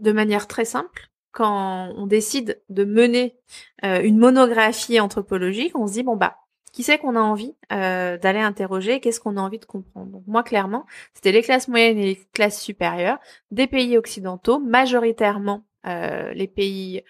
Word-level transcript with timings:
de 0.00 0.12
manière 0.12 0.46
très 0.46 0.64
simple, 0.64 1.10
quand 1.32 1.92
on 1.96 2.06
décide 2.06 2.62
de 2.70 2.84
mener 2.84 3.36
euh, 3.84 4.00
une 4.02 4.16
monographie 4.16 5.00
anthropologique, 5.00 5.76
on 5.76 5.86
se 5.86 5.92
dit 5.94 6.02
bon 6.02 6.16
bah 6.16 6.38
qui 6.72 6.82
c'est 6.82 6.98
qu'on 6.98 7.16
a 7.16 7.20
envie 7.20 7.54
euh, 7.72 8.18
d'aller 8.18 8.40
interroger, 8.40 9.00
qu'est-ce 9.00 9.20
qu'on 9.20 9.36
a 9.36 9.40
envie 9.40 9.58
de 9.58 9.64
comprendre? 9.64 10.10
Donc 10.10 10.24
moi 10.26 10.42
clairement, 10.42 10.86
c'était 11.14 11.32
les 11.32 11.42
classes 11.42 11.68
moyennes 11.68 11.98
et 11.98 12.04
les 12.04 12.28
classes 12.32 12.60
supérieures 12.60 13.18
des 13.50 13.66
pays 13.66 13.96
occidentaux, 13.96 14.58
majoritairement 14.58 15.64
euh, 15.86 16.32
les 16.34 16.48
pays 16.48 17.02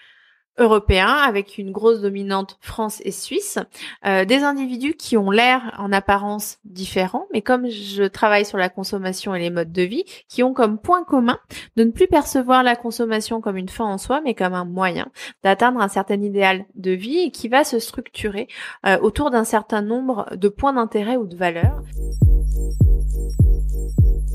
européens 0.58 1.14
avec 1.26 1.58
une 1.58 1.70
grosse 1.70 2.00
dominante 2.00 2.58
France 2.60 3.00
et 3.04 3.10
Suisse, 3.10 3.58
euh, 4.06 4.24
des 4.24 4.42
individus 4.42 4.94
qui 4.94 5.16
ont 5.16 5.30
l'air 5.30 5.74
en 5.78 5.92
apparence 5.92 6.58
différents, 6.64 7.26
mais 7.32 7.42
comme 7.42 7.68
je 7.68 8.04
travaille 8.04 8.44
sur 8.44 8.58
la 8.58 8.68
consommation 8.68 9.34
et 9.34 9.40
les 9.40 9.50
modes 9.50 9.72
de 9.72 9.82
vie, 9.82 10.04
qui 10.28 10.42
ont 10.42 10.54
comme 10.54 10.78
point 10.78 11.04
commun 11.04 11.38
de 11.76 11.84
ne 11.84 11.90
plus 11.90 12.06
percevoir 12.06 12.62
la 12.62 12.76
consommation 12.76 13.40
comme 13.40 13.56
une 13.56 13.68
fin 13.68 13.84
en 13.84 13.98
soi, 13.98 14.20
mais 14.24 14.34
comme 14.34 14.54
un 14.54 14.64
moyen 14.64 15.08
d'atteindre 15.42 15.80
un 15.80 15.88
certain 15.88 16.20
idéal 16.20 16.64
de 16.74 16.92
vie 16.92 17.18
et 17.18 17.30
qui 17.30 17.48
va 17.48 17.64
se 17.64 17.78
structurer 17.78 18.48
euh, 18.86 18.98
autour 19.00 19.30
d'un 19.30 19.44
certain 19.44 19.82
nombre 19.82 20.26
de 20.34 20.48
points 20.48 20.72
d'intérêt 20.72 21.16
ou 21.16 21.26
de 21.26 21.36
valeurs. 21.36 21.82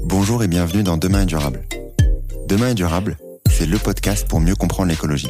Bonjour 0.04 0.44
et 0.44 0.48
bienvenue 0.48 0.84
dans 0.84 0.98
Demain 0.98 1.22
est 1.22 1.26
durable. 1.26 1.62
Demain 2.48 2.70
est 2.70 2.76
durable, 2.76 3.18
c'est 3.50 3.66
le 3.66 3.78
podcast 3.78 4.28
pour 4.28 4.40
mieux 4.40 4.56
comprendre 4.56 4.90
l'écologie. 4.90 5.30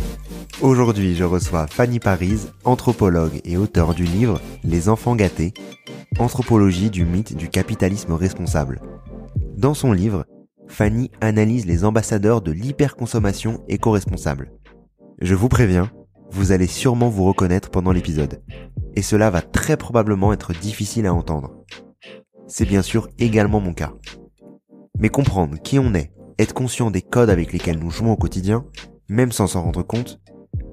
Aujourd'hui, 0.61 1.15
je 1.15 1.23
reçois 1.23 1.65
Fanny 1.65 1.99
Paris, 1.99 2.41
anthropologue 2.65 3.41
et 3.45 3.57
auteur 3.57 3.95
du 3.95 4.03
livre 4.03 4.39
Les 4.63 4.89
enfants 4.89 5.15
gâtés, 5.15 5.55
anthropologie 6.19 6.91
du 6.91 7.03
mythe 7.03 7.35
du 7.35 7.49
capitalisme 7.49 8.13
responsable. 8.13 8.79
Dans 9.57 9.73
son 9.73 9.91
livre, 9.91 10.27
Fanny 10.67 11.09
analyse 11.19 11.65
les 11.65 11.83
ambassadeurs 11.83 12.41
de 12.41 12.51
l'hyperconsommation 12.51 13.63
éco-responsable. 13.69 14.51
Je 15.19 15.33
vous 15.33 15.49
préviens, 15.49 15.89
vous 16.29 16.51
allez 16.51 16.67
sûrement 16.67 17.09
vous 17.09 17.25
reconnaître 17.25 17.71
pendant 17.71 17.91
l'épisode. 17.91 18.43
Et 18.93 19.01
cela 19.01 19.31
va 19.31 19.41
très 19.41 19.77
probablement 19.77 20.31
être 20.31 20.53
difficile 20.53 21.07
à 21.07 21.13
entendre. 21.13 21.55
C'est 22.45 22.67
bien 22.67 22.83
sûr 22.83 23.09
également 23.17 23.61
mon 23.61 23.73
cas. 23.73 23.93
Mais 24.99 25.09
comprendre 25.09 25.57
qui 25.57 25.79
on 25.79 25.95
est, 25.95 26.11
être 26.37 26.53
conscient 26.53 26.91
des 26.91 27.01
codes 27.01 27.31
avec 27.31 27.51
lesquels 27.51 27.79
nous 27.79 27.89
jouons 27.89 28.11
au 28.11 28.17
quotidien, 28.17 28.63
même 29.09 29.31
sans 29.31 29.47
s'en 29.47 29.63
rendre 29.63 29.81
compte, 29.81 30.21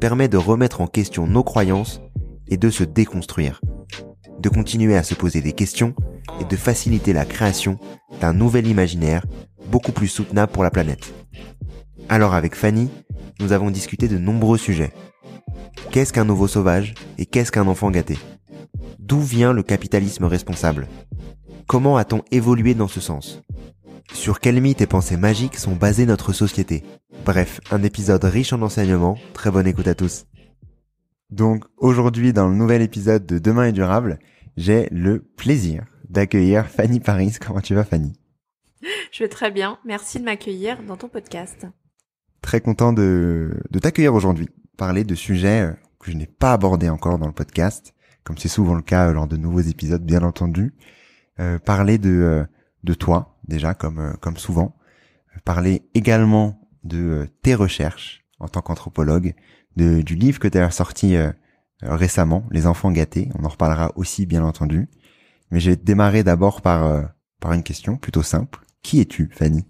permet 0.00 0.28
de 0.28 0.36
remettre 0.36 0.80
en 0.80 0.86
question 0.86 1.26
nos 1.26 1.42
croyances 1.42 2.00
et 2.48 2.56
de 2.56 2.70
se 2.70 2.84
déconstruire. 2.84 3.60
De 4.40 4.48
continuer 4.48 4.96
à 4.96 5.02
se 5.02 5.14
poser 5.14 5.40
des 5.40 5.52
questions 5.52 5.94
et 6.40 6.44
de 6.44 6.56
faciliter 6.56 7.12
la 7.12 7.24
création 7.24 7.78
d'un 8.20 8.32
nouvel 8.32 8.66
imaginaire 8.66 9.26
beaucoup 9.70 9.92
plus 9.92 10.08
soutenable 10.08 10.52
pour 10.52 10.62
la 10.62 10.70
planète. 10.70 11.12
Alors 12.08 12.34
avec 12.34 12.54
Fanny, 12.54 12.88
nous 13.40 13.52
avons 13.52 13.70
discuté 13.70 14.08
de 14.08 14.18
nombreux 14.18 14.58
sujets. 14.58 14.92
Qu'est-ce 15.90 16.12
qu'un 16.12 16.24
nouveau 16.24 16.48
sauvage 16.48 16.94
et 17.18 17.26
qu'est-ce 17.26 17.52
qu'un 17.52 17.66
enfant 17.66 17.90
gâté? 17.90 18.18
D'où 18.98 19.20
vient 19.20 19.52
le 19.52 19.62
capitalisme 19.62 20.24
responsable? 20.24 20.86
Comment 21.66 21.96
a-t-on 21.96 22.22
évolué 22.30 22.74
dans 22.74 22.88
ce 22.88 23.00
sens? 23.00 23.42
Sur 24.12 24.40
quels 24.40 24.60
mythes 24.60 24.80
et 24.80 24.86
pensées 24.86 25.16
magiques 25.16 25.56
sont 25.56 25.76
basées 25.76 26.06
notre 26.06 26.32
société 26.32 26.82
Bref, 27.24 27.60
un 27.70 27.82
épisode 27.82 28.24
riche 28.24 28.52
en 28.52 28.62
enseignements. 28.62 29.18
Très 29.32 29.50
bonne 29.50 29.66
écoute 29.66 29.88
à 29.88 29.94
tous. 29.94 30.26
Donc 31.30 31.64
aujourd'hui, 31.76 32.32
dans 32.32 32.48
le 32.48 32.54
nouvel 32.54 32.82
épisode 32.82 33.26
de 33.26 33.38
Demain 33.38 33.66
est 33.66 33.72
durable, 33.72 34.18
j'ai 34.56 34.88
le 34.90 35.20
plaisir 35.20 35.84
d'accueillir 36.08 36.66
Fanny 36.66 37.00
Paris. 37.00 37.36
Comment 37.44 37.60
tu 37.60 37.74
vas 37.74 37.84
Fanny? 37.84 38.12
Je 39.12 39.24
vais 39.24 39.28
très 39.28 39.50
bien. 39.50 39.78
Merci 39.84 40.18
de 40.20 40.24
m'accueillir 40.24 40.82
dans 40.82 40.96
ton 40.96 41.08
podcast. 41.08 41.66
Très 42.40 42.60
content 42.60 42.92
de, 42.92 43.60
de 43.70 43.78
t'accueillir 43.78 44.14
aujourd'hui. 44.14 44.48
Parler 44.76 45.04
de 45.04 45.14
sujets 45.14 45.62
euh, 45.62 45.72
que 45.98 46.10
je 46.10 46.16
n'ai 46.16 46.26
pas 46.26 46.52
abordés 46.52 46.88
encore 46.88 47.18
dans 47.18 47.26
le 47.26 47.32
podcast, 47.32 47.94
comme 48.24 48.38
c'est 48.38 48.48
souvent 48.48 48.74
le 48.74 48.82
cas 48.82 49.12
lors 49.12 49.26
de 49.26 49.36
nouveaux 49.36 49.60
épisodes, 49.60 50.04
bien 50.04 50.22
entendu. 50.22 50.74
Euh, 51.40 51.58
parler 51.58 51.98
de, 51.98 52.10
euh, 52.10 52.44
de 52.84 52.94
toi, 52.94 53.37
déjà, 53.48 53.74
comme, 53.74 54.16
comme 54.20 54.36
souvent. 54.36 54.76
Parler 55.44 55.88
également 55.94 56.60
de 56.84 57.28
tes 57.42 57.54
recherches 57.54 58.24
en 58.38 58.48
tant 58.48 58.60
qu'anthropologue, 58.60 59.34
du 59.76 60.14
livre 60.14 60.40
que 60.40 60.48
tu 60.48 60.58
as 60.58 60.70
sorti 60.70 61.16
récemment, 61.82 62.44
Les 62.50 62.66
enfants 62.66 62.90
gâtés. 62.90 63.30
On 63.38 63.44
en 63.44 63.48
reparlera 63.48 63.92
aussi, 63.96 64.26
bien 64.26 64.44
entendu. 64.44 64.88
Mais 65.50 65.60
j'ai 65.60 65.76
démarré 65.76 66.24
d'abord 66.24 66.60
par, 66.60 66.84
euh, 66.84 67.02
par 67.40 67.52
une 67.52 67.62
question 67.62 67.96
plutôt 67.96 68.22
simple. 68.22 68.60
Qui 68.82 69.00
es-tu, 69.00 69.30
Fanny? 69.32 69.64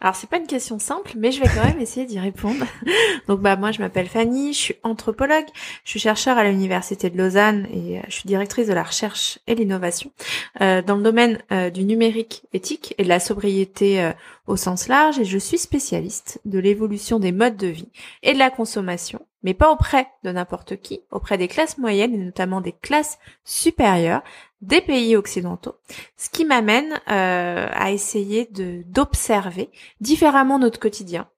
Alors 0.00 0.14
c'est 0.14 0.30
pas 0.30 0.36
une 0.36 0.46
question 0.46 0.78
simple, 0.78 1.12
mais 1.16 1.32
je 1.32 1.40
vais 1.40 1.48
quand 1.48 1.64
même 1.64 1.80
essayer 1.80 2.06
d'y 2.06 2.20
répondre. 2.20 2.64
Donc 3.26 3.40
bah 3.40 3.56
moi 3.56 3.72
je 3.72 3.80
m'appelle 3.80 4.06
Fanny, 4.06 4.52
je 4.52 4.58
suis 4.58 4.74
anthropologue, 4.84 5.46
je 5.82 5.90
suis 5.90 5.98
chercheur 5.98 6.38
à 6.38 6.44
l'université 6.44 7.10
de 7.10 7.18
Lausanne 7.18 7.66
et 7.72 7.98
euh, 7.98 8.02
je 8.06 8.12
suis 8.12 8.28
directrice 8.28 8.68
de 8.68 8.74
la 8.74 8.84
recherche 8.84 9.40
et 9.48 9.56
l'innovation 9.56 10.12
euh, 10.60 10.82
dans 10.82 10.94
le 10.94 11.02
domaine 11.02 11.38
euh, 11.50 11.70
du 11.70 11.82
numérique 11.82 12.44
éthique 12.52 12.94
et 12.98 13.02
de 13.02 13.08
la 13.08 13.18
sobriété 13.18 14.12
au 14.46 14.56
sens 14.56 14.86
large 14.86 15.18
et 15.18 15.24
je 15.24 15.38
suis 15.38 15.58
spécialiste 15.58 16.40
de 16.44 16.60
l'évolution 16.60 17.18
des 17.18 17.32
modes 17.32 17.56
de 17.56 17.66
vie 17.66 17.90
et 18.22 18.34
de 18.34 18.38
la 18.38 18.50
consommation, 18.50 19.26
mais 19.42 19.52
pas 19.52 19.72
auprès 19.72 20.06
de 20.22 20.30
n'importe 20.30 20.76
qui, 20.76 21.00
auprès 21.10 21.38
des 21.38 21.48
classes 21.48 21.76
moyennes 21.76 22.14
et 22.14 22.18
notamment 22.18 22.60
des 22.60 22.72
classes 22.72 23.18
supérieures 23.44 24.22
des 24.60 24.80
pays 24.80 25.14
occidentaux, 25.14 25.76
ce 26.16 26.30
qui 26.30 26.44
m'amène 26.44 27.00
euh, 27.08 27.68
à 27.70 27.92
essayer 27.92 28.46
de 28.46 28.82
d'observer 28.86 29.70
différemment 30.00 30.58
notre 30.58 30.80
quotidien, 30.80 31.28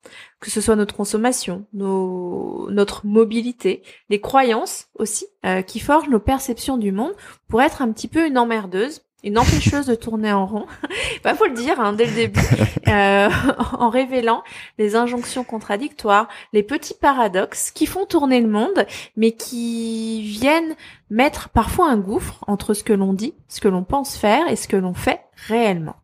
que 0.41 0.51
ce 0.51 0.61
soit 0.61 0.77
notre 0.77 0.95
consommation, 0.95 1.67
nos, 1.75 2.71
notre 2.71 3.05
mobilité, 3.07 3.83
les 4.09 4.21
croyances 4.21 4.89
aussi, 4.95 5.27
euh, 5.45 5.61
qui 5.63 5.81
forgent 5.81 6.09
nos 6.09 6.21
perceptions 6.21 6.79
du 6.79 6.93
monde, 6.93 7.13
pour 7.49 7.61
être 7.61 7.83
un 7.83 7.93
petit 7.93 8.09
peu 8.09 8.27
une 8.27 8.39
emmerdeuse 8.39 9.03
une 9.25 9.39
empêcheuse 9.39 9.87
de 9.87 9.95
tourner 9.95 10.33
en 10.33 10.47
rond. 10.47 10.67
bah 11.25 11.35
faut 11.35 11.47
le 11.47 11.55
dire 11.55 11.81
hein, 11.81 11.93
dès 11.93 12.07
le 12.07 12.13
début, 12.13 12.41
euh, 12.89 13.29
en 13.79 13.91
révélant 13.91 14.43
les 14.79 14.97
injonctions 14.97 15.45
contradictoires, 15.45 16.29
les 16.53 16.63
petits 16.63 16.95
paradoxes 16.95 17.71
qui 17.71 17.87
font 17.87 18.07
tourner 18.07 18.41
le 18.41 18.49
monde, 18.49 18.87
mais 19.17 19.33
qui 19.33 20.23
viennent 20.23 20.75
mettre 21.11 21.49
parfois 21.49 21.91
un 21.91 21.99
gouffre 21.99 22.45
entre 22.47 22.75
ce 22.75 22.85
que 22.85 22.93
l'on 22.93 23.13
dit, 23.13 23.35
ce 23.49 23.61
que 23.61 23.69
l'on 23.69 23.85
pense 23.85 24.17
faire 24.17 24.49
et 24.49 24.57
ce 24.57 24.69
que 24.69 24.77
l'on 24.77 24.95
fait 24.95 25.21
réellement. 25.49 25.97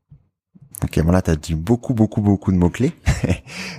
Ok, 0.84 1.00
bon 1.02 1.10
là 1.10 1.22
t'as 1.22 1.36
dit 1.36 1.54
beaucoup, 1.54 1.94
beaucoup, 1.94 2.20
beaucoup 2.20 2.52
de 2.52 2.56
mots 2.56 2.70
clés. 2.70 2.92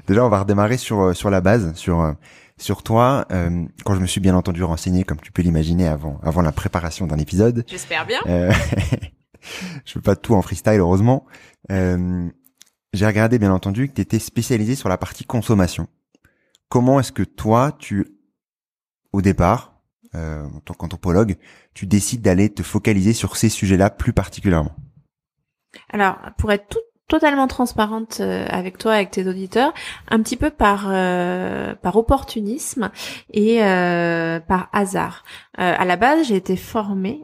Déjà, 0.08 0.26
on 0.26 0.30
va 0.30 0.40
redémarrer 0.40 0.78
sur 0.78 1.02
euh, 1.02 1.14
sur 1.14 1.30
la 1.30 1.42
base, 1.42 1.74
sur 1.76 2.02
euh, 2.02 2.14
sur 2.58 2.82
toi. 2.82 3.26
Euh, 3.32 3.66
quand 3.86 3.94
je 3.94 4.00
me 4.00 4.08
suis 4.08 4.22
bien 4.22 4.36
entendu 4.36 4.64
renseigné, 4.64 5.04
comme 5.04 5.20
tu 5.20 5.32
peux 5.32 5.44
l'imaginer, 5.44 5.88
avant 5.88 6.20
avant 6.24 6.42
la 6.42 6.52
préparation 6.52 7.06
d'un 7.06 7.18
épisode. 7.18 7.66
J'espère 7.68 8.08
bien. 8.08 8.20
Je 9.86 9.96
veux 9.96 10.02
pas 10.02 10.16
tout 10.16 10.34
en 10.34 10.42
freestyle, 10.42 10.80
heureusement. 10.80 11.26
Euh, 11.72 12.30
j'ai 12.94 13.06
regardé, 13.06 13.40
bien 13.40 13.52
entendu, 13.52 13.88
que 13.88 13.94
tu 13.94 14.02
étais 14.02 14.20
spécialisé 14.20 14.76
sur 14.76 14.90
la 14.90 14.98
partie 14.98 15.26
consommation. 15.26 15.88
Comment 16.70 17.00
est-ce 17.00 17.12
que 17.12 17.24
toi, 17.24 17.76
tu, 17.78 18.08
au 19.14 19.22
départ, 19.22 19.82
euh, 20.16 20.46
en 20.46 20.60
tant 20.62 20.74
qu'anthropologue, 20.74 21.36
tu 21.74 21.86
décides 21.86 22.22
d'aller 22.22 22.50
te 22.54 22.64
focaliser 22.64 23.14
sur 23.14 23.38
ces 23.38 23.50
sujets-là 23.50 23.90
plus 23.90 24.14
particulièrement? 24.14 24.76
Alors, 25.90 26.18
pour 26.38 26.52
être 26.52 26.68
tout 26.70 26.80
totalement 27.08 27.48
transparente 27.48 28.18
euh, 28.20 28.46
avec 28.50 28.78
toi, 28.78 28.94
avec 28.94 29.12
tes 29.12 29.28
auditeurs, 29.28 29.74
un 30.10 30.22
petit 30.22 30.36
peu 30.36 30.50
par 30.50 30.88
euh, 30.90 31.74
par 31.76 31.96
opportunisme 31.96 32.92
et 33.34 33.64
euh, 33.64 34.40
par 34.42 34.70
hasard. 34.74 35.24
à 35.58 35.86
la 35.86 35.96
base, 35.96 36.28
j'ai 36.28 36.36
été 36.36 36.56
formée 36.56 37.24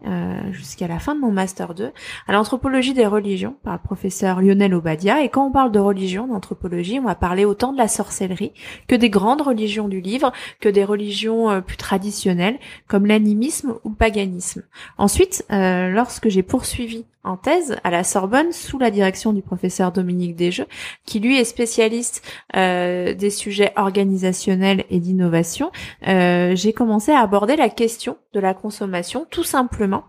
jusqu'à 0.52 0.88
la 0.88 0.98
fin 0.98 1.14
de 1.14 1.20
mon 1.20 1.32
master 1.32 1.76
2 1.76 1.92
à 2.28 2.34
l'anthropologie 2.34 2.94
des 2.94 3.06
religions 3.06 3.56
par 3.64 3.74
le 3.74 3.80
professeur 3.80 4.42
Lionel 4.42 4.74
Obadia. 4.74 5.22
Et 5.22 5.30
quand 5.30 5.46
on 5.46 5.52
parle 5.52 5.72
de 5.72 5.80
religion, 5.80 6.28
d'anthropologie, 6.28 7.00
on 7.00 7.06
va 7.06 7.14
parler 7.14 7.46
autant 7.46 7.74
de 7.74 7.78
la 7.78 7.88
sorcellerie 7.88 8.54
que 8.88 8.96
des 8.96 9.12
grandes 9.12 9.42
religions 9.42 9.88
du 9.88 10.02
livre, 10.02 10.32
que 10.62 10.70
des 10.70 10.84
religions 10.84 11.62
plus 11.62 11.78
traditionnelles 11.78 12.58
comme 12.88 13.06
l'animisme 13.06 13.76
ou 13.84 13.90
le 13.90 13.96
paganisme. 13.96 14.64
Ensuite, 14.98 15.46
lorsque 15.50 16.30
j'ai 16.30 16.44
poursuivi 16.44 17.06
en 17.24 17.38
thèse 17.38 17.78
à 17.84 17.90
la 17.90 18.04
Sorbonne 18.04 18.52
sous 18.52 18.78
la 18.78 18.92
direction 18.92 19.34
du 19.34 19.42
professeur 19.42 19.92
Dominique 19.92 20.36
Desjeux, 20.36 20.68
qui 21.06 21.20
lui 21.20 21.38
est 21.38 21.46
spécialiste 21.46 22.22
euh, 22.56 23.14
des 23.14 23.30
sujets 23.30 23.72
organisationnels 23.76 24.86
et 24.90 25.00
d'innovation. 25.00 25.72
Euh, 26.08 26.56
j'ai 26.56 26.74
commencé 26.74 27.12
à 27.12 27.20
aborder 27.20 27.56
la 27.56 27.70
question 27.70 28.18
de 28.34 28.40
la 28.40 28.54
consommation 28.54 29.26
tout 29.30 29.44
simplement 29.44 30.04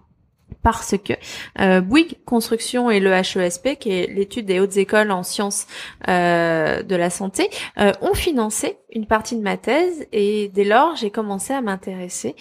parce 0.62 0.96
que 0.96 1.12
euh, 1.60 1.80
Bouygues 1.80 2.16
Construction 2.24 2.90
et 2.90 2.98
le 2.98 3.12
HESP, 3.12 3.78
qui 3.78 3.90
est 3.90 4.06
l'étude 4.12 4.46
des 4.46 4.60
hautes 4.60 4.76
écoles 4.76 5.10
en 5.10 5.22
sciences 5.22 5.66
de 6.06 6.96
la 6.96 7.10
santé, 7.10 7.50
ont 7.76 8.14
financé 8.14 8.78
une 8.90 9.06
partie 9.06 9.36
de 9.36 9.42
ma 9.42 9.56
thèse 9.56 10.06
et 10.12 10.48
dès 10.48 10.64
lors 10.64 10.96
j'ai 10.96 11.10
commencé 11.10 11.52
à 11.52 11.60
m'intéresser 11.60 12.34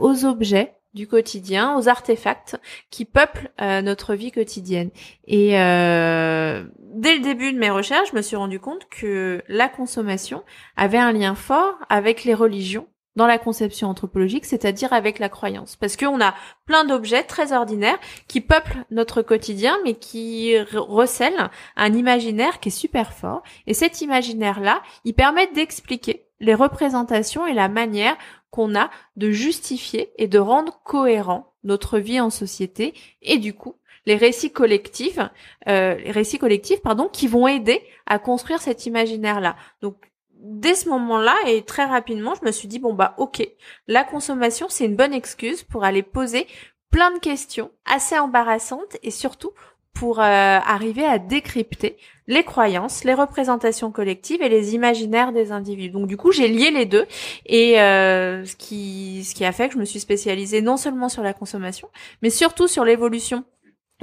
aux 0.00 0.24
objets 0.24 0.74
du 0.94 1.06
quotidien, 1.06 1.76
aux 1.76 1.88
artefacts 1.88 2.56
qui 2.90 3.04
peuplent 3.04 3.50
euh, 3.60 3.82
notre 3.82 4.14
vie 4.14 4.32
quotidienne. 4.32 4.90
Et 5.26 5.58
euh, 5.58 6.64
dès 6.78 7.16
le 7.16 7.22
début 7.22 7.52
de 7.52 7.58
mes 7.58 7.70
recherches, 7.70 8.10
je 8.10 8.16
me 8.16 8.22
suis 8.22 8.36
rendu 8.36 8.60
compte 8.60 8.86
que 8.90 9.42
la 9.48 9.68
consommation 9.68 10.42
avait 10.76 10.98
un 10.98 11.12
lien 11.12 11.34
fort 11.34 11.76
avec 11.88 12.24
les 12.24 12.34
religions 12.34 12.86
dans 13.16 13.26
la 13.26 13.38
conception 13.38 13.88
anthropologique, 13.88 14.46
c'est-à-dire 14.46 14.92
avec 14.92 15.18
la 15.18 15.28
croyance. 15.28 15.76
Parce 15.76 15.96
qu'on 15.96 16.20
a 16.20 16.34
plein 16.66 16.84
d'objets 16.84 17.24
très 17.24 17.52
ordinaires 17.52 17.98
qui 18.26 18.40
peuplent 18.40 18.84
notre 18.90 19.22
quotidien, 19.22 19.76
mais 19.84 19.94
qui 19.94 20.58
recèlent 20.58 21.50
un 21.76 21.92
imaginaire 21.92 22.60
qui 22.60 22.68
est 22.68 22.72
super 22.72 23.12
fort. 23.12 23.42
Et 23.66 23.74
cet 23.74 24.00
imaginaire-là, 24.00 24.82
il 25.04 25.14
permet 25.14 25.46
d'expliquer 25.48 26.26
les 26.42 26.54
représentations 26.54 27.46
et 27.46 27.54
la 27.54 27.68
manière 27.68 28.16
qu'on 28.50 28.74
a 28.74 28.90
de 29.16 29.30
justifier 29.30 30.12
et 30.18 30.26
de 30.28 30.38
rendre 30.38 30.82
cohérent 30.84 31.54
notre 31.64 31.98
vie 31.98 32.20
en 32.20 32.28
société 32.28 32.92
et 33.22 33.38
du 33.38 33.54
coup 33.54 33.76
les 34.04 34.16
récits 34.16 34.50
collectifs, 34.50 35.20
euh, 35.68 35.94
les 35.94 36.10
récits 36.10 36.38
collectifs 36.38 36.82
pardon, 36.82 37.08
qui 37.08 37.28
vont 37.28 37.46
aider 37.46 37.80
à 38.06 38.18
construire 38.18 38.60
cet 38.60 38.84
imaginaire 38.84 39.40
là. 39.40 39.56
Donc 39.80 39.96
dès 40.34 40.74
ce 40.74 40.88
moment-là 40.88 41.36
et 41.46 41.62
très 41.62 41.84
rapidement, 41.84 42.34
je 42.34 42.44
me 42.44 42.50
suis 42.50 42.66
dit 42.66 42.80
bon 42.80 42.92
bah 42.92 43.14
ok, 43.18 43.46
la 43.86 44.02
consommation 44.02 44.66
c'est 44.68 44.86
une 44.86 44.96
bonne 44.96 45.14
excuse 45.14 45.62
pour 45.62 45.84
aller 45.84 46.02
poser 46.02 46.48
plein 46.90 47.12
de 47.12 47.20
questions 47.20 47.70
assez 47.86 48.18
embarrassantes 48.18 48.96
et 49.04 49.12
surtout 49.12 49.52
pour 49.94 50.20
euh, 50.20 50.22
arriver 50.22 51.04
à 51.04 51.18
décrypter 51.18 51.96
les 52.26 52.44
croyances, 52.44 53.04
les 53.04 53.14
représentations 53.14 53.90
collectives 53.90 54.42
et 54.42 54.48
les 54.48 54.74
imaginaires 54.74 55.32
des 55.32 55.52
individus. 55.52 55.90
Donc 55.90 56.06
du 56.06 56.16
coup, 56.16 56.32
j'ai 56.32 56.48
lié 56.48 56.70
les 56.70 56.86
deux 56.86 57.06
et 57.46 57.80
euh, 57.80 58.44
ce 58.44 58.56
qui 58.56 59.24
ce 59.24 59.34
qui 59.34 59.44
a 59.44 59.52
fait 59.52 59.68
que 59.68 59.74
je 59.74 59.78
me 59.78 59.84
suis 59.84 60.00
spécialisée 60.00 60.62
non 60.62 60.76
seulement 60.76 61.08
sur 61.08 61.22
la 61.22 61.34
consommation, 61.34 61.88
mais 62.22 62.30
surtout 62.30 62.68
sur 62.68 62.84
l'évolution 62.84 63.44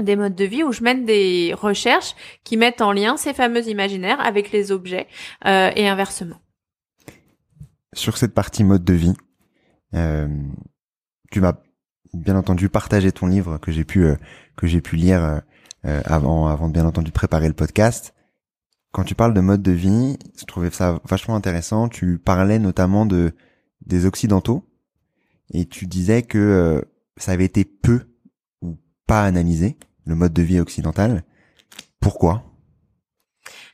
des 0.01 0.15
modes 0.15 0.35
de 0.35 0.45
vie 0.45 0.63
où 0.63 0.71
je 0.71 0.83
mène 0.83 1.05
des 1.05 1.53
recherches 1.57 2.15
qui 2.43 2.55
mettent 2.55 2.81
en 2.81 2.91
lien 2.91 3.17
ces 3.17 3.33
fameux 3.33 3.67
imaginaires 3.67 4.21
avec 4.21 4.51
les 4.51 4.71
objets 4.71 5.07
euh, 5.45 5.71
et 5.75 5.87
inversement. 5.87 6.37
Sur 7.93 8.17
cette 8.17 8.33
partie 8.33 8.63
mode 8.63 8.85
de 8.85 8.93
vie, 8.93 9.13
euh, 9.95 10.27
tu 11.31 11.41
m'as 11.41 11.55
bien 12.13 12.35
entendu 12.35 12.69
partagé 12.69 13.11
ton 13.11 13.27
livre 13.27 13.57
que 13.57 13.71
j'ai 13.71 13.83
pu 13.83 14.07
que 14.55 14.67
j'ai 14.67 14.81
pu 14.81 14.95
lire 14.95 15.41
euh, 15.85 16.01
avant, 16.05 16.47
avant 16.47 16.67
de 16.67 16.73
bien 16.73 16.85
entendu 16.85 17.11
préparer 17.11 17.47
le 17.47 17.53
podcast. 17.53 18.13
Quand 18.91 19.03
tu 19.03 19.15
parles 19.15 19.33
de 19.33 19.41
mode 19.41 19.61
de 19.61 19.71
vie, 19.71 20.17
je 20.37 20.45
trouvais 20.45 20.71
ça 20.71 20.99
vachement 21.05 21.35
intéressant. 21.35 21.89
Tu 21.89 22.17
parlais 22.17 22.59
notamment 22.59 23.05
de 23.05 23.33
des 23.85 24.05
occidentaux 24.05 24.65
et 25.53 25.65
tu 25.65 25.87
disais 25.87 26.23
que 26.23 26.37
euh, 26.37 26.81
ça 27.17 27.31
avait 27.31 27.45
été 27.45 27.65
peu 27.65 28.01
ou 28.61 28.77
pas 29.07 29.23
analysé 29.23 29.77
le 30.05 30.15
mode 30.15 30.33
de 30.33 30.41
vie 30.41 30.59
occidental. 30.59 31.23
Pourquoi? 31.99 32.43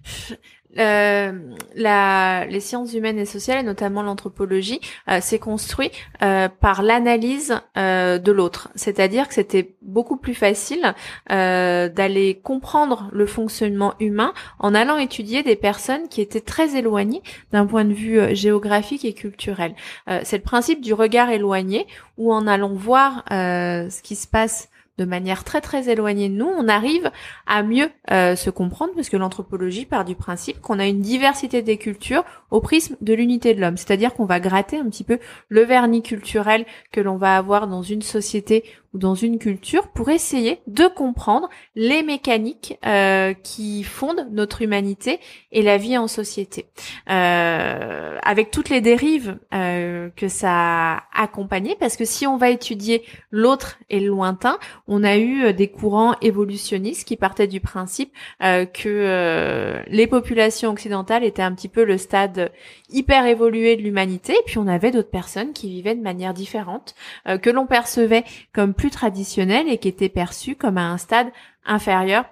euh, 0.77 1.31
la, 1.75 2.45
les 2.45 2.59
sciences 2.59 2.93
humaines 2.93 3.19
et 3.19 3.25
sociales, 3.25 3.59
et 3.59 3.63
notamment 3.63 4.01
l'anthropologie, 4.01 4.79
euh, 5.09 5.21
s'est 5.21 5.39
construit 5.39 5.91
euh, 6.21 6.49
par 6.49 6.83
l'analyse 6.83 7.59
euh, 7.77 8.17
de 8.17 8.31
l'autre. 8.31 8.69
C'est-à-dire 8.75 9.27
que 9.27 9.33
c'était 9.33 9.75
beaucoup 9.81 10.17
plus 10.17 10.33
facile 10.33 10.93
euh, 11.31 11.89
d'aller 11.89 12.39
comprendre 12.43 13.09
le 13.11 13.25
fonctionnement 13.25 13.93
humain 13.99 14.33
en 14.59 14.75
allant 14.75 14.97
étudier 14.97 15.43
des 15.43 15.55
personnes 15.55 16.07
qui 16.09 16.21
étaient 16.21 16.41
très 16.41 16.75
éloignées 16.75 17.21
d'un 17.51 17.65
point 17.65 17.85
de 17.85 17.93
vue 17.93 18.35
géographique 18.35 19.05
et 19.05 19.13
culturel. 19.13 19.75
C'est 20.23 20.37
le 20.37 20.43
principe 20.43 20.81
du 20.81 20.93
regard 20.93 21.29
éloigné, 21.29 21.87
où 22.17 22.33
en 22.33 22.47
allant 22.47 22.73
voir 22.73 23.23
ce 23.29 24.01
qui 24.01 24.15
se 24.15 24.27
passe 24.27 24.69
de 24.97 25.05
manière 25.05 25.43
très 25.43 25.61
très 25.61 25.89
éloignée 25.89 26.29
de 26.29 26.35
nous, 26.35 26.47
on 26.47 26.67
arrive 26.67 27.11
à 27.47 27.63
mieux 27.63 27.89
euh, 28.11 28.35
se 28.35 28.49
comprendre 28.49 28.93
parce 28.95 29.09
que 29.09 29.17
l'anthropologie 29.17 29.85
part 29.85 30.05
du 30.05 30.15
principe 30.15 30.61
qu'on 30.61 30.79
a 30.79 30.85
une 30.87 31.01
diversité 31.01 31.61
des 31.61 31.77
cultures 31.77 32.23
au 32.51 32.61
prisme 32.61 32.95
de 33.01 33.13
l'unité 33.13 33.53
de 33.53 33.61
l'homme. 33.61 33.77
C'est-à-dire 33.77 34.13
qu'on 34.13 34.25
va 34.25 34.39
gratter 34.39 34.77
un 34.77 34.89
petit 34.89 35.03
peu 35.03 35.19
le 35.49 35.61
vernis 35.61 36.01
culturel 36.01 36.65
que 36.91 37.01
l'on 37.01 37.17
va 37.17 37.35
avoir 37.35 37.67
dans 37.67 37.81
une 37.81 38.01
société 38.01 38.63
ou 38.95 38.97
dans 38.97 39.13
une 39.13 39.39
culture 39.39 39.89
pour 39.89 40.09
essayer 40.09 40.61
de 40.67 40.87
comprendre 40.87 41.49
les 41.75 42.01
mécaniques 42.01 42.79
euh, 42.85 43.33
qui 43.33 43.83
fondent 43.83 44.27
notre 44.31 44.61
humanité 44.61 45.19
et 45.51 45.61
la 45.61 45.77
vie 45.77 45.97
en 45.97 46.07
société. 46.07 46.67
Euh, 47.09 48.17
avec 48.23 48.51
toutes 48.51 48.69
les 48.69 48.79
dérives 48.79 49.37
euh, 49.53 50.09
que 50.15 50.29
ça 50.29 50.49
a 50.53 51.03
accompagné, 51.13 51.75
parce 51.77 51.97
que 51.97 52.05
si 52.05 52.25
on 52.25 52.37
va 52.37 52.49
étudier 52.49 53.03
l'autre 53.31 53.79
et 53.89 53.99
le 53.99 54.07
lointain, 54.07 54.57
on 54.87 55.03
a 55.03 55.17
eu 55.17 55.53
des 55.53 55.67
courants 55.67 56.15
évolutionnistes 56.21 57.05
qui 57.05 57.17
partaient 57.17 57.47
du 57.47 57.59
principe 57.59 58.13
que 58.39 59.83
les 59.87 60.07
populations 60.07 60.71
occidentales 60.71 61.23
étaient 61.23 61.41
un 61.41 61.53
petit 61.53 61.67
peu 61.67 61.83
le 61.83 61.97
stade 61.97 62.51
hyper 62.89 63.25
évolué 63.25 63.75
de 63.75 63.81
l'humanité, 63.81 64.33
et 64.33 64.43
puis 64.45 64.57
on 64.57 64.67
avait 64.67 64.91
d'autres 64.91 65.09
personnes 65.09 65.51
qui 65.53 65.69
vivaient 65.69 65.95
de 65.95 66.01
manière 66.01 66.33
différente, 66.33 66.95
que 67.41 67.49
l'on 67.49 67.65
percevait 67.65 68.23
comme 68.53 68.73
plus 68.73 68.84
traditionnel 68.89 69.67
et 69.69 69.77
qui 69.77 69.87
était 69.87 70.09
perçu 70.09 70.55
comme 70.55 70.77
à 70.77 70.89
un 70.89 70.97
stade 70.97 71.31
inférieur 71.65 72.25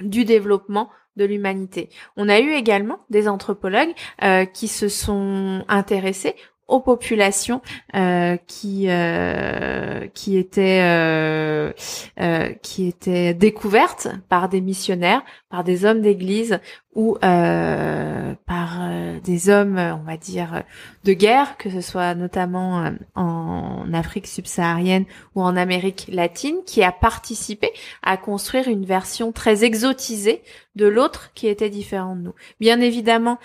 du 0.00 0.24
développement 0.24 0.90
de 1.16 1.24
l'humanité. 1.24 1.90
On 2.16 2.28
a 2.28 2.40
eu 2.40 2.52
également 2.52 3.00
des 3.10 3.28
anthropologues 3.28 3.92
euh, 4.22 4.44
qui 4.44 4.68
se 4.68 4.88
sont 4.88 5.64
intéressés 5.68 6.34
aux 6.68 6.80
populations 6.80 7.60
euh, 7.94 8.36
qui 8.46 8.86
euh, 8.88 10.06
qui 10.14 10.38
étaient 10.38 11.74
qui 12.62 12.88
étaient 12.88 13.34
découvertes 13.34 14.08
par 14.28 14.48
des 14.48 14.62
missionnaires, 14.62 15.22
par 15.50 15.64
des 15.64 15.84
hommes 15.84 16.00
d'église 16.00 16.60
ou 16.94 17.16
par 17.20 18.80
des 19.24 19.48
hommes, 19.48 19.78
on 19.78 20.04
va 20.04 20.16
dire, 20.16 20.62
de 21.04 21.12
guerre, 21.12 21.56
que 21.56 21.70
ce 21.70 21.80
soit 21.80 22.14
notamment 22.14 22.92
en 23.14 23.92
Afrique 23.94 24.26
subsaharienne 24.26 25.06
ou 25.34 25.42
en 25.42 25.56
Amérique 25.56 26.08
latine, 26.12 26.56
qui 26.66 26.82
a 26.82 26.92
participé 26.92 27.70
à 28.02 28.16
construire 28.16 28.68
une 28.68 28.84
version 28.84 29.32
très 29.32 29.64
exotisée 29.64 30.42
de 30.76 30.86
l'autre 30.86 31.30
qui 31.34 31.48
était 31.48 31.70
différent 31.70 32.16
de 32.16 32.22
nous. 32.22 32.34
Bien 32.60 32.80
évidemment, 32.80 33.38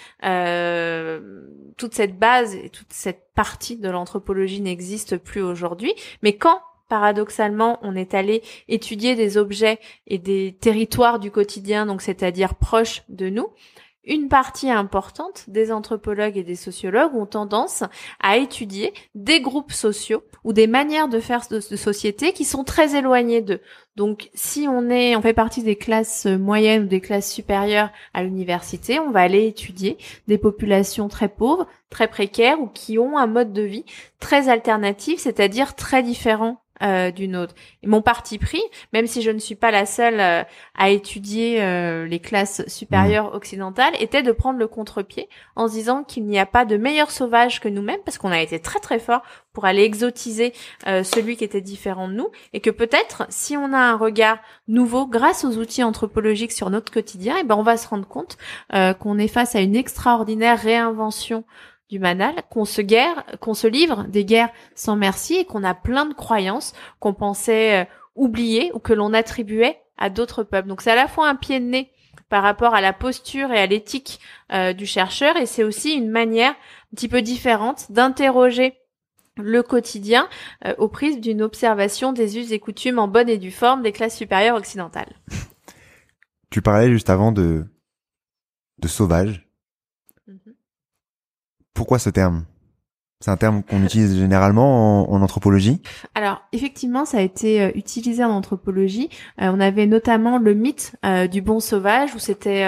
toute 1.77 1.93
cette 1.93 2.19
base 2.19 2.55
et 2.55 2.69
toute 2.69 2.91
cette 2.91 3.33
partie 3.33 3.77
de 3.77 3.89
l'anthropologie 3.89 4.61
n'existe 4.61 5.17
plus 5.17 5.41
aujourd'hui, 5.41 5.93
mais 6.21 6.33
quand 6.35 6.59
paradoxalement, 6.87 7.79
on 7.81 7.95
est 7.95 8.13
allé 8.13 8.43
étudier 8.67 9.15
des 9.15 9.37
objets 9.37 9.79
et 10.07 10.17
des 10.17 10.55
territoires 10.59 11.19
du 11.19 11.31
quotidien, 11.31 11.85
donc 11.85 12.01
c'est-à-dire 12.01 12.55
proches 12.55 13.03
de 13.09 13.29
nous, 13.29 13.49
une 14.07 14.29
partie 14.29 14.71
importante 14.71 15.43
des 15.49 15.69
anthropologues 15.69 16.37
et 16.37 16.43
des 16.43 16.55
sociologues 16.55 17.13
ont 17.13 17.25
tendance 17.25 17.83
à 18.21 18.37
étudier 18.37 18.93
des 19.15 19.41
groupes 19.41 19.73
sociaux 19.73 20.23
ou 20.45 20.53
des 20.53 20.65
manières 20.65 21.09
de 21.09 21.19
faire 21.19 21.41
de, 21.51 21.59
société 21.59 22.31
qui 22.31 22.45
sont 22.45 22.63
très 22.63 22.95
éloignées 22.95 23.41
d'eux. 23.41 23.59
Donc, 23.97 24.29
si 24.33 24.65
on 24.69 24.89
est, 24.89 25.17
on 25.17 25.21
fait 25.21 25.33
partie 25.33 25.61
des 25.61 25.75
classes 25.75 26.25
moyennes 26.25 26.83
ou 26.83 26.87
des 26.87 27.01
classes 27.01 27.29
supérieures 27.29 27.89
à 28.13 28.23
l'université, 28.23 28.97
on 28.99 29.11
va 29.11 29.21
aller 29.21 29.45
étudier 29.45 29.97
des 30.27 30.37
populations 30.37 31.09
très 31.09 31.27
pauvres, 31.27 31.67
très 31.89 32.07
précaires 32.07 32.61
ou 32.61 32.67
qui 32.67 32.97
ont 32.97 33.17
un 33.17 33.27
mode 33.27 33.51
de 33.51 33.63
vie 33.63 33.85
très 34.21 34.47
alternatif, 34.47 35.19
c'est-à-dire 35.19 35.75
très 35.75 36.01
différent 36.01 36.61
euh, 36.83 37.11
d'une 37.11 37.35
autre. 37.35 37.55
Et 37.81 37.87
mon 37.87 38.01
parti 38.01 38.37
pris, 38.37 38.61
même 38.93 39.07
si 39.07 39.21
je 39.23 39.31
ne 39.31 39.39
suis 39.39 39.55
pas 39.55 39.71
la 39.71 39.85
seule 39.85 40.19
euh, 40.19 40.43
à 40.77 40.89
étudier 40.89 41.61
euh, 41.61 42.05
les 42.05 42.19
classes 42.19 42.67
supérieures 42.67 43.33
occidentales, 43.33 43.93
était 43.99 44.21
de 44.21 44.31
prendre 44.31 44.59
le 44.59 44.67
contre-pied 44.67 45.27
en 45.55 45.67
se 45.67 45.73
disant 45.73 46.03
qu'il 46.03 46.25
n'y 46.25 46.37
a 46.37 46.45
pas 46.45 46.65
de 46.65 46.77
meilleur 46.77 47.09
sauvage 47.09 47.59
que 47.59 47.67
nous-mêmes, 47.67 48.01
parce 48.05 48.17
qu'on 48.17 48.31
a 48.31 48.41
été 48.41 48.59
très 48.59 48.79
très 48.79 48.99
fort 48.99 49.23
pour 49.53 49.65
aller 49.65 49.81
exotiser 49.81 50.53
celui 50.85 51.35
qui 51.35 51.43
était 51.43 51.61
différent 51.61 52.07
de 52.07 52.13
nous, 52.13 52.29
et 52.53 52.59
que 52.59 52.69
peut-être 52.69 53.25
si 53.29 53.57
on 53.57 53.73
a 53.73 53.79
un 53.79 53.97
regard 53.97 54.37
nouveau 54.67 55.07
grâce 55.07 55.45
aux 55.45 55.57
outils 55.57 55.83
anthropologiques 55.83 56.51
sur 56.51 56.69
notre 56.69 56.93
quotidien, 56.93 57.37
et 57.37 57.39
eh 57.41 57.43
ben 57.43 57.55
on 57.55 57.63
va 57.63 57.77
se 57.77 57.87
rendre 57.87 58.07
compte 58.07 58.37
qu'on 58.99 59.17
est 59.17 59.27
face 59.27 59.55
à 59.55 59.61
une 59.61 59.75
extraordinaire 59.75 60.59
réinvention 60.61 61.43
du 61.89 61.99
manal, 61.99 62.35
qu'on 62.49 62.65
se 62.65 62.81
guerre, 62.81 63.23
qu'on 63.39 63.53
se 63.53 63.67
livre 63.67 64.03
des 64.09 64.25
guerres 64.25 64.49
sans 64.75 64.95
merci 64.95 65.35
et 65.35 65.45
qu'on 65.45 65.63
a 65.63 65.73
plein 65.73 66.05
de 66.05 66.13
croyances 66.13 66.73
qu'on 66.99 67.13
pensait 67.13 67.81
euh, 67.81 67.85
oublier 68.15 68.71
ou 68.73 68.79
que 68.79 68.93
l'on 68.93 69.13
attribuait 69.13 69.79
à 69.97 70.09
d'autres 70.09 70.43
peuples. 70.43 70.67
Donc 70.67 70.81
c'est 70.81 70.91
à 70.91 70.95
la 70.95 71.07
fois 71.07 71.29
un 71.29 71.35
pied 71.35 71.59
de 71.59 71.65
nez 71.65 71.91
par 72.29 72.43
rapport 72.43 72.73
à 72.73 72.81
la 72.81 72.91
posture 72.93 73.51
et 73.51 73.59
à 73.59 73.65
l'éthique 73.67 74.19
euh, 74.51 74.73
du 74.73 74.85
chercheur 74.85 75.37
et 75.37 75.45
c'est 75.45 75.63
aussi 75.63 75.93
une 75.93 76.09
manière 76.09 76.51
un 76.51 76.95
petit 76.95 77.07
peu 77.07 77.21
différente 77.21 77.91
d'interroger 77.91 78.77
le 79.37 79.63
quotidien 79.63 80.27
euh, 80.65 80.73
au 80.77 80.89
prisme 80.89 81.21
d'une 81.21 81.41
observation 81.41 82.11
des 82.11 82.37
us 82.37 82.51
et 82.51 82.59
coutumes 82.59 82.99
en 82.99 83.07
bonne 83.07 83.29
et 83.29 83.37
due 83.37 83.51
forme 83.51 83.81
des 83.81 83.91
classes 83.93 84.17
supérieures 84.17 84.57
occidentales. 84.57 85.15
Tu 86.49 86.61
parlais 86.61 86.91
juste 86.91 87.09
avant 87.09 87.31
de 87.31 87.65
de 88.79 88.87
sauvage 88.87 89.46
pourquoi 91.77 91.99
ce 91.99 92.09
terme? 92.09 92.43
C'est 93.19 93.31
un 93.31 93.37
terme 93.37 93.63
qu'on 93.63 93.83
utilise 93.83 94.17
généralement 94.19 95.11
en, 95.11 95.21
anthropologie? 95.21 95.81
Alors 96.15 96.41
effectivement, 96.51 97.05
ça 97.05 97.19
a 97.19 97.21
été 97.21 97.61
euh, 97.61 97.71
utilisé 97.75 98.23
en 98.23 98.31
anthropologie. 98.31 99.09
Euh, 99.41 99.51
on 99.53 99.59
avait 99.59 99.85
notamment 99.85 100.39
le 100.39 100.53
mythe 100.53 100.95
euh, 101.05 101.27
du 101.27 101.41
bon 101.41 101.59
sauvage 101.59 102.15
où 102.15 102.19
c'était 102.19 102.65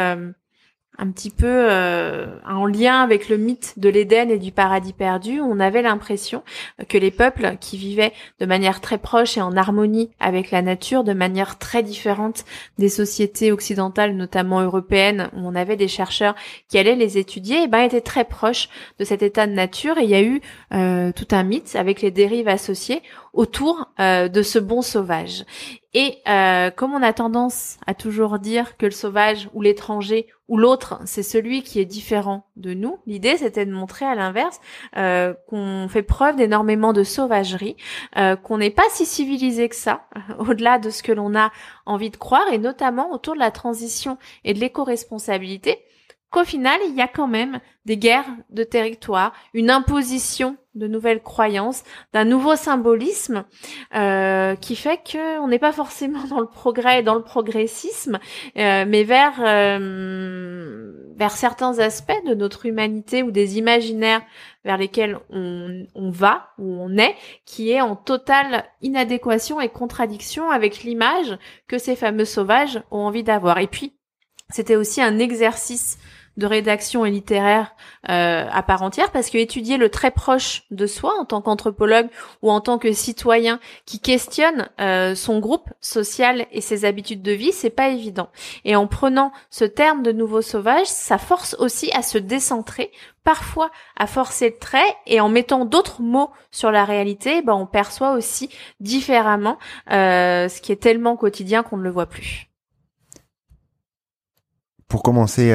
un 0.99 1.11
petit 1.11 1.29
peu 1.29 1.47
euh, 1.47 2.27
en 2.45 2.65
lien 2.65 3.01
avec 3.01 3.29
le 3.29 3.37
mythe 3.37 3.73
de 3.77 3.87
l'Éden 3.87 4.29
et 4.29 4.37
du 4.37 4.51
paradis 4.51 4.91
perdu, 4.91 5.39
on 5.39 5.59
avait 5.59 5.81
l'impression 5.81 6.43
que 6.89 6.97
les 6.97 7.09
peuples 7.09 7.55
qui 7.61 7.77
vivaient 7.77 8.11
de 8.39 8.45
manière 8.45 8.81
très 8.81 8.97
proche 8.97 9.37
et 9.37 9.41
en 9.41 9.55
harmonie 9.55 10.09
avec 10.19 10.51
la 10.51 10.61
nature, 10.61 11.05
de 11.05 11.13
manière 11.13 11.57
très 11.57 11.83
différente 11.83 12.43
des 12.77 12.89
sociétés 12.89 13.51
occidentales, 13.51 14.15
notamment 14.15 14.61
européennes, 14.61 15.29
où 15.33 15.39
on 15.47 15.55
avait 15.55 15.77
des 15.77 15.87
chercheurs 15.87 16.35
qui 16.67 16.77
allaient 16.77 16.95
les 16.95 17.17
étudier, 17.17 17.59
et 17.59 17.63
eh 17.63 17.67
ben 17.67 17.79
étaient 17.79 18.01
très 18.01 18.25
proches 18.25 18.67
de 18.99 19.05
cet 19.05 19.23
état 19.23 19.47
de 19.47 19.53
nature. 19.53 19.97
Et 19.97 20.03
il 20.03 20.09
y 20.09 20.15
a 20.15 20.21
eu 20.21 20.41
euh, 20.73 21.11
tout 21.13 21.27
un 21.31 21.43
mythe 21.43 21.75
avec 21.75 22.01
les 22.01 22.11
dérives 22.11 22.49
associées 22.49 23.01
autour 23.33 23.91
euh, 23.99 24.27
de 24.27 24.41
ce 24.41 24.59
bon 24.59 24.81
sauvage. 24.81 25.45
Et 25.93 26.17
euh, 26.27 26.69
comme 26.69 26.93
on 26.93 27.01
a 27.01 27.13
tendance 27.13 27.77
à 27.87 27.93
toujours 27.93 28.37
dire 28.37 28.77
que 28.77 28.85
le 28.85 28.91
sauvage 28.91 29.49
ou 29.53 29.61
l'étranger 29.61 30.27
ou 30.47 30.57
l'autre, 30.57 30.99
c'est 31.05 31.23
celui 31.23 31.63
qui 31.63 31.79
est 31.79 31.85
différent 31.85 32.47
de 32.57 32.73
nous, 32.73 32.99
l'idée 33.07 33.37
c'était 33.37 33.65
de 33.65 33.71
montrer 33.71 34.05
à 34.05 34.13
l'inverse 34.13 34.59
euh, 34.97 35.33
qu'on 35.47 35.87
fait 35.89 36.03
preuve 36.03 36.35
d'énormément 36.35 36.93
de 36.93 37.03
sauvagerie, 37.03 37.75
qu'on 38.43 38.57
n'est 38.57 38.69
pas 38.69 38.83
si 38.89 39.05
civilisé 39.05 39.69
que 39.69 39.75
ça, 39.75 40.05
au-delà 40.39 40.77
de 40.79 40.89
ce 40.89 41.01
que 41.01 41.11
l'on 41.11 41.35
a 41.35 41.51
envie 41.85 42.11
de 42.11 42.17
croire, 42.17 42.51
et 42.51 42.57
notamment 42.59 43.11
autour 43.11 43.33
de 43.33 43.39
la 43.39 43.51
transition 43.51 44.17
et 44.43 44.53
de 44.53 44.59
l'éco-responsabilité, 44.59 45.83
qu'au 46.31 46.43
final, 46.43 46.79
il 46.87 46.95
y 46.95 47.01
a 47.01 47.07
quand 47.07 47.27
même 47.27 47.59
des 47.85 47.97
guerres 47.97 48.29
de 48.49 48.63
territoire, 48.63 49.33
une 49.53 49.69
imposition 49.71 50.57
de 50.75 50.87
nouvelles 50.87 51.21
croyances, 51.21 51.83
d'un 52.13 52.25
nouveau 52.25 52.55
symbolisme 52.55 53.45
euh, 53.95 54.55
qui 54.55 54.75
fait 54.75 54.97
que 54.97 55.39
on 55.39 55.47
n'est 55.47 55.59
pas 55.59 55.71
forcément 55.71 56.23
dans 56.29 56.39
le 56.39 56.47
progrès, 56.47 57.03
dans 57.03 57.15
le 57.15 57.23
progressisme, 57.23 58.19
euh, 58.57 58.85
mais 58.87 59.03
vers 59.03 59.33
euh, 59.39 60.93
vers 61.15 61.31
certains 61.31 61.79
aspects 61.79 62.25
de 62.25 62.33
notre 62.33 62.65
humanité 62.65 63.23
ou 63.23 63.31
des 63.31 63.57
imaginaires 63.57 64.21
vers 64.63 64.77
lesquels 64.77 65.17
on, 65.29 65.85
on 65.95 66.11
va 66.11 66.51
ou 66.59 66.81
on 66.81 66.97
est, 66.97 67.15
qui 67.45 67.71
est 67.71 67.81
en 67.81 67.95
totale 67.95 68.65
inadéquation 68.81 69.59
et 69.59 69.69
contradiction 69.69 70.51
avec 70.51 70.83
l'image 70.83 71.37
que 71.67 71.77
ces 71.77 71.95
fameux 71.95 72.25
sauvages 72.25 72.81
ont 72.91 72.99
envie 72.99 73.23
d'avoir. 73.23 73.57
Et 73.57 73.67
puis, 73.67 73.95
c'était 74.49 74.75
aussi 74.75 75.01
un 75.01 75.19
exercice 75.19 75.97
de 76.39 76.47
rédaction 76.47 77.05
et 77.05 77.11
littéraire 77.11 77.75
euh, 78.09 78.47
à 78.49 78.63
part 78.63 78.81
entière 78.81 79.11
parce 79.11 79.29
que 79.29 79.37
étudier 79.37 79.77
le 79.77 79.89
très 79.89 80.09
proche 80.09 80.63
de 80.71 80.87
soi 80.87 81.13
en 81.19 81.25
tant 81.25 81.41
qu'anthropologue 81.41 82.07
ou 82.41 82.49
en 82.49 82.61
tant 82.61 82.79
que 82.79 82.93
citoyen 82.93 83.59
qui 83.85 83.99
questionne 83.99 84.69
euh, 84.79 85.13
son 85.15 85.39
groupe 85.39 85.69
social 85.81 86.47
et 86.51 86.61
ses 86.61 86.85
habitudes 86.85 87.21
de 87.21 87.33
vie, 87.33 87.51
c'est 87.51 87.69
pas 87.69 87.89
évident. 87.89 88.29
Et 88.63 88.75
en 88.75 88.87
prenant 88.87 89.31
ce 89.49 89.65
terme 89.65 90.01
de 90.01 90.13
nouveau 90.13 90.41
sauvage, 90.41 90.87
ça 90.87 91.17
force 91.17 91.55
aussi 91.59 91.91
à 91.93 92.01
se 92.01 92.17
décentrer 92.17 92.91
parfois 93.25 93.69
à 93.97 94.07
forcer 94.07 94.49
le 94.49 94.57
trait 94.57 94.95
et 95.05 95.19
en 95.19 95.27
mettant 95.27 95.65
d'autres 95.65 96.01
mots 96.01 96.31
sur 96.51 96.71
la 96.71 96.85
réalité, 96.85 97.41
ben 97.41 97.53
on 97.53 97.67
perçoit 97.67 98.13
aussi 98.13 98.49
différemment 98.79 99.59
euh, 99.91 100.47
ce 100.47 100.61
qui 100.61 100.71
est 100.71 100.81
tellement 100.81 101.17
quotidien 101.17 101.63
qu'on 101.63 101.77
ne 101.77 101.83
le 101.83 101.91
voit 101.91 102.07
plus. 102.07 102.47
Pour 104.87 105.03
commencer 105.03 105.53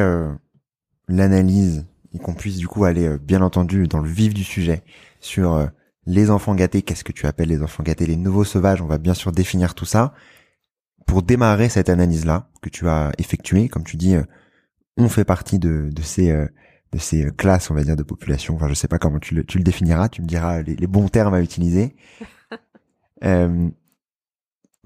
l'analyse 1.08 1.87
et 2.12 2.18
qu'on 2.18 2.34
puisse 2.34 2.56
du 2.56 2.68
coup 2.68 2.84
aller 2.84 3.06
euh, 3.06 3.18
bien 3.18 3.42
entendu 3.42 3.87
dans 3.88 4.00
le 4.00 4.08
vif 4.08 4.34
du 4.34 4.44
sujet 4.44 4.82
sur 5.20 5.54
euh, 5.54 5.66
les 6.06 6.30
enfants 6.30 6.54
gâtés, 6.54 6.82
qu'est-ce 6.82 7.04
que 7.04 7.12
tu 7.12 7.26
appelles 7.26 7.49
les 7.49 7.62
enfants 7.62 7.82
gâtés, 7.82 8.06
les 8.06 8.16
nouveaux 8.16 8.44
sauvages, 8.44 8.82
on 8.82 8.87
va 8.87 8.99
bien 8.99 9.14
sûr 9.14 9.32
définir 9.32 9.75
tout 9.75 9.87
ça. 9.87 10.14
Pour 11.06 11.23
démarrer 11.23 11.68
cette 11.68 11.88
analyse-là 11.88 12.49
que 12.62 12.68
tu 12.68 12.88
as 12.88 13.12
effectuée, 13.18 13.68
comme 13.68 13.84
tu 13.84 13.96
dis, 13.96 14.14
euh, 14.14 14.23
on 14.96 15.08
fait 15.08 15.25
partie 15.25 15.58
de, 15.58 15.90
de 15.92 16.02
ces 16.02 16.32
de 16.92 16.99
ces 16.99 17.28
classes, 17.37 17.70
on 17.73 17.75
va 17.75 17.82
dire, 17.82 17.96
de 17.96 18.04
population. 18.04 18.54
Enfin, 18.54 18.68
je 18.68 18.75
sais 18.75 18.87
pas 18.87 18.99
comment 18.99 19.18
tu 19.18 19.34
le, 19.34 19.44
tu 19.44 19.58
le 19.58 19.64
définiras, 19.64 20.08
tu 20.08 20.23
me 20.23 20.26
diras 20.28 20.62
les, 20.62 20.76
les 20.76 20.87
bons 20.87 21.08
termes 21.08 21.34
à 21.34 21.40
utiliser. 21.40 21.96
euh, 23.25 23.68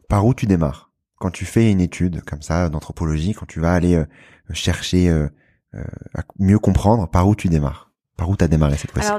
par 0.08 0.25
où 0.25 0.32
tu 0.32 0.46
démarres? 0.46 0.90
Quand 1.18 1.30
tu 1.30 1.44
fais 1.44 1.70
une 1.70 1.80
étude 1.80 2.22
comme 2.22 2.40
ça 2.40 2.70
d'anthropologie, 2.70 3.34
quand 3.34 3.46
tu 3.46 3.60
vas 3.60 3.75
aller 3.75 4.02
chercher 4.52 5.10
euh, 5.10 5.28
à 5.75 6.22
mieux 6.38 6.58
comprendre 6.58 7.08
par 7.08 7.28
où 7.28 7.34
tu 7.34 7.48
démarres 7.48 7.90
Par 8.16 8.30
où 8.30 8.37
tu 8.37 8.44
as 8.44 8.48
démarré 8.48 8.76
cette 8.76 8.92
fois-ci 8.92 9.12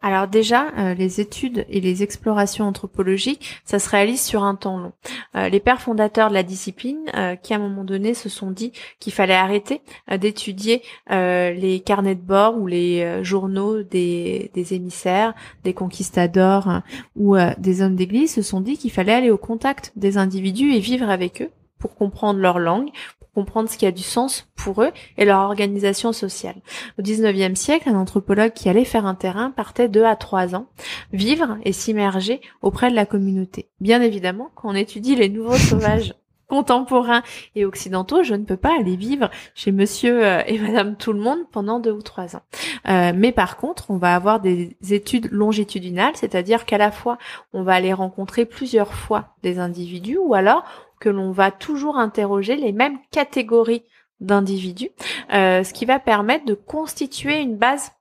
alors 0.00 0.28
déjà, 0.28 0.68
euh, 0.78 0.94
les 0.94 1.20
études 1.20 1.66
et 1.68 1.80
les 1.80 2.04
explorations 2.04 2.66
anthropologiques, 2.66 3.60
ça 3.64 3.80
se 3.80 3.88
réalise 3.88 4.22
sur 4.22 4.44
un 4.44 4.54
temps 4.54 4.78
long. 4.78 4.92
Euh, 5.34 5.48
les 5.48 5.58
pères 5.58 5.80
fondateurs 5.80 6.28
de 6.28 6.34
la 6.34 6.44
discipline, 6.44 7.06
qui 7.42 7.52
à 7.52 7.56
un 7.56 7.60
moment 7.60 7.82
donné 7.82 8.14
se 8.14 8.28
sont 8.28 8.52
dit 8.52 8.72
qu'il 9.00 9.12
fallait 9.12 9.34
arrêter 9.34 9.82
d'étudier 10.10 10.82
les 11.10 11.82
carnets 11.84 12.14
de 12.14 12.20
bord 12.20 12.56
ou 12.58 12.66
les 12.66 13.24
journaux 13.24 13.82
des, 13.82 14.50
des, 14.54 14.74
émissaires, 14.74 15.34
des 15.64 15.74
conquistadors 15.74 16.68
hein, 16.68 16.82
ou 17.16 17.36
des 17.58 17.82
hommes 17.82 17.96
d'église, 17.96 18.34
se 18.34 18.42
sont 18.42 18.60
dit 18.60 18.78
qu'il 18.78 18.92
fallait 18.92 19.14
aller 19.14 19.30
au 19.30 19.38
contact 19.38 19.92
des 19.96 20.16
individus 20.16 20.72
et 20.72 20.80
vivre 20.80 21.10
avec 21.10 21.42
eux 21.42 21.50
pour 21.78 21.94
comprendre 21.94 22.40
leur 22.40 22.58
langue, 22.58 22.90
comprendre 23.38 23.70
ce 23.70 23.78
qui 23.78 23.86
a 23.86 23.92
du 23.92 24.02
sens 24.02 24.48
pour 24.56 24.82
eux 24.82 24.90
et 25.16 25.24
leur 25.24 25.38
organisation 25.42 26.12
sociale. 26.12 26.56
Au 26.98 27.02
19e 27.02 27.54
siècle, 27.54 27.88
un 27.88 27.94
anthropologue 27.94 28.52
qui 28.52 28.68
allait 28.68 28.84
faire 28.84 29.06
un 29.06 29.14
terrain 29.14 29.52
partait 29.52 29.88
deux 29.88 30.02
à 30.02 30.16
trois 30.16 30.56
ans, 30.56 30.66
vivre 31.12 31.56
et 31.62 31.72
s'immerger 31.72 32.40
auprès 32.62 32.90
de 32.90 32.96
la 32.96 33.06
communauté. 33.06 33.68
Bien 33.80 34.02
évidemment, 34.02 34.50
quand 34.56 34.70
on 34.70 34.74
étudie 34.74 35.14
les 35.14 35.28
nouveaux 35.28 35.56
sauvages 35.70 36.14
contemporains 36.48 37.22
et 37.54 37.64
occidentaux, 37.64 38.24
je 38.24 38.34
ne 38.34 38.42
peux 38.42 38.56
pas 38.56 38.76
aller 38.76 38.96
vivre 38.96 39.30
chez 39.54 39.70
monsieur 39.70 40.26
euh, 40.26 40.42
et 40.46 40.58
madame 40.58 40.96
tout 40.96 41.12
le 41.12 41.20
monde 41.20 41.40
pendant 41.52 41.78
deux 41.78 41.92
ou 41.92 42.02
trois 42.02 42.34
ans. 42.34 42.42
Euh, 42.88 43.12
mais 43.14 43.30
par 43.30 43.56
contre, 43.56 43.88
on 43.90 43.98
va 43.98 44.16
avoir 44.16 44.40
des 44.40 44.76
études 44.90 45.30
longitudinales, 45.30 46.16
c'est-à-dire 46.16 46.64
qu'à 46.64 46.78
la 46.78 46.90
fois, 46.90 47.18
on 47.52 47.62
va 47.62 47.74
aller 47.74 47.92
rencontrer 47.92 48.46
plusieurs 48.46 48.94
fois 48.94 49.36
des 49.44 49.60
individus 49.60 50.18
ou 50.18 50.34
alors 50.34 50.64
que 51.00 51.08
l'on 51.08 51.32
va 51.32 51.50
toujours 51.50 51.98
interroger 51.98 52.56
les 52.56 52.72
mêmes 52.72 52.98
catégories 53.10 53.84
d'individus, 54.20 54.90
euh, 55.32 55.62
ce 55.62 55.72
qui 55.72 55.84
va 55.84 55.98
permettre 55.98 56.44
de 56.44 56.54
constituer 56.54 57.40
une 57.40 57.56
base 57.56 57.92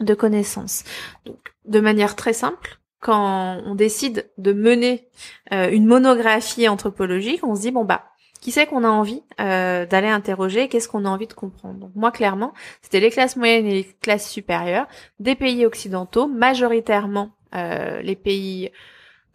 de 0.00 0.14
connaissances. 0.14 0.84
Donc, 1.24 1.54
de 1.64 1.80
manière 1.80 2.16
très 2.16 2.32
simple, 2.32 2.78
quand 3.00 3.60
on 3.66 3.74
décide 3.74 4.30
de 4.38 4.52
mener 4.52 5.08
euh, 5.52 5.70
une 5.70 5.86
monographie 5.86 6.68
anthropologique, 6.68 7.44
on 7.44 7.54
se 7.54 7.62
dit 7.62 7.70
bon 7.70 7.84
bah 7.84 8.04
qui 8.40 8.50
c'est 8.50 8.66
qu'on 8.66 8.82
a 8.82 8.88
envie 8.88 9.22
euh, 9.40 9.86
d'aller 9.86 10.08
interroger, 10.08 10.68
qu'est-ce 10.68 10.88
qu'on 10.88 11.04
a 11.04 11.08
envie 11.08 11.28
de 11.28 11.32
comprendre? 11.32 11.78
Donc 11.78 11.92
moi 11.94 12.10
clairement, 12.10 12.52
c'était 12.80 13.00
les 13.00 13.10
classes 13.10 13.36
moyennes 13.36 13.66
et 13.66 13.74
les 13.74 13.84
classes 13.84 14.28
supérieures 14.28 14.88
des 15.20 15.36
pays 15.36 15.64
occidentaux, 15.64 16.26
majoritairement 16.26 17.30
euh, 17.54 18.02
les 18.02 18.16
pays 18.16 18.70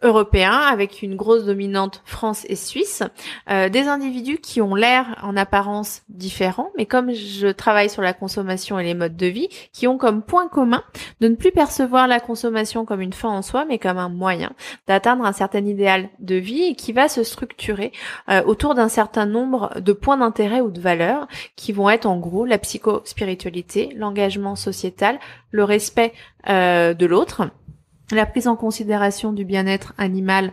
européens 0.02 0.60
avec 0.70 1.02
une 1.02 1.16
grosse 1.16 1.44
dominante 1.44 2.02
France 2.04 2.44
et 2.48 2.56
Suisse, 2.56 3.02
euh, 3.50 3.68
des 3.68 3.88
individus 3.88 4.38
qui 4.38 4.60
ont 4.60 4.74
l'air 4.74 5.18
en 5.22 5.36
apparence 5.36 6.02
différents, 6.08 6.70
mais 6.76 6.86
comme 6.86 7.12
je 7.12 7.48
travaille 7.48 7.90
sur 7.90 8.02
la 8.02 8.12
consommation 8.12 8.78
et 8.78 8.84
les 8.84 8.94
modes 8.94 9.16
de 9.16 9.26
vie, 9.26 9.48
qui 9.72 9.86
ont 9.88 9.98
comme 9.98 10.22
point 10.22 10.48
commun 10.48 10.82
de 11.20 11.28
ne 11.28 11.34
plus 11.34 11.50
percevoir 11.50 12.06
la 12.06 12.20
consommation 12.20 12.84
comme 12.84 13.00
une 13.00 13.12
fin 13.12 13.28
en 13.28 13.42
soi, 13.42 13.64
mais 13.64 13.78
comme 13.78 13.98
un 13.98 14.08
moyen 14.08 14.52
d'atteindre 14.86 15.24
un 15.24 15.32
certain 15.32 15.64
idéal 15.64 16.08
de 16.20 16.36
vie 16.36 16.62
et 16.62 16.74
qui 16.74 16.92
va 16.92 17.08
se 17.08 17.24
structurer 17.24 17.92
euh, 18.28 18.42
autour 18.44 18.74
d'un 18.74 18.88
certain 18.88 19.26
nombre 19.26 19.80
de 19.80 19.92
points 19.92 20.16
d'intérêt 20.16 20.60
ou 20.60 20.70
de 20.70 20.80
valeurs 20.80 21.26
qui 21.56 21.72
vont 21.72 21.90
être 21.90 22.06
en 22.06 22.18
gros 22.18 22.44
la 22.44 22.58
psychospiritualité, 22.58 23.92
l'engagement 23.96 24.56
sociétal, 24.56 25.18
le 25.50 25.64
respect 25.64 26.12
euh, 26.48 26.94
de 26.94 27.06
l'autre 27.06 27.50
la 28.12 28.26
prise 28.26 28.48
en 28.48 28.56
considération 28.56 29.32
du 29.32 29.44
bien-être 29.44 29.94
animal 29.98 30.52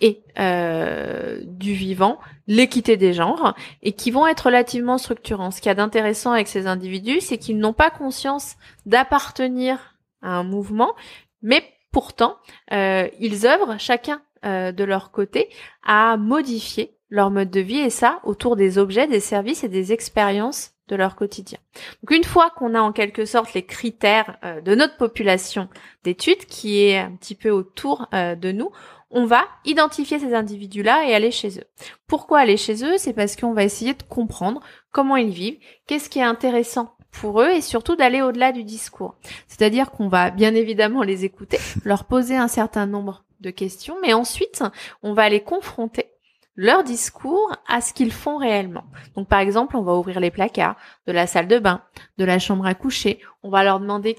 et 0.00 0.22
euh, 0.38 1.40
du 1.44 1.72
vivant, 1.72 2.18
l'équité 2.46 2.96
des 2.96 3.12
genres, 3.12 3.54
et 3.82 3.92
qui 3.92 4.10
vont 4.10 4.26
être 4.26 4.46
relativement 4.46 4.96
structurants. 4.96 5.50
Ce 5.50 5.60
qu'il 5.60 5.68
y 5.68 5.72
a 5.72 5.74
d'intéressant 5.74 6.32
avec 6.32 6.46
ces 6.46 6.66
individus, 6.66 7.20
c'est 7.20 7.38
qu'ils 7.38 7.58
n'ont 7.58 7.72
pas 7.72 7.90
conscience 7.90 8.56
d'appartenir 8.86 9.96
à 10.22 10.36
un 10.36 10.44
mouvement, 10.44 10.94
mais 11.42 11.64
pourtant, 11.90 12.36
euh, 12.72 13.08
ils 13.18 13.46
œuvrent 13.46 13.78
chacun 13.78 14.20
euh, 14.44 14.70
de 14.70 14.84
leur 14.84 15.10
côté 15.10 15.48
à 15.84 16.16
modifier 16.16 16.94
leur 17.10 17.30
mode 17.30 17.50
de 17.50 17.60
vie, 17.60 17.78
et 17.78 17.90
ça 17.90 18.20
autour 18.22 18.54
des 18.54 18.78
objets, 18.78 19.08
des 19.08 19.20
services 19.20 19.64
et 19.64 19.68
des 19.68 19.92
expériences 19.92 20.72
de 20.88 20.96
leur 20.96 21.16
quotidien. 21.16 21.58
Donc 22.02 22.16
une 22.16 22.24
fois 22.24 22.50
qu'on 22.50 22.74
a 22.74 22.80
en 22.80 22.92
quelque 22.92 23.24
sorte 23.24 23.54
les 23.54 23.64
critères 23.64 24.36
euh, 24.44 24.60
de 24.60 24.74
notre 24.74 24.96
population 24.96 25.68
d'études 26.04 26.46
qui 26.46 26.82
est 26.82 26.98
un 26.98 27.12
petit 27.12 27.34
peu 27.34 27.50
autour 27.50 28.08
euh, 28.14 28.34
de 28.34 28.50
nous, 28.52 28.70
on 29.10 29.24
va 29.24 29.44
identifier 29.64 30.18
ces 30.18 30.34
individus-là 30.34 31.06
et 31.06 31.14
aller 31.14 31.30
chez 31.30 31.58
eux. 31.58 31.64
Pourquoi 32.06 32.40
aller 32.40 32.56
chez 32.56 32.84
eux? 32.84 32.98
C'est 32.98 33.14
parce 33.14 33.36
qu'on 33.36 33.54
va 33.54 33.64
essayer 33.64 33.94
de 33.94 34.02
comprendre 34.02 34.60
comment 34.90 35.16
ils 35.16 35.30
vivent, 35.30 35.58
qu'est-ce 35.86 36.10
qui 36.10 36.18
est 36.18 36.22
intéressant 36.22 36.94
pour 37.10 37.40
eux 37.40 37.50
et 37.50 37.62
surtout 37.62 37.96
d'aller 37.96 38.20
au-delà 38.20 38.52
du 38.52 38.64
discours. 38.64 39.16
C'est-à-dire 39.46 39.90
qu'on 39.90 40.08
va 40.08 40.30
bien 40.30 40.54
évidemment 40.54 41.02
les 41.02 41.24
écouter, 41.24 41.58
leur 41.84 42.04
poser 42.04 42.36
un 42.36 42.48
certain 42.48 42.86
nombre 42.86 43.24
de 43.40 43.50
questions, 43.50 43.96
mais 44.02 44.12
ensuite 44.12 44.62
on 45.02 45.14
va 45.14 45.28
les 45.28 45.40
confronter 45.40 46.10
leur 46.58 46.82
discours 46.82 47.52
à 47.68 47.80
ce 47.80 47.92
qu'ils 47.92 48.12
font 48.12 48.36
réellement. 48.36 48.82
Donc 49.14 49.28
par 49.28 49.38
exemple, 49.38 49.76
on 49.76 49.82
va 49.82 49.94
ouvrir 49.94 50.18
les 50.18 50.32
placards 50.32 50.74
de 51.06 51.12
la 51.12 51.28
salle 51.28 51.46
de 51.46 51.60
bain, 51.60 51.82
de 52.18 52.24
la 52.24 52.40
chambre 52.40 52.66
à 52.66 52.74
coucher, 52.74 53.20
on 53.44 53.48
va 53.48 53.62
leur 53.62 53.78
demander 53.78 54.14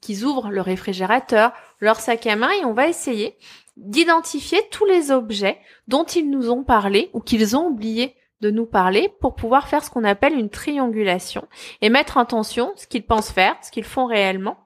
qu'ils 0.00 0.24
ouvrent 0.24 0.50
le 0.50 0.62
réfrigérateur, 0.62 1.52
leur 1.80 2.00
sac 2.00 2.26
à 2.26 2.34
main 2.34 2.50
et 2.58 2.64
on 2.64 2.72
va 2.72 2.88
essayer 2.88 3.36
d'identifier 3.76 4.58
tous 4.70 4.86
les 4.86 5.10
objets 5.10 5.58
dont 5.86 6.04
ils 6.04 6.30
nous 6.30 6.50
ont 6.50 6.64
parlé 6.64 7.10
ou 7.12 7.20
qu'ils 7.20 7.56
ont 7.56 7.66
oublié 7.66 8.16
de 8.40 8.50
nous 8.50 8.66
parler 8.66 9.12
pour 9.20 9.34
pouvoir 9.34 9.68
faire 9.68 9.84
ce 9.84 9.90
qu'on 9.90 10.04
appelle 10.04 10.32
une 10.32 10.50
triangulation 10.50 11.46
et 11.82 11.90
mettre 11.90 12.16
en 12.16 12.24
tension 12.24 12.72
ce 12.76 12.86
qu'ils 12.86 13.04
pensent 13.04 13.30
faire, 13.30 13.54
ce 13.62 13.70
qu'ils 13.70 13.84
font 13.84 14.06
réellement 14.06 14.56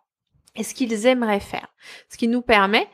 et 0.55 0.63
ce 0.63 0.75
qu'ils 0.75 1.07
aimeraient 1.07 1.41
faire. 1.41 1.67
Ce 2.09 2.17
qui 2.17 2.29
nous 2.29 2.41
permet 2.41 2.87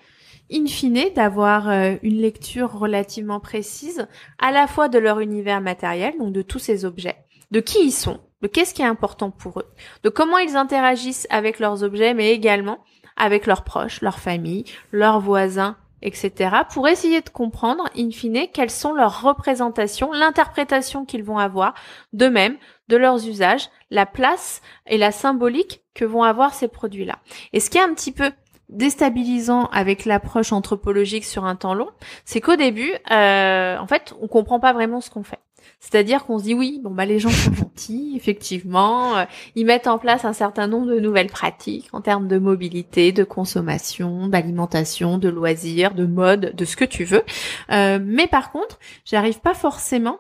in 0.53 0.67
fine, 0.67 1.13
d'avoir 1.15 1.69
euh, 1.69 1.95
une 2.03 2.21
lecture 2.21 2.73
relativement 2.73 3.41
précise 3.41 4.07
à 4.39 4.53
la 4.53 4.67
fois 4.67 4.89
de 4.89 4.99
leur 4.99 5.21
univers 5.21 5.61
matériel, 5.61 6.15
donc 6.19 6.33
de 6.33 6.43
tous 6.43 6.59
ces 6.59 6.85
objets, 6.85 7.17
de 7.51 7.61
qui 7.61 7.79
ils 7.85 7.93
sont, 7.93 8.21
de 8.43 8.49
qu'est-ce 8.49 8.75
qui 8.75 8.83
est 8.83 8.87
important 8.87 9.31
pour 9.31 9.61
eux, 9.61 9.69
de 10.03 10.09
comment 10.09 10.39
ils 10.39 10.57
interagissent 10.57 11.27
avec 11.31 11.59
leurs 11.59 11.83
objets, 11.83 12.15
mais 12.15 12.33
également 12.33 12.79
avec 13.17 13.47
leurs 13.47 13.65
proches, 13.65 14.01
leur 14.01 14.19
famille, 14.19 14.65
leurs 14.91 15.21
voisins, 15.21 15.77
etc., 16.03 16.57
pour 16.73 16.89
essayer 16.89 17.21
de 17.21 17.29
comprendre, 17.29 17.85
in 17.97 18.11
fine, 18.11 18.47
quelles 18.53 18.71
sont 18.71 18.93
leurs 18.93 19.23
représentations, 19.23 20.13
l'interprétation 20.13 21.05
qu'ils 21.05 21.23
vont 21.23 21.39
avoir 21.39 21.75
d'eux-mêmes, 22.13 22.57
de 22.89 22.97
leurs 22.97 23.27
usages, 23.27 23.71
la 23.91 24.07
place 24.07 24.61
et 24.87 24.99
la 24.99 25.13
symbolique 25.13 25.83
que 25.95 26.05
vont 26.05 26.25
avoir 26.25 26.55
ces 26.55 26.69
produits-là. 26.69 27.19
Et 27.53 27.61
ce 27.61 27.71
qui 27.71 27.79
est 27.79 27.83
un 27.83 27.95
petit 27.95 28.13
peu 28.13 28.33
déstabilisant 28.69 29.67
avec 29.67 30.05
l'approche 30.05 30.53
anthropologique 30.53 31.25
sur 31.25 31.45
un 31.45 31.57
temps 31.57 31.75
long, 31.75 31.91
c'est 32.25 32.41
qu'au 32.41 32.57
début, 32.57 32.93
euh, 33.11 33.77
en 33.79 33.87
fait, 33.87 34.15
on 34.21 34.29
comprend 34.29 34.61
pas 34.61 34.73
vraiment 34.73 35.01
ce 35.01 35.11
qu'on 35.11 35.23
fait. 35.23 35.41
C'est-à-dire 35.81 36.25
qu'on 36.25 36.39
se 36.39 36.45
dit 36.45 36.55
oui, 36.55 36.81
bon 36.83 36.91
bah 36.91 37.07
les 37.07 37.19
gens 37.19 37.31
sont 37.31 37.53
gentils, 37.53 38.13
effectivement, 38.17 39.17
euh, 39.17 39.25
ils 39.55 39.67
mettent 39.67 39.87
en 39.87 39.99
place 39.99 40.25
un 40.25 40.33
certain 40.33 40.67
nombre 40.67 40.87
de 40.87 41.01
nouvelles 41.01 41.31
pratiques 41.31 41.89
en 41.93 42.01
termes 42.01 42.29
de 42.29 42.39
mobilité, 42.39 43.13
de 43.13 43.25
consommation, 43.25 44.29
d'alimentation, 44.29 45.19
de 45.19 45.29
loisirs, 45.29 45.95
de 45.95 46.07
mode, 46.07 46.55
de 46.55 46.65
ce 46.65 46.77
que 46.77 46.85
tu 46.85 47.05
veux. 47.05 47.25
Euh, 47.71 47.99
mais 48.03 48.27
par 48.27 48.53
contre, 48.53 48.79
j'arrive 49.05 49.41
pas 49.41 49.55
forcément 49.55 50.19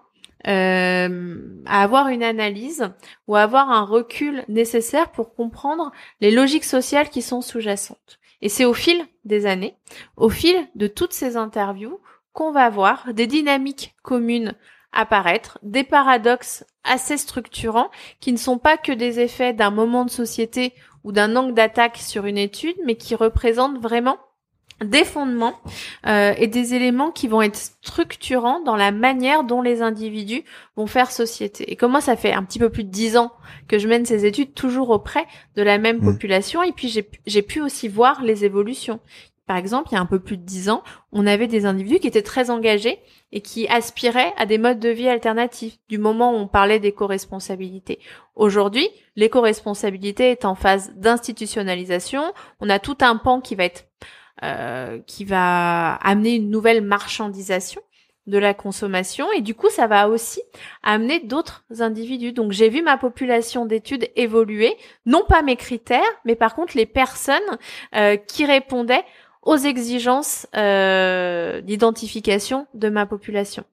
euh, 0.48 1.38
à 1.66 1.82
avoir 1.82 2.08
une 2.08 2.24
analyse 2.24 2.88
ou 3.28 3.36
à 3.36 3.42
avoir 3.42 3.70
un 3.70 3.84
recul 3.84 4.44
nécessaire 4.48 5.12
pour 5.12 5.34
comprendre 5.34 5.92
les 6.20 6.32
logiques 6.32 6.64
sociales 6.64 7.08
qui 7.08 7.22
sont 7.22 7.40
sous-jacentes. 7.40 8.18
Et 8.42 8.48
c'est 8.48 8.64
au 8.64 8.74
fil 8.74 9.00
des 9.24 9.46
années, 9.46 9.76
au 10.16 10.28
fil 10.28 10.56
de 10.74 10.86
toutes 10.86 11.12
ces 11.12 11.36
interviews, 11.36 12.00
qu'on 12.32 12.52
va 12.52 12.68
voir 12.68 13.14
des 13.14 13.26
dynamiques 13.26 13.94
communes 14.02 14.54
apparaître, 14.92 15.58
des 15.62 15.84
paradoxes 15.84 16.64
assez 16.84 17.16
structurants 17.16 17.90
qui 18.20 18.32
ne 18.32 18.38
sont 18.38 18.58
pas 18.58 18.76
que 18.76 18.92
des 18.92 19.20
effets 19.20 19.54
d'un 19.54 19.70
moment 19.70 20.04
de 20.04 20.10
société 20.10 20.74
ou 21.04 21.12
d'un 21.12 21.34
angle 21.36 21.54
d'attaque 21.54 21.96
sur 21.96 22.26
une 22.26 22.38
étude, 22.38 22.76
mais 22.84 22.96
qui 22.96 23.14
représentent 23.14 23.80
vraiment 23.80 24.18
des 24.84 25.04
fondements 25.04 25.58
euh, 26.06 26.34
et 26.36 26.46
des 26.46 26.74
éléments 26.74 27.10
qui 27.10 27.28
vont 27.28 27.42
être 27.42 27.56
structurants 27.56 28.60
dans 28.60 28.76
la 28.76 28.92
manière 28.92 29.44
dont 29.44 29.62
les 29.62 29.82
individus 29.82 30.44
vont 30.76 30.86
faire 30.86 31.10
société. 31.10 31.70
Et 31.70 31.76
comme 31.76 31.92
moi, 31.92 32.00
ça 32.00 32.16
fait 32.16 32.32
un 32.32 32.42
petit 32.42 32.58
peu 32.58 32.70
plus 32.70 32.84
de 32.84 32.90
dix 32.90 33.16
ans 33.16 33.32
que 33.68 33.78
je 33.78 33.88
mène 33.88 34.06
ces 34.06 34.26
études 34.26 34.54
toujours 34.54 34.90
auprès 34.90 35.26
de 35.56 35.62
la 35.62 35.78
même 35.78 35.98
mmh. 35.98 36.12
population, 36.12 36.62
et 36.62 36.72
puis 36.72 36.88
j'ai 37.26 37.42
pu 37.42 37.60
aussi 37.60 37.88
voir 37.88 38.22
les 38.22 38.44
évolutions. 38.44 39.00
Par 39.46 39.56
exemple, 39.56 39.88
il 39.90 39.96
y 39.96 39.98
a 39.98 40.00
un 40.00 40.06
peu 40.06 40.20
plus 40.20 40.36
de 40.36 40.44
dix 40.44 40.70
ans, 40.70 40.82
on 41.10 41.26
avait 41.26 41.48
des 41.48 41.66
individus 41.66 41.98
qui 41.98 42.06
étaient 42.06 42.22
très 42.22 42.48
engagés 42.48 43.00
et 43.32 43.40
qui 43.40 43.66
aspiraient 43.68 44.32
à 44.36 44.46
des 44.46 44.56
modes 44.56 44.78
de 44.78 44.88
vie 44.88 45.08
alternatifs, 45.08 45.78
du 45.88 45.98
moment 45.98 46.32
où 46.32 46.36
on 46.36 46.46
parlait 46.46 46.78
d'éco-responsabilité. 46.78 47.98
Aujourd'hui, 48.36 48.88
l'éco-responsabilité 49.16 50.30
est 50.30 50.44
en 50.44 50.54
phase 50.54 50.92
d'institutionnalisation. 50.96 52.22
On 52.60 52.70
a 52.70 52.78
tout 52.78 52.98
un 53.00 53.16
pan 53.16 53.40
qui 53.40 53.54
va 53.54 53.64
être 53.64 53.84
euh, 54.42 54.98
qui 55.06 55.24
va 55.24 55.94
amener 55.96 56.34
une 56.34 56.50
nouvelle 56.50 56.82
marchandisation 56.82 57.80
de 58.26 58.38
la 58.38 58.54
consommation 58.54 59.26
et 59.32 59.40
du 59.40 59.54
coup 59.54 59.68
ça 59.68 59.86
va 59.86 60.08
aussi 60.08 60.40
amener 60.82 61.20
d'autres 61.20 61.64
individus. 61.80 62.32
Donc 62.32 62.52
j'ai 62.52 62.68
vu 62.68 62.82
ma 62.82 62.96
population 62.96 63.66
d'études 63.66 64.08
évoluer, 64.16 64.76
non 65.06 65.24
pas 65.28 65.42
mes 65.42 65.56
critères, 65.56 66.00
mais 66.24 66.36
par 66.36 66.54
contre 66.54 66.76
les 66.76 66.86
personnes 66.86 67.40
euh, 67.96 68.16
qui 68.16 68.44
répondaient 68.44 69.04
aux 69.42 69.56
exigences 69.56 70.46
euh, 70.56 71.60
d'identification 71.62 72.66
de 72.74 72.88
ma 72.88 73.06
population. 73.06 73.64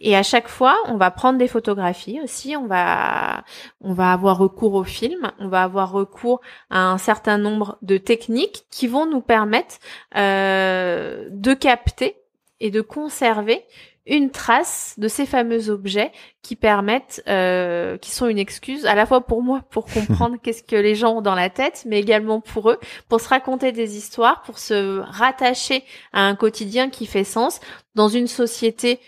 Et 0.00 0.16
à 0.16 0.22
chaque 0.22 0.48
fois, 0.48 0.76
on 0.86 0.96
va 0.96 1.10
prendre 1.10 1.38
des 1.38 1.46
photographies 1.46 2.20
aussi, 2.20 2.56
on 2.56 2.66
va, 2.66 3.44
on 3.80 3.92
va 3.92 4.12
avoir 4.12 4.38
recours 4.38 4.74
au 4.74 4.84
film, 4.84 5.30
on 5.38 5.48
va 5.48 5.62
avoir 5.62 5.92
recours 5.92 6.40
à 6.68 6.90
un 6.90 6.98
certain 6.98 7.38
nombre 7.38 7.78
de 7.82 7.96
techniques 7.96 8.64
qui 8.70 8.88
vont 8.88 9.06
nous 9.06 9.20
permettre 9.20 9.76
euh, 10.16 11.28
de 11.30 11.54
capter 11.54 12.16
et 12.58 12.70
de 12.70 12.80
conserver 12.80 13.64
une 14.06 14.30
trace 14.30 14.94
de 14.98 15.08
ces 15.08 15.24
fameux 15.24 15.70
objets 15.70 16.12
qui 16.42 16.56
permettent, 16.56 17.22
euh, 17.26 17.96
qui 17.96 18.10
sont 18.10 18.28
une 18.28 18.38
excuse 18.38 18.84
à 18.84 18.94
la 18.94 19.06
fois 19.06 19.22
pour 19.22 19.42
moi 19.42 19.62
pour 19.70 19.86
comprendre 19.86 20.36
qu'est-ce 20.42 20.62
que 20.62 20.76
les 20.76 20.94
gens 20.94 21.18
ont 21.18 21.22
dans 21.22 21.34
la 21.34 21.48
tête, 21.48 21.84
mais 21.86 22.00
également 22.00 22.40
pour 22.40 22.70
eux, 22.70 22.78
pour 23.08 23.20
se 23.20 23.28
raconter 23.28 23.72
des 23.72 23.96
histoires, 23.96 24.42
pour 24.42 24.58
se 24.58 24.98
rattacher 24.98 25.84
à 26.12 26.26
un 26.26 26.34
quotidien 26.34 26.90
qui 26.90 27.06
fait 27.06 27.24
sens 27.24 27.60
dans 27.94 28.08
une 28.08 28.26
société 28.26 29.00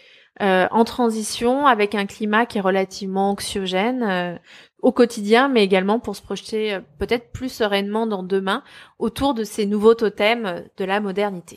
euh, 0.42 0.66
en 0.70 0.84
transition 0.84 1.66
avec 1.66 1.94
un 1.94 2.04
climat 2.04 2.44
qui 2.44 2.58
est 2.58 2.60
relativement 2.60 3.30
anxiogène 3.30 4.02
euh, 4.02 4.36
au 4.80 4.92
quotidien, 4.92 5.48
mais 5.48 5.64
également 5.64 5.98
pour 5.98 6.14
se 6.14 6.20
projeter 6.20 6.74
euh, 6.74 6.80
peut-être 6.98 7.32
plus 7.32 7.48
sereinement 7.48 8.06
dans 8.06 8.22
demain 8.22 8.62
autour 8.98 9.32
de 9.32 9.44
ces 9.44 9.64
nouveaux 9.64 9.94
totems 9.94 10.64
de 10.76 10.84
la 10.84 11.00
modernité. 11.00 11.56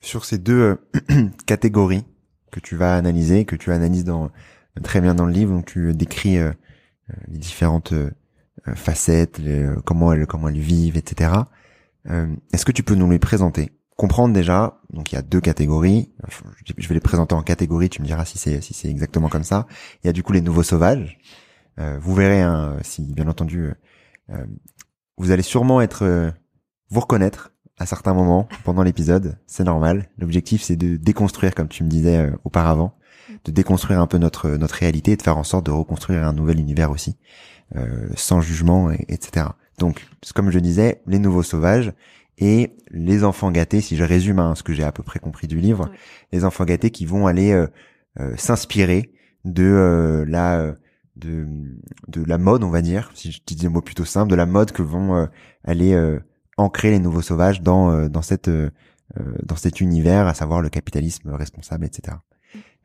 Sur 0.00 0.24
ces 0.24 0.38
deux 0.38 0.78
catégories 1.46 2.04
que 2.50 2.58
tu 2.58 2.74
vas 2.74 2.96
analyser, 2.96 3.44
que 3.44 3.54
tu 3.54 3.70
analyses 3.70 4.04
dans, 4.04 4.30
très 4.82 5.00
bien 5.00 5.14
dans 5.14 5.26
le 5.26 5.32
livre, 5.32 5.54
où 5.54 5.62
tu 5.62 5.94
décris 5.94 6.38
les 7.28 7.38
différentes 7.38 7.94
facettes, 8.74 9.40
comment 9.86 10.12
elles 10.12 10.26
comment 10.26 10.48
elles 10.48 10.58
vivent, 10.58 10.98
etc. 10.98 11.30
Est-ce 12.52 12.66
que 12.66 12.72
tu 12.72 12.82
peux 12.82 12.94
nous 12.94 13.10
les 13.10 13.18
présenter? 13.18 13.70
Comprendre 13.96 14.34
déjà, 14.34 14.80
donc 14.92 15.12
il 15.12 15.14
y 15.14 15.18
a 15.18 15.22
deux 15.22 15.40
catégories. 15.40 16.10
Je 16.76 16.88
vais 16.88 16.94
les 16.94 17.00
présenter 17.00 17.34
en 17.34 17.42
catégories. 17.42 17.88
Tu 17.88 18.02
me 18.02 18.06
diras 18.06 18.24
si 18.24 18.38
c'est 18.38 18.60
si 18.60 18.74
c'est 18.74 18.88
exactement 18.88 19.28
comme 19.28 19.44
ça. 19.44 19.66
Il 20.02 20.06
y 20.06 20.10
a 20.10 20.12
du 20.12 20.22
coup 20.22 20.32
les 20.32 20.40
nouveaux 20.40 20.62
sauvages. 20.62 21.18
Euh, 21.78 21.98
vous 22.00 22.14
verrez, 22.14 22.42
hein, 22.42 22.76
si 22.82 23.02
bien 23.14 23.28
entendu, 23.28 23.70
euh, 24.30 24.44
vous 25.16 25.30
allez 25.30 25.42
sûrement 25.42 25.80
être 25.80 26.04
euh, 26.04 26.30
vous 26.90 27.00
reconnaître 27.00 27.52
à 27.78 27.86
certains 27.86 28.14
moments 28.14 28.48
pendant 28.64 28.82
l'épisode. 28.82 29.38
C'est 29.46 29.64
normal. 29.64 30.08
L'objectif 30.18 30.62
c'est 30.62 30.76
de 30.76 30.96
déconstruire, 30.96 31.54
comme 31.54 31.68
tu 31.68 31.84
me 31.84 31.88
disais 31.88 32.18
euh, 32.18 32.30
auparavant, 32.44 32.96
de 33.44 33.52
déconstruire 33.52 34.00
un 34.00 34.06
peu 34.06 34.18
notre 34.18 34.50
notre 34.50 34.74
réalité 34.74 35.12
et 35.12 35.16
de 35.16 35.22
faire 35.22 35.38
en 35.38 35.44
sorte 35.44 35.66
de 35.66 35.70
reconstruire 35.70 36.26
un 36.26 36.32
nouvel 36.32 36.58
univers 36.60 36.90
aussi, 36.90 37.16
sans 38.16 38.40
jugement, 38.42 38.90
et, 38.90 39.06
etc. 39.08 39.46
Donc, 39.78 40.06
comme 40.34 40.50
je 40.50 40.58
disais, 40.58 41.02
les 41.06 41.18
nouveaux 41.18 41.42
sauvages 41.42 41.92
et 42.38 42.76
les 42.90 43.24
enfants 43.24 43.50
gâtés, 43.50 43.80
si 43.80 43.96
je 43.96 44.04
résume 44.04 44.38
hein, 44.38 44.54
ce 44.54 44.62
que 44.62 44.72
j'ai 44.72 44.84
à 44.84 44.92
peu 44.92 45.02
près 45.02 45.18
compris 45.18 45.46
du 45.46 45.60
livre, 45.60 45.90
les 46.32 46.44
enfants 46.44 46.64
gâtés 46.64 46.90
qui 46.90 47.06
vont 47.06 47.26
aller 47.26 47.52
euh, 47.52 47.66
euh, 48.20 48.34
s'inspirer 48.36 49.12
de 49.44 49.64
euh, 49.64 50.24
la 50.26 50.74
de 51.16 51.46
de 52.08 52.24
la 52.24 52.38
mode, 52.38 52.64
on 52.64 52.70
va 52.70 52.80
dire, 52.80 53.10
si 53.14 53.32
je 53.32 53.40
dis 53.46 53.56
des 53.56 53.68
mots 53.68 53.82
plutôt 53.82 54.04
simples, 54.04 54.30
de 54.30 54.36
la 54.36 54.46
mode 54.46 54.72
que 54.72 54.82
vont 54.82 55.28
aller 55.62 55.94
ancrer 56.56 56.90
les 56.90 56.98
nouveaux 56.98 57.20
sauvages 57.20 57.60
dans 57.60 58.08
dans 58.08 58.22
cette 58.22 58.50
dans 59.42 59.56
cet 59.56 59.82
univers, 59.82 60.26
à 60.26 60.32
savoir 60.32 60.62
le 60.62 60.70
capitalisme 60.70 61.30
responsable, 61.34 61.84
etc. 61.84 62.16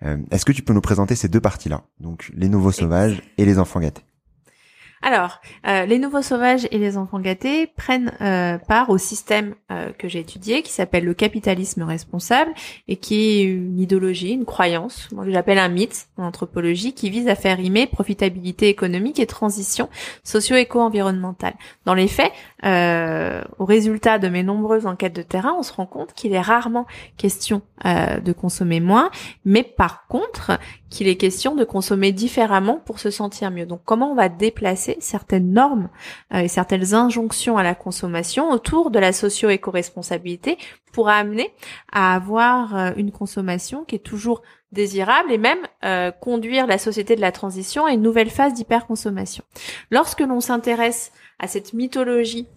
Mm. 0.02 0.26
Est-ce 0.30 0.44
que 0.44 0.52
tu 0.52 0.62
peux 0.62 0.74
nous 0.74 0.82
présenter 0.82 1.16
ces 1.16 1.30
deux 1.30 1.40
parties-là, 1.40 1.86
donc 2.02 2.30
les 2.36 2.50
nouveaux 2.50 2.74
sauvages 2.74 3.22
et 3.38 3.46
les 3.46 3.60
enfants 3.60 3.80
gâtés 3.80 4.04
alors, 5.02 5.42
euh, 5.68 5.86
les 5.86 6.00
nouveaux 6.00 6.22
sauvages 6.22 6.68
et 6.72 6.78
les 6.78 6.98
enfants 6.98 7.20
gâtés 7.20 7.68
prennent 7.68 8.12
euh, 8.22 8.58
part 8.58 8.90
au 8.90 8.98
système 8.98 9.54
euh, 9.72 9.92
que 9.98 10.08
j'ai 10.08 10.20
étudié, 10.20 10.64
qui 10.64 10.72
s'appelle 10.72 11.06
le 11.06 11.14
capitalisme 11.14 11.84
responsable, 11.84 12.52
et 12.88 12.96
qui 12.96 13.40
est 13.40 13.44
une 13.44 13.80
idéologie, 13.80 14.32
une 14.32 14.46
croyance, 14.46 15.08
que 15.10 15.32
j'appelle 15.32 15.60
un 15.60 15.70
mythe 15.70 16.08
en 16.18 16.24
anthropologie, 16.24 16.94
qui 16.94 17.10
vise 17.10 17.28
à 17.28 17.36
faire 17.36 17.58
rimer 17.58 17.86
profitabilité 17.86 18.70
économique 18.70 19.20
et 19.20 19.28
transition 19.28 19.90
socio-éco-environnementale. 20.24 21.54
Dans 21.86 21.94
les 21.94 22.08
faits, 22.08 22.32
au 22.64 23.66
résultat 23.66 24.18
de 24.20 24.28
mes 24.28 24.44
nombreuses 24.44 24.86
enquêtes 24.86 25.16
de 25.16 25.22
terrain, 25.22 25.56
on 25.58 25.64
se 25.64 25.74
rend 25.74 25.86
compte 25.86 26.14
qu'il 26.14 26.34
est 26.34 26.42
rarement 26.42 26.86
question 27.18 27.62
de 27.86 28.32
consommer 28.32 28.80
moins, 28.80 29.12
mais 29.46 29.64
par 29.64 30.08
contre, 30.08 30.58
qu'il 30.90 31.08
est 31.08 31.16
question 31.16 31.56
de 31.56 31.64
consommer 31.64 32.12
différemment 32.12 32.82
pour 32.86 33.00
se 33.00 33.10
sentir 33.10 33.52
mieux. 33.52 33.66
Donc 33.66 33.82
comment 33.86 34.12
on 34.12 34.16
va 34.16 34.30
déplacer 34.30 34.87
certaines 35.00 35.52
normes 35.52 35.90
euh, 36.34 36.40
et 36.40 36.48
certaines 36.48 36.94
injonctions 36.94 37.58
à 37.58 37.64
la 37.64 37.76
consommation 37.76 38.52
autour 38.52 38.92
de 38.92 39.00
la 39.00 39.12
socio-éco-responsabilité 39.12 40.58
pour 40.94 41.10
amener 41.10 41.52
à 41.92 42.16
avoir 42.16 42.76
euh, 42.76 42.92
une 42.96 43.12
consommation 43.12 43.84
qui 43.84 43.96
est 43.96 44.00
toujours 44.00 44.42
désirable 44.72 45.32
et 45.32 45.38
même 45.38 45.60
euh, 45.86 46.12
conduire 46.12 46.68
la 46.68 46.78
société 46.78 47.16
de 47.16 47.22
la 47.22 47.32
transition 47.32 47.86
à 47.86 47.92
une 47.92 48.02
nouvelle 48.02 48.30
phase 48.30 48.54
d'hyperconsommation. 48.54 49.44
Lorsque 49.92 50.22
l'on 50.22 50.42
s'intéresse 50.42 51.12
à 51.40 51.48
cette 51.48 51.74
mythologie 51.74 52.48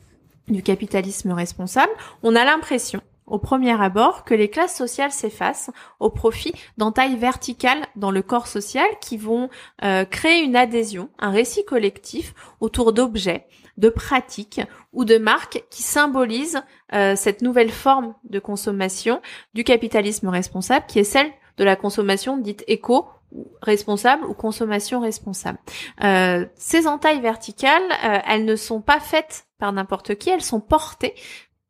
du 0.48 0.62
capitalisme 0.62 1.32
responsable, 1.32 1.92
on 2.22 2.34
a 2.34 2.44
l'impression 2.44 3.00
au 3.30 3.38
premier 3.38 3.80
abord 3.80 4.24
que 4.24 4.34
les 4.34 4.50
classes 4.50 4.76
sociales 4.76 5.12
s'effacent 5.12 5.70
au 6.00 6.10
profit 6.10 6.52
d'entailles 6.76 7.16
verticales 7.16 7.86
dans 7.96 8.10
le 8.10 8.22
corps 8.22 8.48
social 8.48 8.86
qui 9.00 9.16
vont 9.16 9.48
euh, 9.84 10.04
créer 10.04 10.42
une 10.42 10.56
adhésion, 10.56 11.08
un 11.18 11.30
récit 11.30 11.64
collectif 11.64 12.34
autour 12.58 12.92
d'objets, 12.92 13.46
de 13.78 13.88
pratiques 13.88 14.60
ou 14.92 15.04
de 15.04 15.16
marques 15.16 15.64
qui 15.70 15.82
symbolisent 15.82 16.62
euh, 16.92 17.14
cette 17.16 17.40
nouvelle 17.40 17.70
forme 17.70 18.14
de 18.24 18.40
consommation 18.40 19.22
du 19.54 19.64
capitalisme 19.64 20.28
responsable 20.28 20.86
qui 20.86 20.98
est 20.98 21.04
celle 21.04 21.30
de 21.56 21.64
la 21.64 21.76
consommation 21.76 22.36
dite 22.36 22.64
éco 22.66 23.08
responsable 23.62 24.24
ou 24.24 24.34
consommation 24.34 24.98
responsable. 24.98 25.58
Euh, 26.02 26.46
ces 26.56 26.88
entailles 26.88 27.20
verticales, 27.20 27.80
elles 28.26 28.44
ne 28.44 28.56
sont 28.56 28.80
pas 28.80 28.98
faites 28.98 29.46
par 29.60 29.72
n'importe 29.72 30.16
qui, 30.16 30.30
elles 30.30 30.42
sont 30.42 30.58
portées 30.58 31.14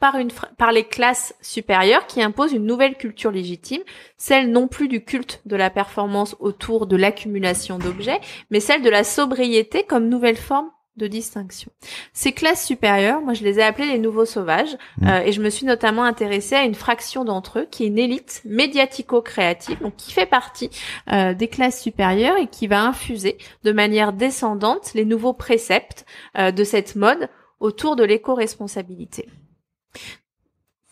par, 0.01 0.17
une, 0.17 0.33
par 0.57 0.73
les 0.73 0.85
classes 0.85 1.35
supérieures 1.41 2.07
qui 2.07 2.23
imposent 2.23 2.53
une 2.53 2.65
nouvelle 2.65 2.97
culture 2.97 3.31
légitime, 3.31 3.83
celle 4.17 4.51
non 4.51 4.67
plus 4.67 4.89
du 4.89 5.05
culte 5.05 5.43
de 5.47 5.57
la 5.57 5.71
performance 5.71 6.35
autour 6.41 6.87
de 6.87 6.97
l'accumulation 6.97 7.79
d'objets, 7.79 8.21
mais 8.51 8.61
celle 8.61 8.83
de 8.83 8.91
la 8.91 9.05
sobriété 9.05 9.85
comme 9.85 10.09
nouvelle 10.09 10.37
forme 10.39 10.71
de 10.97 11.07
distinction. 11.07 11.71
Ces 12.13 12.33
classes 12.33 12.67
supérieures, 12.67 13.21
moi 13.21 13.33
je 13.35 13.45
les 13.45 13.59
ai 13.59 13.63
appelées 13.63 13.87
les 13.87 13.99
nouveaux 13.99 14.25
sauvages, 14.25 14.77
mmh. 14.99 15.09
euh, 15.09 15.21
et 15.21 15.33
je 15.33 15.41
me 15.41 15.49
suis 15.49 15.65
notamment 15.65 16.05
intéressée 16.05 16.57
à 16.57 16.65
une 16.65 16.75
fraction 16.75 17.25
d'entre 17.25 17.61
eux 17.61 17.69
qui 17.71 17.85
est 17.85 17.87
une 17.87 17.99
élite 17.99 18.43
médiatico-créative, 18.45 19.81
donc 19.81 19.97
qui 19.97 20.13
fait 20.13 20.27
partie 20.27 20.71
euh, 21.13 21.33
des 21.33 21.49
classes 21.49 21.81
supérieures 21.81 22.37
et 22.39 22.49
qui 22.49 22.67
va 22.67 22.83
infuser 22.83 23.39
de 23.65 23.73
manière 23.73 24.13
descendante 24.13 24.93
les 24.95 25.05
nouveaux 25.05 25.35
préceptes 25.35 26.05
euh, 26.39 26.51
de 26.51 26.65
cette 26.65 26.97
mode 26.97 27.29
autour 27.61 27.97
de 27.97 28.05
l'éco-responsabilité. 28.05 29.29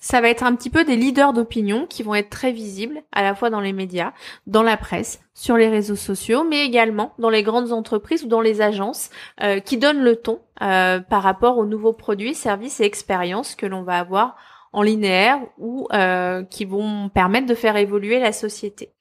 Ça 0.01 0.21
va 0.21 0.29
être 0.29 0.45
un 0.45 0.55
petit 0.55 0.71
peu 0.71 0.85
des 0.85 0.97
leaders 0.97 1.33
d'opinion 1.33 1.87
qui 1.87 2.03
vont 2.03 2.15
être 2.15 2.31
très 2.31 2.53
visibles 2.53 3.03
à 3.13 3.23
la 3.23 3.35
fois 3.35 3.51
dans 3.51 3.61
les 3.61 3.73
médias, 3.73 4.13
dans 4.47 4.63
la 4.63 4.77
presse, 4.77 5.21
sur 5.35 5.57
les 5.57 5.69
réseaux 5.69 5.97
sociaux, 5.97 6.45
mais 6.45 6.65
également 6.65 7.15
dans 7.19 7.31
les 7.31 7.43
grandes 7.43 7.73
entreprises 7.73 8.23
ou 8.25 8.29
dans 8.29 8.41
les 8.41 8.61
agences 8.61 9.11
euh, 9.43 9.59
qui 9.59 9.77
donnent 9.77 10.03
le 10.03 10.17
ton 10.17 10.41
euh, 10.63 11.01
par 11.01 11.23
rapport 11.23 11.59
aux 11.59 11.67
nouveaux 11.67 11.93
produits, 11.93 12.35
services 12.35 12.81
et 12.81 12.85
expériences 12.85 13.57
que 13.57 13.67
l'on 13.67 13.83
va 13.83 13.99
avoir 13.99 14.37
en 14.73 14.83
linéaire 14.83 15.41
ou 15.59 15.89
euh, 15.93 16.45
qui 16.45 16.65
vont 16.65 17.09
permettre 17.09 17.47
de 17.47 17.55
faire 17.55 17.77
évoluer 17.77 18.21
la 18.21 18.33
société. 18.33 18.93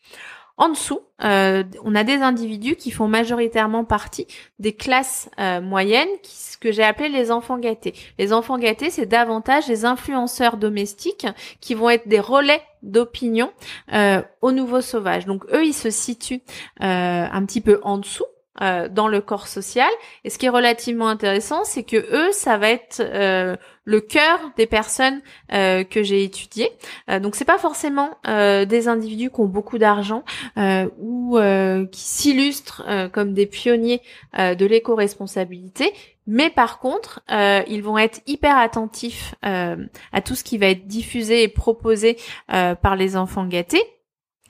En 0.58 0.70
dessous, 0.70 1.02
euh, 1.24 1.63
on 1.84 1.93
a 1.93 2.04
des 2.04 2.15
individus 2.15 2.76
qui 2.76 2.89
font 2.89 3.08
majoritairement 3.08 3.86
partie 3.86 4.26
des 4.58 4.74
classes 4.74 5.30
euh, 5.39 5.62
moyennes, 5.62 6.10
ce 6.24 6.58
que 6.58 6.72
j'ai 6.72 6.84
appelé 6.84 7.10
les 7.10 7.32
enfants 7.32 7.60
gâtés. 7.60 7.93
Les 8.17 8.34
enfants 8.34 8.58
gâtés, 8.58 8.89
c'est 8.89 9.06
davantage 9.06 9.67
les 9.67 9.86
influenceurs 9.86 10.58
domestiques 10.58 11.28
qui 11.62 11.76
vont 11.76 11.91
être 11.91 12.08
des 12.08 12.20
relais 12.20 12.62
d'opinion 12.82 13.52
euh, 13.93 14.22
aux 14.41 14.52
nouveaux 14.52 14.82
sauvages. 14.82 15.28
Donc 15.28 15.46
eux, 15.54 15.63
ils 15.63 15.74
se 15.74 15.91
situent 15.91 16.41
euh, 16.82 17.28
un 17.32 17.46
petit 17.46 17.62
peu 17.62 17.80
en 17.84 18.00
dessous 18.00 18.26
euh, 18.62 18.89
dans 18.89 19.08
le 19.08 19.22
corps 19.22 19.48
social. 19.48 19.89
Et 20.24 20.32
ce 20.32 20.39
qui 20.39 20.48
est 20.48 20.50
relativement 20.50 21.08
intéressant, 21.08 21.63
c'est 21.63 21.84
que 21.84 21.98
eux, 21.98 22.32
ça 22.32 22.58
va 22.58 22.72
être 22.72 23.02
euh, 23.02 23.56
le 23.84 24.02
cœur 24.02 24.39
des 24.58 24.65
personnes 24.65 25.22
euh, 25.54 25.84
que 25.84 26.02
j'ai 26.02 26.24
étudiées. 26.24 26.72
donc 27.22 27.36
c'est 27.36 27.46
pas 27.46 27.58
forcément 27.58 28.17
des 28.26 28.88
individus 28.88 29.30
qui 29.30 29.39
ont 29.39 29.46
beaucoup 29.46 29.78
d'argent 29.78 30.24
ou 30.58 31.38
qui 31.91 32.02
s'illustrent 32.02 32.84
comme 33.13 33.34
des 33.34 33.46
pionniers 33.46 34.02
de 34.38 34.65
l'éco-responsabilité, 34.65 35.93
mais 36.26 36.50
par 36.50 36.80
contre, 36.80 37.22
ils 37.30 37.82
vont 37.82 37.98
être 37.98 38.20
hyper 38.28 38.58
attentifs 38.58 39.36
à 39.41 40.22
tout 40.26 40.36
ce 40.36 40.43
qui 40.43 40.58
va 40.58 40.67
être 40.67 40.88
diffusé 40.88 41.43
et 41.43 41.48
proposé 41.48 42.17
par 42.48 42.96
les 42.98 43.15
enfants 43.15 43.46
gâtés 43.46 43.84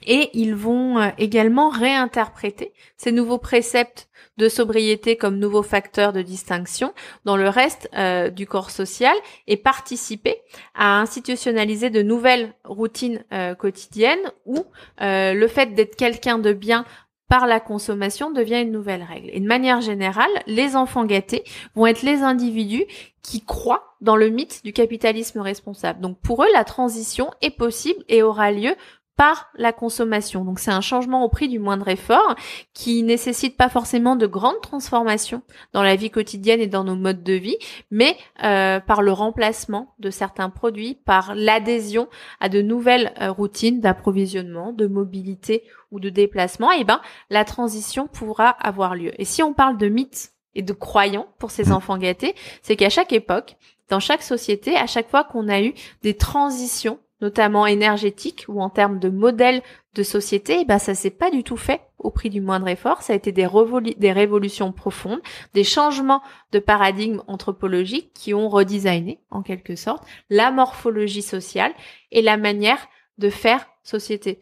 et 0.07 0.29
ils 0.33 0.55
vont 0.55 0.97
euh, 0.97 1.09
également 1.19 1.69
réinterpréter 1.69 2.73
ces 2.95 3.11
nouveaux 3.11 3.37
préceptes 3.37 4.09
de 4.37 4.49
sobriété 4.49 5.17
comme 5.17 5.37
nouveaux 5.37 5.63
facteurs 5.63 6.13
de 6.13 6.21
distinction 6.21 6.93
dans 7.25 7.37
le 7.37 7.49
reste 7.49 7.89
euh, 7.95 8.29
du 8.29 8.47
corps 8.47 8.71
social 8.71 9.15
et 9.47 9.57
participer 9.57 10.37
à 10.73 10.99
institutionnaliser 10.99 11.89
de 11.89 12.01
nouvelles 12.01 12.53
routines 12.63 13.23
euh, 13.33 13.53
quotidiennes 13.53 14.31
où 14.45 14.65
le 14.99 15.47
fait 15.47 15.73
d'être 15.73 15.95
quelqu'un 15.95 16.39
de 16.39 16.53
bien 16.53 16.85
par 17.27 17.45
la 17.45 17.59
consommation 17.59 18.31
devient 18.31 18.61
une 18.61 18.71
nouvelle 18.71 19.03
règle. 19.03 19.29
Et 19.33 19.39
de 19.39 19.47
manière 19.47 19.81
générale, 19.81 20.31
les 20.45 20.75
enfants 20.75 21.05
gâtés 21.05 21.43
vont 21.75 21.85
être 21.85 22.01
les 22.01 22.21
individus 22.21 22.85
qui 23.21 23.43
croient 23.43 23.95
dans 23.99 24.15
le 24.15 24.29
mythe 24.29 24.61
du 24.63 24.71
capitalisme 24.71 25.41
responsable. 25.41 25.99
Donc 25.99 26.17
pour 26.19 26.43
eux, 26.43 26.47
la 26.53 26.63
transition 26.63 27.31
est 27.41 27.51
possible 27.51 28.01
et 28.07 28.23
aura 28.23 28.51
lieu 28.51 28.75
par 29.17 29.49
la 29.55 29.73
consommation. 29.73 30.45
Donc 30.45 30.59
c'est 30.59 30.71
un 30.71 30.81
changement 30.81 31.23
au 31.23 31.29
prix 31.29 31.49
du 31.49 31.57
moindre 31.57 31.87
effort 31.87 32.35
qui 32.73 33.01
nécessite 33.01 33.57
pas 33.57 33.67
forcément 33.67 34.15
de 34.15 34.27
grandes 34.27 34.61
transformations 34.61 35.41
dans 35.73 35.81
la 35.81 35.95
vie 35.95 36.11
quotidienne 36.11 36.61
et 36.61 36.67
dans 36.67 36.83
nos 36.83 36.95
modes 36.95 37.23
de 37.23 37.33
vie, 37.33 37.57
mais 37.89 38.15
euh, 38.43 38.79
par 38.79 39.01
le 39.01 39.11
remplacement 39.11 39.95
de 39.97 40.11
certains 40.11 40.51
produits, 40.51 40.93
par 40.93 41.33
l'adhésion 41.33 42.07
à 42.39 42.47
de 42.47 42.61
nouvelles 42.61 43.11
euh, 43.19 43.31
routines 43.31 43.81
d'approvisionnement, 43.81 44.71
de 44.71 44.85
mobilité 44.85 45.63
ou 45.91 45.99
de 45.99 46.09
déplacement, 46.09 46.71
et 46.71 46.79
eh 46.81 46.83
ben 46.83 47.01
la 47.31 47.43
transition 47.43 48.07
pourra 48.07 48.49
avoir 48.49 48.93
lieu. 48.93 49.11
Et 49.19 49.25
si 49.25 49.41
on 49.41 49.53
parle 49.53 49.77
de 49.77 49.89
mythes 49.89 50.33
et 50.53 50.61
de 50.61 50.73
croyants 50.73 51.27
pour 51.39 51.49
ces 51.49 51.69
mmh. 51.69 51.73
enfants 51.73 51.97
gâtés, 51.97 52.35
c'est 52.61 52.75
qu'à 52.75 52.89
chaque 52.89 53.13
époque, 53.13 53.57
dans 53.89 53.99
chaque 53.99 54.21
société, 54.21 54.75
à 54.75 54.85
chaque 54.85 55.09
fois 55.09 55.23
qu'on 55.23 55.47
a 55.47 55.61
eu 55.61 55.73
des 56.03 56.13
transitions 56.13 56.99
notamment 57.21 57.65
énergétique 57.65 58.45
ou 58.47 58.61
en 58.61 58.69
termes 58.69 58.99
de 58.99 59.09
modèle 59.09 59.61
de 59.95 60.03
société, 60.03 60.59
eh 60.61 60.65
ben 60.65 60.79
ça 60.79 60.93
s'est 60.93 61.09
pas 61.09 61.31
du 61.31 61.43
tout 61.43 61.57
fait 61.57 61.81
au 61.97 62.11
prix 62.11 62.29
du 62.29 62.41
moindre 62.41 62.67
effort. 62.67 63.01
Ça 63.01 63.13
a 63.13 63.15
été 63.15 63.31
des, 63.31 63.47
révolutions 63.47 64.71
profondes, 64.71 65.21
des 65.53 65.63
changements 65.63 66.21
de 66.51 66.59
paradigme 66.59 67.23
anthropologique 67.27 68.11
qui 68.13 68.33
ont 68.33 68.49
redesigné, 68.49 69.19
en 69.31 69.41
quelque 69.41 69.75
sorte, 69.75 70.05
la 70.29 70.51
morphologie 70.51 71.23
sociale 71.23 71.73
et 72.11 72.21
la 72.21 72.37
manière 72.37 72.87
de 73.17 73.29
faire 73.29 73.67
société. 73.83 74.39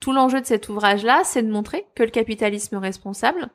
Tout 0.00 0.12
l'enjeu 0.12 0.40
de 0.40 0.46
cet 0.46 0.68
ouvrage-là, 0.68 1.22
c'est 1.24 1.42
de 1.42 1.50
montrer 1.50 1.86
que 1.94 2.02
le 2.02 2.10
capitalisme 2.10 2.76
responsable, 2.76 3.48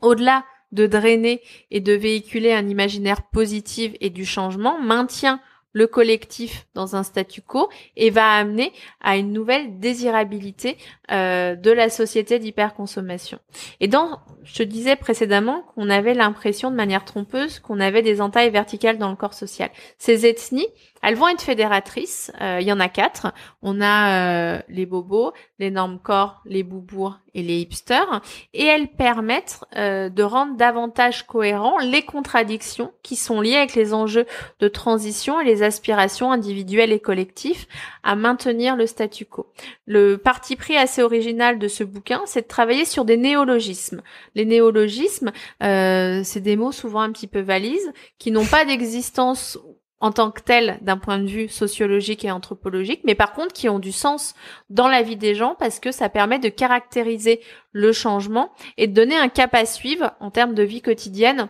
au-delà 0.00 0.44
de 0.72 0.86
drainer 0.86 1.42
et 1.70 1.80
de 1.80 1.92
véhiculer 1.92 2.52
un 2.52 2.66
imaginaire 2.66 3.28
positif 3.30 3.92
et 4.00 4.08
du 4.08 4.24
changement, 4.24 4.80
maintient 4.80 5.40
le 5.72 5.86
collectif 5.86 6.66
dans 6.74 6.96
un 6.96 7.02
statu 7.02 7.42
quo 7.42 7.68
et 7.96 8.10
va 8.10 8.32
amener 8.32 8.72
à 9.00 9.16
une 9.16 9.32
nouvelle 9.32 9.78
désirabilité 9.78 10.76
euh, 11.10 11.54
de 11.54 11.70
la 11.70 11.88
société 11.88 12.38
d'hyperconsommation. 12.38 13.38
Et 13.80 13.88
dans, 13.88 14.20
je 14.44 14.54
te 14.54 14.62
disais 14.62 14.96
précédemment 14.96 15.62
qu'on 15.74 15.90
avait 15.90 16.14
l'impression 16.14 16.70
de 16.70 16.76
manière 16.76 17.04
trompeuse 17.04 17.58
qu'on 17.58 17.80
avait 17.80 18.02
des 18.02 18.20
entailles 18.20 18.50
verticales 18.50 18.98
dans 18.98 19.10
le 19.10 19.16
corps 19.16 19.34
social. 19.34 19.70
Ces 19.98 20.26
ethnies, 20.26 20.68
elles 21.02 21.16
vont 21.16 21.28
être 21.28 21.42
fédératrices. 21.42 22.30
Euh, 22.40 22.58
il 22.60 22.66
y 22.66 22.72
en 22.72 22.78
a 22.80 22.88
quatre. 22.88 23.34
On 23.60 23.80
a 23.80 24.56
euh, 24.56 24.62
les 24.68 24.86
bobos, 24.86 25.32
les 25.58 25.70
normes 25.70 25.98
corps, 25.98 26.40
les 26.46 26.62
boubours 26.62 27.18
et 27.34 27.42
les 27.42 27.58
hipsters. 27.60 28.22
Et 28.54 28.64
elles 28.64 28.88
permettent 28.88 29.64
euh, 29.76 30.08
de 30.08 30.22
rendre 30.22 30.56
davantage 30.56 31.26
cohérents 31.26 31.78
les 31.78 32.02
contradictions 32.02 32.92
qui 33.02 33.16
sont 33.16 33.40
liées 33.40 33.56
avec 33.56 33.74
les 33.74 33.92
enjeux 33.94 34.26
de 34.60 34.68
transition 34.68 35.40
et 35.40 35.44
les 35.44 35.64
aspirations 35.64 36.30
individuelles 36.30 36.92
et 36.92 37.00
collectives 37.00 37.66
à 38.04 38.14
maintenir 38.14 38.76
le 38.76 38.86
statu 38.86 39.24
quo. 39.24 39.52
Le 39.86 40.18
parti 40.18 40.54
pris 40.54 40.76
assez 40.76 41.02
original 41.02 41.58
de 41.58 41.66
ce 41.66 41.82
bouquin, 41.82 42.22
c'est 42.26 42.42
de 42.42 42.46
travailler 42.46 42.84
sur 42.84 43.04
des 43.04 43.16
néologismes. 43.16 44.02
Les 44.36 44.44
néologismes, 44.44 45.32
c'est 45.60 46.40
des 46.40 46.56
mots 46.56 46.72
souvent 46.72 47.00
un 47.00 47.10
petit 47.10 47.26
peu 47.26 47.40
valises 47.40 47.92
qui 48.18 48.30
n'ont 48.30 48.44
pas 48.44 48.64
d'existence 48.64 49.58
en 50.02 50.10
tant 50.10 50.32
que 50.32 50.42
tel 50.42 50.78
d'un 50.82 50.98
point 50.98 51.18
de 51.18 51.28
vue 51.28 51.48
sociologique 51.48 52.24
et 52.24 52.30
anthropologique, 52.30 53.02
mais 53.04 53.14
par 53.14 53.32
contre 53.32 53.54
qui 53.54 53.68
ont 53.68 53.78
du 53.78 53.92
sens 53.92 54.34
dans 54.68 54.88
la 54.88 55.00
vie 55.00 55.16
des 55.16 55.34
gens 55.34 55.54
parce 55.58 55.78
que 55.78 55.92
ça 55.92 56.08
permet 56.08 56.40
de 56.40 56.48
caractériser 56.48 57.40
le 57.70 57.92
changement 57.92 58.52
et 58.76 58.88
de 58.88 58.92
donner 58.92 59.16
un 59.16 59.28
cap 59.28 59.54
à 59.54 59.64
suivre 59.64 60.12
en 60.18 60.30
termes 60.30 60.54
de 60.54 60.64
vie 60.64 60.82
quotidienne 60.82 61.48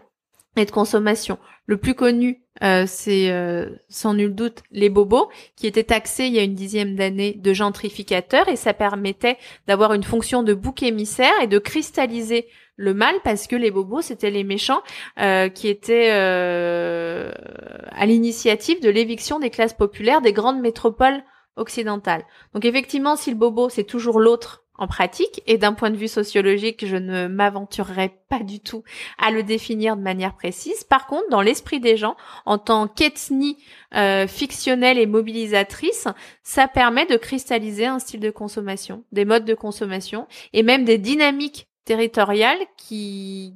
et 0.56 0.64
de 0.64 0.70
consommation. 0.70 1.38
Le 1.66 1.76
plus 1.76 1.94
connu, 1.94 2.42
euh, 2.62 2.84
c'est 2.86 3.30
euh, 3.30 3.70
sans 3.88 4.14
nul 4.14 4.34
doute 4.34 4.62
les 4.70 4.88
bobos, 4.88 5.30
qui 5.56 5.66
étaient 5.66 5.84
taxés 5.84 6.26
il 6.26 6.34
y 6.34 6.38
a 6.38 6.42
une 6.42 6.54
dixième 6.54 6.96
d'années 6.96 7.34
de 7.34 7.52
gentrificateurs, 7.52 8.48
et 8.48 8.56
ça 8.56 8.74
permettait 8.74 9.38
d'avoir 9.66 9.94
une 9.94 10.02
fonction 10.02 10.42
de 10.42 10.54
bouc 10.54 10.82
émissaire 10.82 11.32
et 11.42 11.46
de 11.46 11.58
cristalliser 11.58 12.46
le 12.76 12.94
mal 12.94 13.14
parce 13.22 13.46
que 13.46 13.54
les 13.54 13.70
bobos 13.70 14.00
c'était 14.00 14.30
les 14.30 14.44
méchants 14.44 14.82
euh, 15.20 15.50
qui 15.50 15.68
étaient 15.68 16.10
à 16.10 18.06
l'initiative 18.06 18.80
de 18.80 18.88
l'éviction 18.88 19.38
des 19.38 19.50
classes 19.50 19.74
populaires 19.74 20.22
des 20.22 20.32
grandes 20.32 20.60
métropoles 20.60 21.22
occidentales. 21.56 22.24
Donc 22.54 22.64
effectivement, 22.64 23.14
si 23.14 23.30
le 23.30 23.36
bobo 23.36 23.68
c'est 23.68 23.84
toujours 23.84 24.20
l'autre 24.20 24.61
en 24.82 24.88
pratique 24.88 25.42
et 25.46 25.58
d'un 25.58 25.74
point 25.74 25.90
de 25.90 25.96
vue 25.96 26.08
sociologique, 26.08 26.84
je 26.84 26.96
ne 26.96 27.28
m'aventurerai 27.28 28.12
pas 28.28 28.40
du 28.40 28.58
tout 28.58 28.82
à 29.16 29.30
le 29.30 29.44
définir 29.44 29.96
de 29.96 30.02
manière 30.02 30.34
précise. 30.34 30.82
Par 30.82 31.06
contre, 31.06 31.28
dans 31.30 31.40
l'esprit 31.40 31.78
des 31.78 31.96
gens, 31.96 32.16
en 32.46 32.58
tant 32.58 32.88
qu'ethnie 32.88 33.58
euh, 33.94 34.26
fictionnelle 34.26 34.98
et 34.98 35.06
mobilisatrice, 35.06 36.08
ça 36.42 36.66
permet 36.66 37.06
de 37.06 37.16
cristalliser 37.16 37.86
un 37.86 38.00
style 38.00 38.18
de 38.18 38.30
consommation, 38.30 39.04
des 39.12 39.24
modes 39.24 39.44
de 39.44 39.54
consommation 39.54 40.26
et 40.52 40.64
même 40.64 40.84
des 40.84 40.98
dynamiques 40.98 41.68
territoriales 41.84 42.58
qui, 42.76 43.54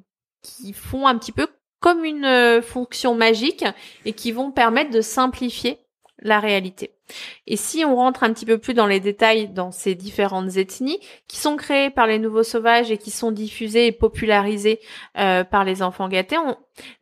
font 0.74 1.08
un 1.08 1.18
petit 1.18 1.32
peu 1.32 1.48
comme 1.80 2.04
une 2.04 2.24
euh, 2.24 2.62
fonction 2.62 3.16
magique 3.16 3.64
et 4.04 4.12
qui 4.12 4.30
vont 4.30 4.52
permettre 4.52 4.90
de 4.90 5.00
simplifier 5.00 5.80
la 6.20 6.38
réalité. 6.38 6.95
Et 7.46 7.56
si 7.56 7.84
on 7.84 7.96
rentre 7.96 8.24
un 8.24 8.32
petit 8.32 8.46
peu 8.46 8.58
plus 8.58 8.74
dans 8.74 8.86
les 8.86 9.00
détails 9.00 9.48
dans 9.48 9.70
ces 9.70 9.94
différentes 9.94 10.56
ethnies 10.56 10.98
qui 11.28 11.38
sont 11.38 11.56
créées 11.56 11.90
par 11.90 12.06
les 12.06 12.18
nouveaux 12.18 12.42
sauvages 12.42 12.90
et 12.90 12.98
qui 12.98 13.10
sont 13.10 13.32
diffusées 13.32 13.86
et 13.86 13.92
popularisées 13.92 14.80
euh, 15.18 15.44
par 15.44 15.64
les 15.64 15.82
enfants 15.82 16.08
gâtés, 16.08 16.36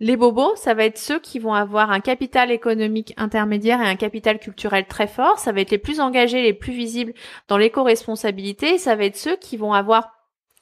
les 0.00 0.16
bobos, 0.16 0.54
ça 0.56 0.74
va 0.74 0.84
être 0.84 0.98
ceux 0.98 1.18
qui 1.18 1.38
vont 1.38 1.54
avoir 1.54 1.90
un 1.90 2.00
capital 2.00 2.50
économique 2.50 3.14
intermédiaire 3.16 3.80
et 3.80 3.86
un 3.86 3.96
capital 3.96 4.38
culturel 4.38 4.86
très 4.86 5.06
fort. 5.06 5.38
Ça 5.38 5.52
va 5.52 5.60
être 5.60 5.70
les 5.70 5.78
plus 5.78 6.00
engagés, 6.00 6.42
les 6.42 6.52
plus 6.52 6.72
visibles 6.72 7.14
dans 7.48 7.58
l'éco-responsabilité. 7.58 8.78
Ça 8.78 8.96
va 8.96 9.04
être 9.04 9.16
ceux 9.16 9.36
qui 9.36 9.56
vont 9.56 9.72
avoir 9.72 10.13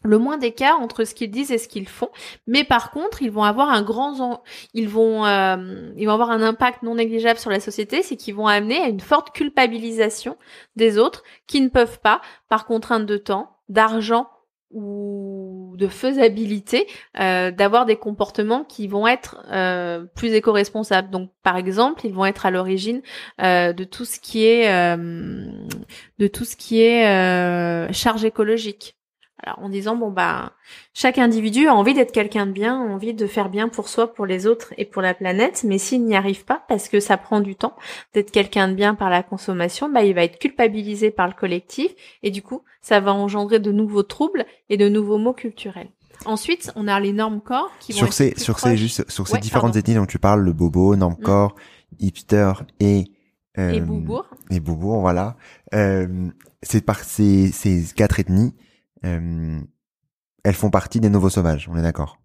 le 0.03 0.19
moins 0.19 0.39
d'écart 0.39 0.81
entre 0.81 1.05
ce 1.05 1.15
qu'ils 1.15 1.31
disent 1.31 1.53
et 1.53 1.59
ce 1.59 1.69
qu'ils 1.69 1.89
font, 1.89 2.11
mais 2.47 2.65
par 2.65 2.91
contre, 2.91 3.23
ils 3.23 3.31
vont 3.31 3.45
avoir 3.45 3.71
un 3.71 3.83
grand, 3.83 4.43
ils 4.75 4.89
vont, 4.89 5.25
euh, 5.27 5.93
ils 5.97 6.07
vont 6.07 6.13
avoir 6.13 6.31
un 6.31 6.43
impact 6.43 6.83
non 6.83 6.97
négligeable 6.97 7.39
sur 7.39 7.51
la 7.51 7.61
société, 7.61 8.03
c'est 8.03 8.17
qu'ils 8.17 8.35
vont 8.35 8.47
amener 8.47 8.79
à 8.79 8.89
une 8.89 9.01
forte 9.01 9.33
culpabilisation 9.33 10.37
des 10.77 10.99
autres 10.99 11.23
qui 11.47 11.61
ne 11.61 11.69
peuvent 11.69 12.01
pas, 12.01 12.21
par 12.49 12.67
contrainte 12.67 13.07
de 13.07 13.17
temps, 13.17 13.57
d'argent 13.69 14.29
ou 14.71 15.75
de 15.77 15.87
faisabilité, 15.87 16.87
euh, 17.21 17.51
d'avoir 17.51 17.85
des 17.85 17.97
comportements 17.97 18.65
qui 18.65 18.89
vont 18.89 19.07
être 19.07 19.45
euh, 19.51 20.07
plus 20.15 20.33
éco-responsables. 20.33 21.11
Donc, 21.11 21.31
par 21.43 21.59
exemple, 21.59 22.07
ils 22.07 22.15
vont 22.15 22.25
être 22.25 22.47
à 22.47 22.51
l'origine 22.51 23.03
de 23.39 23.85
tout 23.85 24.07
ce 24.07 24.19
qui 24.19 24.47
est, 24.47 24.97
de 24.97 26.27
tout 26.27 26.45
ce 26.45 26.57
qui 26.57 26.81
est 26.81 27.93
charge 27.93 28.25
écologique 28.25 28.97
alors, 29.45 29.59
en 29.59 29.69
disant 29.69 29.97
bon 29.97 30.11
bah 30.11 30.53
chaque 30.95 31.19
individu 31.19 31.67
a 31.67 31.75
envie 31.75 31.95
d'être 31.95 32.13
quelqu'un 32.13 32.47
de 32.47 32.53
bien, 32.53 32.81
a 32.81 32.93
envie 32.93 33.13
de 33.13 33.27
faire 33.27 33.49
bien 33.49 33.69
pour 33.69 33.89
soi, 33.89 34.13
pour 34.13 34.25
les 34.25 34.47
autres 34.47 34.73
et 34.79 34.85
pour 34.85 35.03
la 35.03 35.15
planète, 35.15 35.65
mais 35.65 35.79
s'il 35.79 36.05
n'y 36.05 36.15
arrive 36.15 36.45
pas 36.45 36.63
parce 36.69 36.89
que 36.89 37.01
ça 37.01 37.17
prend 37.17 37.41
du 37.41 37.57
temps 37.57 37.75
d'être 38.15 38.31
quelqu'un 38.31 38.69
de 38.69 38.75
bien 38.75 38.95
par 38.95 39.11
la 39.11 39.23
consommation, 39.23 39.91
bah 39.91 40.05
il 40.05 40.15
va 40.15 40.23
être 40.23 40.39
culpabilisé 40.39 41.11
par 41.11 41.27
le 41.27 41.35
collectif 41.35 41.93
et 42.23 42.31
du 42.31 42.43
coup 42.43 42.63
ça 42.81 43.01
va 43.01 43.13
engendrer 43.13 43.59
de 43.59 43.73
nouveaux 43.73 44.05
troubles 44.05 44.47
et 44.69 44.77
de 44.77 44.89
nouveaux 44.89 45.19
mots 45.19 45.33
culturels. 45.33 45.91
Ensuite, 46.25 46.71
on 46.77 46.87
a 46.87 47.01
les 47.01 47.13
normes 47.13 47.41
corps 47.41 47.73
qui 47.81 47.93
sur 47.93 48.07
vont 48.07 48.13
ces 48.13 48.39
sur 48.39 48.61
ces 48.61 48.77
juste 48.77 49.11
sur 49.11 49.27
ces 49.27 49.39
différentes 49.39 49.75
ethnies 49.75 49.95
dont 49.95 50.07
tu 50.07 50.19
parles, 50.21 50.43
le 50.43 50.53
bobo, 50.53 50.95
normes 50.95 51.17
mm. 51.19 51.25
corps, 51.25 51.55
hipster 51.99 52.53
et 52.79 53.11
euh, 53.59 53.71
et 53.71 53.81
boubourg. 53.81 54.27
Et 54.51 54.61
boubourg, 54.61 55.01
voilà. 55.01 55.37
Euh, 55.75 56.29
c'est 56.63 56.85
par 56.85 57.03
ces 57.03 57.51
ces 57.51 57.85
quatre 57.95 58.21
ethnies 58.21 58.55
elles 59.03 60.55
font 60.55 60.71
partie 60.71 61.01
des 61.01 61.11
nouveaux 61.11 61.31
sauvages, 61.31 61.69
on 61.71 61.77
est 61.77 61.83
d'accord? 61.83 62.19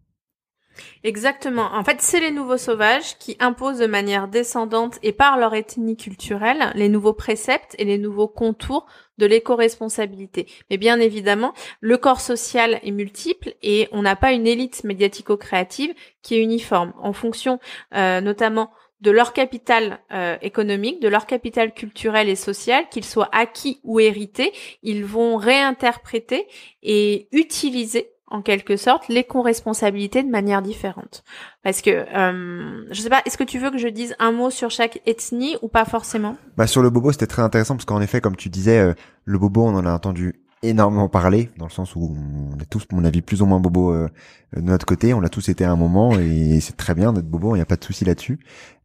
Exactement. 1.03 1.69
En 1.73 1.83
fait, 1.83 2.01
c'est 2.01 2.19
les 2.19 2.31
nouveaux 2.31 2.57
sauvages 2.57 3.17
qui 3.17 3.35
imposent 3.39 3.79
de 3.79 3.87
manière 3.87 4.27
descendante 4.27 4.99
et 5.03 5.11
par 5.11 5.37
leur 5.37 5.53
ethnie 5.53 5.97
culturelle 5.97 6.71
les 6.75 6.89
nouveaux 6.89 7.13
préceptes 7.13 7.75
et 7.77 7.85
les 7.85 7.97
nouveaux 7.97 8.27
contours 8.27 8.85
de 9.17 9.25
l'éco-responsabilité. 9.25 10.47
Mais 10.69 10.77
bien 10.77 10.99
évidemment, 10.99 11.53
le 11.81 11.97
corps 11.97 12.21
social 12.21 12.79
est 12.83 12.91
multiple 12.91 13.53
et 13.63 13.87
on 13.91 14.03
n'a 14.03 14.15
pas 14.15 14.33
une 14.33 14.47
élite 14.47 14.83
médiatico-créative 14.83 15.93
qui 16.21 16.35
est 16.35 16.43
uniforme 16.43 16.93
en 16.99 17.13
fonction 17.13 17.59
euh, 17.95 18.21
notamment 18.21 18.71
de 19.01 19.11
leur 19.11 19.33
capital 19.33 19.99
euh, 20.11 20.37
économique, 20.41 21.01
de 21.01 21.07
leur 21.07 21.25
capital 21.25 21.73
culturel 21.73 22.29
et 22.29 22.35
social, 22.35 22.85
qu'il 22.89 23.05
soit 23.05 23.29
acquis 23.31 23.79
ou 23.83 23.99
hérité, 23.99 24.51
ils 24.83 25.05
vont 25.05 25.37
réinterpréter 25.37 26.47
et 26.81 27.27
utiliser 27.31 28.09
en 28.29 28.41
quelque 28.41 28.75
sorte 28.75 29.07
les 29.07 29.25
responsabilités 29.33 30.21
de 30.23 30.29
manière 30.29 30.61
différente. 30.61 31.23
Parce 31.63 31.81
que 31.81 31.89
euh, 31.91 32.85
je 32.91 33.01
sais 33.01 33.09
pas, 33.09 33.21
est-ce 33.25 33.37
que 33.37 33.43
tu 33.43 33.59
veux 33.59 33.71
que 33.71 33.77
je 33.77 33.87
dise 33.87 34.15
un 34.19 34.31
mot 34.31 34.49
sur 34.49 34.69
chaque 34.69 35.01
ethnie 35.05 35.55
ou 35.61 35.69
pas 35.69 35.85
forcément? 35.85 36.35
Bah 36.57 36.67
sur 36.67 36.81
le 36.81 36.89
bobo, 36.89 37.11
c'était 37.11 37.27
très 37.27 37.41
intéressant 37.41 37.75
parce 37.75 37.85
qu'en 37.85 38.01
effet, 38.01 38.19
comme 38.19 38.35
tu 38.35 38.49
disais, 38.49 38.79
euh, 38.79 38.93
le 39.23 39.39
bobo, 39.39 39.63
on 39.63 39.75
en 39.75 39.85
a 39.85 39.91
entendu 39.91 40.41
énormément 40.63 41.09
parlé, 41.09 41.49
dans 41.57 41.65
le 41.65 41.71
sens 41.71 41.95
où 41.95 42.15
on 42.15 42.59
est 42.59 42.65
tous, 42.65 42.85
mon 42.91 43.03
avis, 43.05 43.21
plus 43.21 43.41
ou 43.41 43.45
moins 43.45 43.59
bobo 43.59 43.93
euh, 43.93 44.09
de 44.55 44.61
notre 44.61 44.85
côté. 44.85 45.13
On 45.13 45.19
l'a 45.19 45.29
tous 45.29 45.49
été 45.49 45.63
à 45.63 45.71
un 45.71 45.75
moment 45.75 46.17
et 46.17 46.59
c'est 46.59 46.77
très 46.77 46.95
bien 46.95 47.13
d'être 47.13 47.29
bobo, 47.29 47.55
il 47.55 47.59
n'y 47.59 47.61
a 47.61 47.65
pas 47.65 47.75
de 47.75 47.83
souci 47.83 48.05
là-dessus. 48.05 48.39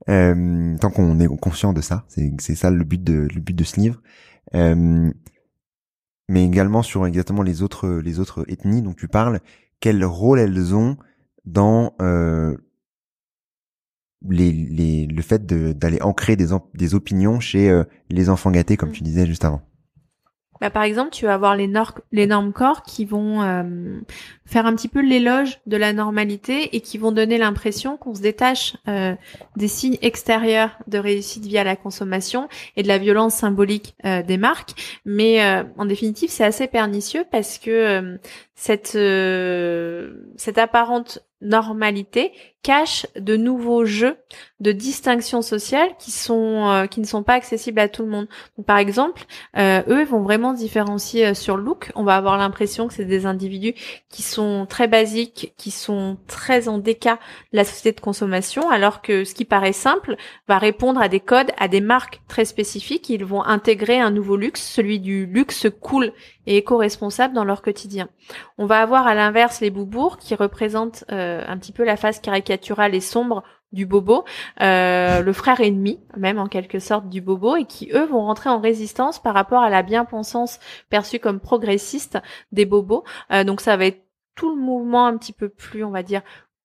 Euh, 0.09 0.77
tant 0.79 0.91
qu'on 0.91 1.21
est 1.21 1.29
conscient 1.39 1.73
de 1.73 1.81
ça, 1.81 2.05
c'est 2.09 2.33
c'est 2.41 2.55
ça 2.55 2.71
le 2.71 2.85
but 2.85 3.03
de 3.03 3.29
le 3.33 3.41
but 3.41 3.55
de 3.55 3.65
ce 3.65 3.81
livre. 3.81 4.03
Euh, 4.55 5.11
mais 6.29 6.45
également 6.45 6.83
sur 6.83 7.07
exactement 7.07 7.43
les 7.43 7.63
autres 7.63 7.89
les 7.89 8.19
autres 8.19 8.45
ethnies 8.49 8.83
dont 8.83 8.95
tu 8.95 9.09
parles, 9.09 9.41
quel 9.81 10.05
rôle 10.05 10.41
elles 10.41 10.75
ont 10.75 10.97
dans 11.45 11.95
euh, 12.01 12.57
les, 14.29 14.53
les, 14.53 15.07
le 15.07 15.23
fait 15.23 15.45
d'aller 15.47 16.01
ancrer 16.03 16.37
des, 16.37 16.49
des 16.75 16.95
opinions 16.95 17.41
chez 17.41 17.83
les 18.09 18.29
enfants 18.29 18.53
gâtés, 18.53 18.77
comme 18.77 18.91
mmh. 18.91 18.93
tu 18.93 19.03
disais 19.03 19.27
juste 19.27 19.45
avant. 19.45 19.63
Bah, 20.63 20.71
Par 20.71 20.85
exemple, 20.85 21.11
tu 21.11 21.25
vas 21.25 21.35
avoir 21.35 21.57
les, 21.57 21.67
normes 21.67 22.53
corps 22.53 22.85
qui 22.85 23.05
vont 23.05 23.43
euh, 23.43 23.99
faire 24.47 24.65
un 24.65 24.77
petit 24.77 24.87
peu 24.87 25.01
l'éloge 25.01 25.59
de 25.67 25.77
la 25.77 25.93
normalité 25.93 26.77
et 26.77 26.81
qui 26.81 26.99
vont 26.99 27.11
donner 27.11 27.37
l'impression 27.37 27.97
qu'on 27.97 28.15
se 28.15 28.23
détache 28.23 28.77
euh, 28.87 29.17
des 29.57 29.67
signes 29.67 29.99
extérieurs 30.03 30.79
de 30.87 30.99
réussite 30.99 31.45
via 31.47 31.65
la 31.65 31.75
consommation 31.75 32.49
et 32.77 32.85
de 32.85 32.89
la 32.89 32.99
violence 32.99 33.35
symbolique 33.35 33.97
euh, 34.05 34.23
des 34.23 34.37
marques. 34.37 35.01
Mais 35.05 35.43
en 35.77 35.85
définitive, 35.85 36.31
c'est 36.31 36.45
assez 36.45 36.69
pernicieux 36.69 37.25
parce 37.33 37.59
que 37.59 38.21
cette, 38.55 38.97
cette 40.37 40.59
apparente 40.59 41.19
normalité 41.41 42.33
cache 42.63 43.07
de 43.17 43.37
nouveaux 43.37 43.85
jeux 43.85 44.17
de 44.61 44.71
distinction 44.71 45.43
sociale 45.43 45.91
qui 45.99 46.13
sont 46.13 46.69
euh, 46.69 46.87
qui 46.87 47.01
ne 47.01 47.07
sont 47.07 47.25
pas 47.25 47.35
accessibles 47.35 47.81
à 47.81 47.89
tout 47.89 48.03
le 48.03 48.09
monde. 48.09 48.29
Par 48.65 48.79
exemple, 48.79 49.25
euh, 49.59 49.83
eux 49.89 50.05
vont 50.05 50.23
vraiment 50.23 50.53
différencier 50.53 51.27
euh, 51.27 51.35
sur 51.35 51.57
le 51.57 51.65
look. 51.65 51.91
On 51.97 52.05
va 52.05 52.15
avoir 52.15 52.39
l'impression 52.39 52.87
que 52.87 52.95
c'est 52.95 53.05
des 53.05 53.27
individus 53.27 53.75
qui 54.09 54.23
sont 54.23 54.67
très 54.69 54.87
basiques, 54.87 55.53
qui 55.57 55.73
sont 55.73 56.17
très 56.29 56.69
en 56.69 56.79
déca 56.79 57.19
de 57.53 57.57
la 57.57 57.65
société 57.65 57.93
de 57.93 58.01
consommation, 58.01 58.71
alors 58.71 59.03
que 59.03 59.25
ce 59.25 59.35
qui 59.35 59.45
paraît 59.45 59.73
simple 59.73 60.17
va 60.47 60.59
répondre 60.59 61.01
à 61.01 61.09
des 61.09 61.21
codes, 61.21 61.51
à 61.59 61.67
des 61.67 61.81
marques 61.81 62.21
très 62.29 62.45
spécifiques. 62.45 63.11
Ils 63.11 63.25
vont 63.25 63.43
intégrer 63.43 63.99
un 63.99 64.13
nouveau 64.13 64.37
luxe, 64.37 64.63
celui 64.63 65.01
du 65.01 65.27
luxe 65.27 65.67
cool 65.81 66.13
et 66.47 66.59
éco-responsable 66.59 67.35
dans 67.35 67.45
leur 67.45 67.63
quotidien. 67.63 68.09
On 68.59 68.67
va 68.67 68.81
avoir 68.81 69.09
à 69.09 69.15
l'inverse 69.15 69.61
les 69.61 69.71
boubours 69.71 70.19
qui 70.19 70.35
représentent 70.35 71.05
un 71.09 71.57
petit 71.59 71.73
peu 71.73 71.85
la 71.85 71.97
face 71.97 72.21
caricaturale 72.21 72.52
et 72.53 73.01
sombre 73.01 73.43
du 73.73 73.87
bobo, 73.87 74.25
euh, 74.61 75.23
le 75.23 75.33
frère 75.33 75.61
ennemi 75.61 76.01
même 76.17 76.39
en 76.39 76.47
quelque 76.47 76.79
sorte 76.79 77.09
du 77.09 77.21
bobo, 77.21 77.57
et 77.57 77.65
qui 77.65 77.91
eux 77.93 78.05
vont 78.05 78.21
rentrer 78.21 78.51
en 78.51 78.61
résistance 78.61 79.19
par 79.19 79.35
rapport 79.35 79.63
à 79.63 79.71
la 79.71 79.83
bien-pensance 79.83 80.61
perçue 80.91 81.19
comme 81.19 81.41
progressiste 81.41 82.19
des 82.53 82.67
bobos. 82.67 83.05
Euh, 83.33 83.45
donc 83.45 83.61
ça 83.61 83.77
va 83.77 83.87
être 83.87 84.03
tout 84.35 84.55
le 84.55 84.61
mouvement 84.61 85.07
un 85.07 85.17
petit 85.17 85.33
peu 85.33 85.49
plus, 85.49 85.85
on 85.85 85.91
va 85.91 86.03
dire, 86.03 86.23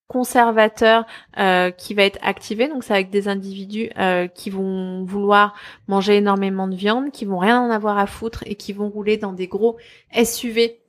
conservateur 0.08 1.06
euh, 1.38 1.70
qui 1.72 1.94
va 1.94 2.04
être 2.04 2.20
activé. 2.22 2.70
Donc 2.70 2.84
c'est 2.84 2.94
avec 2.94 3.10
des 3.10 3.28
individus 3.28 3.90
qui 4.36 4.50
vont 4.50 5.04
vouloir 5.04 5.54
manger 5.88 6.18
énormément 6.18 6.68
de 6.68 6.76
viande, 6.76 7.12
qui 7.12 7.26
vont 7.26 7.40
rien 7.40 7.62
en 7.62 7.70
avoir 7.70 7.98
à 7.98 8.08
foutre 8.08 8.44
et 8.46 8.56
qui 8.56 8.72
vont 8.72 8.90
rouler 8.90 9.18
dans 9.18 9.34
des 9.34 9.48
gros 9.48 9.78
SUV 10.24 10.80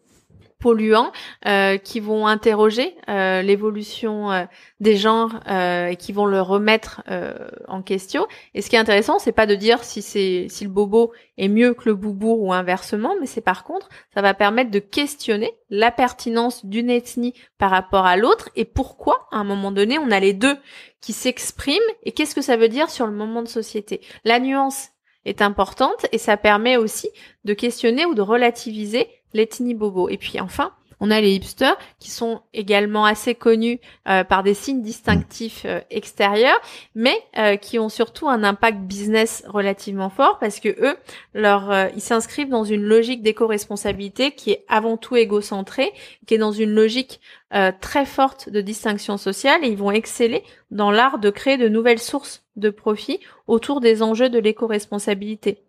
polluants 0.59 1.13
euh, 1.47 1.79
qui 1.79 2.01
vont 2.01 2.27
interroger 2.27 2.97
euh, 3.09 3.43
l'évolution 3.43 4.33
euh, 4.33 4.45
des 4.81 4.97
genres 4.97 5.41
et 5.49 5.97
qui 5.97 6.13
vont 6.13 6.27
le 6.27 6.41
remettre 6.41 7.03
en 7.67 7.83
question. 7.83 8.27
Et 8.55 8.63
ce 8.63 8.71
qui 8.71 8.77
est 8.77 8.79
intéressant, 8.79 9.19
c'est 9.19 9.33
pas 9.33 9.47
de 9.47 9.55
dire 9.55 9.83
si 9.83 10.03
c'est 10.03 10.47
si 10.49 10.65
le 10.65 10.71
bobo 10.71 11.13
est 11.37 11.49
mieux 11.49 11.75
que 11.75 11.89
le 11.89 11.95
boubour 11.95 12.41
ou 12.41 12.53
inversement, 12.53 13.15
mais 13.21 13.27
c'est 13.27 13.41
par 13.41 13.65
contre, 13.65 13.89
ça 14.15 14.23
va 14.23 14.35
permettre 14.35 14.71
de 14.71 14.79
questionner 14.79 15.53
la 15.71 15.91
pertinence 15.91 16.65
d'une 16.65 16.91
ethnie 16.91 17.35
par 17.59 17.71
rapport 17.71 18.07
à 18.07 18.17
l'autre 18.17 18.51
et 18.57 18.65
pourquoi 18.65 19.29
à 19.33 19.39
un 19.39 19.45
moment 19.45 19.73
donné 19.73 19.99
on 19.99 20.11
a 20.11 20.21
les 20.21 20.33
deux 20.33 20.57
qui 21.01 21.13
s'expriment 21.13 21.81
et 22.05 22.13
qu'est-ce 22.13 22.35
que 22.35 22.43
ça 22.43 22.57
veut 22.57 22.69
dire 22.69 22.91
sur 22.91 23.07
le 23.07 23.13
moment 23.13 23.43
de 23.43 23.49
société. 23.49 24.01
La 24.25 24.39
nuance 24.39 24.91
est 25.25 25.43
importante 25.43 26.07
et 26.13 26.19
ça 26.19 26.37
permet 26.37 26.77
aussi 26.77 27.11
de 27.45 27.55
questionner 27.55 28.07
ou 28.07 28.15
de 28.15 28.23
relativiser 28.23 29.09
l'ethnie 29.33 29.75
bobo. 29.75 30.09
Et 30.09 30.17
puis 30.17 30.41
enfin, 30.41 30.73
on 31.01 31.11
a 31.11 31.21
les 31.21 31.35
hipsters 31.35 31.77
qui 31.99 32.11
sont 32.11 32.41
également 32.53 33.05
assez 33.05 33.35
connus 33.35 33.81
euh, 34.09 34.25
par 34.25 34.43
des 34.43 34.55
signes 34.55 34.83
distinctifs 34.83 35.63
euh, 35.65 35.81
extérieurs, 35.91 36.61
mais 36.95 37.17
euh, 37.37 37.57
qui 37.57 37.79
ont 37.79 37.89
surtout 37.89 38.29
un 38.29 38.43
impact 38.43 38.81
business 38.81 39.45
relativement 39.47 40.11
fort 40.11 40.39
parce 40.39 40.61
que 40.61 40.69
eux, 40.69 40.97
leur, 41.35 41.89
ils 41.95 42.01
s'inscrivent 42.01 42.49
dans 42.49 42.65
une 42.65 42.83
logique 42.83 43.23
d'éco-responsabilité 43.23 44.33
qui 44.33 44.51
est 44.51 44.65
avant 44.69 44.97
tout 44.97 45.17
égocentrée, 45.17 45.93
qui 46.27 46.35
est 46.35 46.39
dans 46.39 46.53
une 46.53 46.71
logique 46.71 47.21
très 47.81 48.05
forte 48.05 48.51
de 48.51 48.61
distinction 48.61 49.17
sociale 49.17 49.65
et 49.65 49.69
ils 49.69 49.77
vont 49.77 49.91
exceller 49.91 50.43
dans 50.71 50.91
l'art 50.91 51.19
de 51.19 51.31
créer 51.31 51.57
de 51.57 51.69
nouvelles 51.69 51.99
sources 51.99 52.45
de 52.57 52.71
profit 52.71 53.21
autour 53.47 53.81
des 53.81 54.03
enjeux 54.03 54.29
de 54.29 54.39
l'éco-responsabilité. 54.39 55.63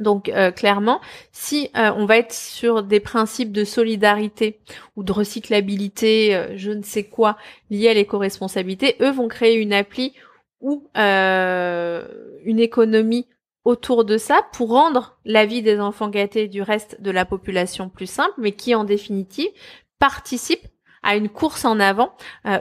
Donc 0.00 0.28
euh, 0.28 0.50
clairement, 0.50 1.00
si 1.32 1.70
euh, 1.76 1.90
on 1.96 2.06
va 2.06 2.18
être 2.18 2.32
sur 2.32 2.82
des 2.82 3.00
principes 3.00 3.52
de 3.52 3.64
solidarité 3.64 4.60
ou 4.96 5.02
de 5.02 5.12
recyclabilité, 5.12 6.34
euh, 6.34 6.56
je 6.56 6.70
ne 6.70 6.82
sais 6.82 7.04
quoi, 7.04 7.36
liés 7.70 7.88
à 7.88 7.94
l'éco-responsabilité, 7.94 8.96
eux 9.00 9.10
vont 9.10 9.28
créer 9.28 9.56
une 9.56 9.72
appli 9.72 10.14
ou 10.60 10.88
une 10.94 12.58
économie 12.58 13.28
autour 13.64 14.04
de 14.04 14.18
ça 14.18 14.42
pour 14.52 14.70
rendre 14.70 15.16
la 15.24 15.46
vie 15.46 15.62
des 15.62 15.78
enfants 15.78 16.08
gâtés 16.08 16.48
du 16.48 16.62
reste 16.62 17.00
de 17.00 17.12
la 17.12 17.24
population 17.24 17.88
plus 17.88 18.10
simple, 18.10 18.34
mais 18.38 18.52
qui 18.52 18.74
en 18.74 18.82
définitive 18.82 19.50
participe 20.00 20.66
à 21.04 21.14
une 21.14 21.28
course 21.28 21.64
en 21.64 21.78
avant 21.78 22.12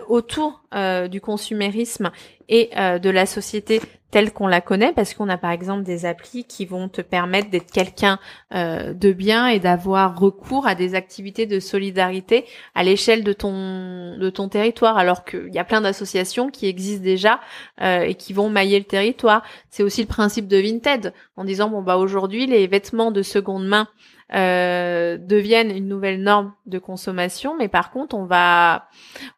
autour 0.10 0.62
du 1.10 1.22
consumérisme 1.22 2.12
et 2.50 2.70
de 2.76 3.10
la 3.10 3.26
société 3.26 3.82
telle 4.12 4.32
qu'on 4.32 4.48
la 4.48 4.62
connaît 4.62 4.94
parce 4.94 5.14
qu'on 5.14 5.30
a 5.30 5.38
par 5.38 5.52
exemple 5.52 5.84
des 5.84 6.06
applis 6.06 6.46
qui 6.46 6.66
vont 6.66 6.88
te 6.88 7.02
permettre 7.02 7.50
d'être 7.50 7.72
quelqu'un 7.72 8.20
euh, 8.54 8.94
de 8.94 9.12
bien 9.12 9.48
et 9.48 9.60
d'avoir 9.60 10.18
recours 10.18 10.66
à 10.66 10.76
des 10.76 10.96
activités 10.96 11.46
de 11.46 11.60
solidarité 11.60 12.46
à 12.76 12.84
l'échelle 12.84 13.24
de 13.24 13.34
ton 13.34 14.18
de 14.18 14.30
ton 14.30 14.48
territoire 14.50 14.98
alors 14.98 15.26
qu'il 15.26 15.54
y 15.54 15.60
a 15.60 15.66
plein 15.66 15.82
d'associations 15.82 16.50
qui 16.50 16.68
existent 16.68 17.04
déjà 17.04 17.40
euh, 17.82 18.02
et 18.02 18.16
qui 18.16 18.34
vont 18.34 18.50
mailler 18.50 18.80
le 18.80 18.86
territoire. 18.86 19.44
C'est 19.70 19.84
aussi 19.84 20.02
le 20.02 20.08
principe 20.08 20.48
de 20.48 20.58
Vinted 20.58 21.14
en 21.36 21.44
disant 21.44 21.70
bon 21.70 21.82
bah 21.82 21.98
aujourd'hui 21.98 22.48
les 22.48 22.68
vêtements 22.68 23.12
de 23.12 23.22
seconde 23.22 23.68
main 23.68 23.88
euh, 24.34 25.18
deviennent 25.18 25.72
une 25.72 25.88
nouvelle 25.88 26.22
norme 26.22 26.54
de 26.66 26.80
consommation, 26.80 27.56
mais 27.58 27.70
par 27.70 27.92
contre 27.92 28.16
on 28.16 28.26
va 28.26 28.90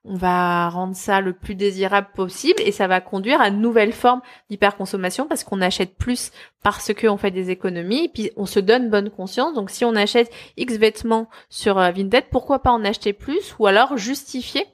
on 0.03 0.15
va 0.15 0.67
rendre 0.69 0.95
ça 0.95 1.21
le 1.21 1.33
plus 1.33 1.53
désirable 1.53 2.07
possible 2.15 2.59
et 2.65 2.71
ça 2.71 2.87
va 2.87 2.99
conduire 2.99 3.39
à 3.39 3.49
une 3.49 3.61
nouvelle 3.61 3.93
forme 3.93 4.21
d'hyperconsommation 4.49 5.27
parce 5.27 5.43
qu'on 5.43 5.61
achète 5.61 5.95
plus 5.95 6.31
parce 6.63 6.91
qu'on 6.93 7.17
fait 7.17 7.29
des 7.29 7.51
économies 7.51 8.05
et 8.05 8.09
puis 8.09 8.31
on 8.35 8.47
se 8.47 8.59
donne 8.59 8.89
bonne 8.89 9.11
conscience. 9.11 9.53
Donc 9.53 9.69
si 9.69 9.85
on 9.85 9.95
achète 9.95 10.31
X 10.57 10.77
vêtements 10.77 11.29
sur 11.49 11.77
euh, 11.77 11.91
Vinted, 11.91 12.25
pourquoi 12.31 12.59
pas 12.59 12.71
en 12.71 12.83
acheter 12.83 13.13
plus 13.13 13.55
ou 13.59 13.67
alors 13.67 13.95
justifier 13.97 14.65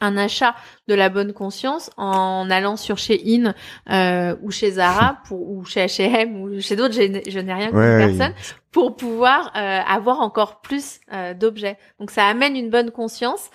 un 0.00 0.16
achat 0.16 0.54
de 0.88 0.94
la 0.94 1.08
bonne 1.08 1.32
conscience 1.32 1.90
en 1.96 2.50
allant 2.50 2.76
sur 2.76 2.98
chez 2.98 3.22
In 3.26 3.54
euh, 3.90 4.36
ou 4.42 4.50
chez 4.50 4.72
Zara 4.72 5.18
pour, 5.26 5.48
ou 5.48 5.64
chez 5.64 5.86
H&M 5.86 6.40
ou 6.40 6.60
chez 6.60 6.76
d'autres, 6.76 6.94
je 6.94 7.38
n'ai 7.38 7.54
rien 7.54 7.70
contre 7.70 7.98
personne, 7.98 8.34
pour 8.70 8.96
pouvoir 8.96 9.52
euh, 9.56 9.80
avoir 9.86 10.20
encore 10.20 10.60
plus 10.60 11.00
euh, 11.12 11.34
d'objets. 11.34 11.78
Donc 12.00 12.10
ça 12.10 12.26
amène 12.26 12.56
une 12.56 12.70
bonne 12.70 12.90
conscience 12.90 13.50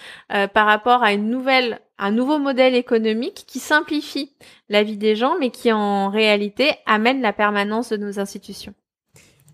par 0.53 0.65
rapport 0.65 1.03
à 1.03 1.13
une 1.13 1.29
nouvelle, 1.29 1.79
un 1.97 2.11
nouveau 2.11 2.39
modèle 2.39 2.75
économique 2.75 3.45
qui 3.47 3.59
simplifie 3.59 4.31
la 4.69 4.83
vie 4.83 4.97
des 4.97 5.15
gens, 5.15 5.35
mais 5.39 5.49
qui 5.49 5.71
en 5.71 6.09
réalité 6.09 6.71
amène 6.85 7.21
la 7.21 7.33
permanence 7.33 7.89
de 7.89 7.97
nos 7.97 8.19
institutions. 8.19 8.73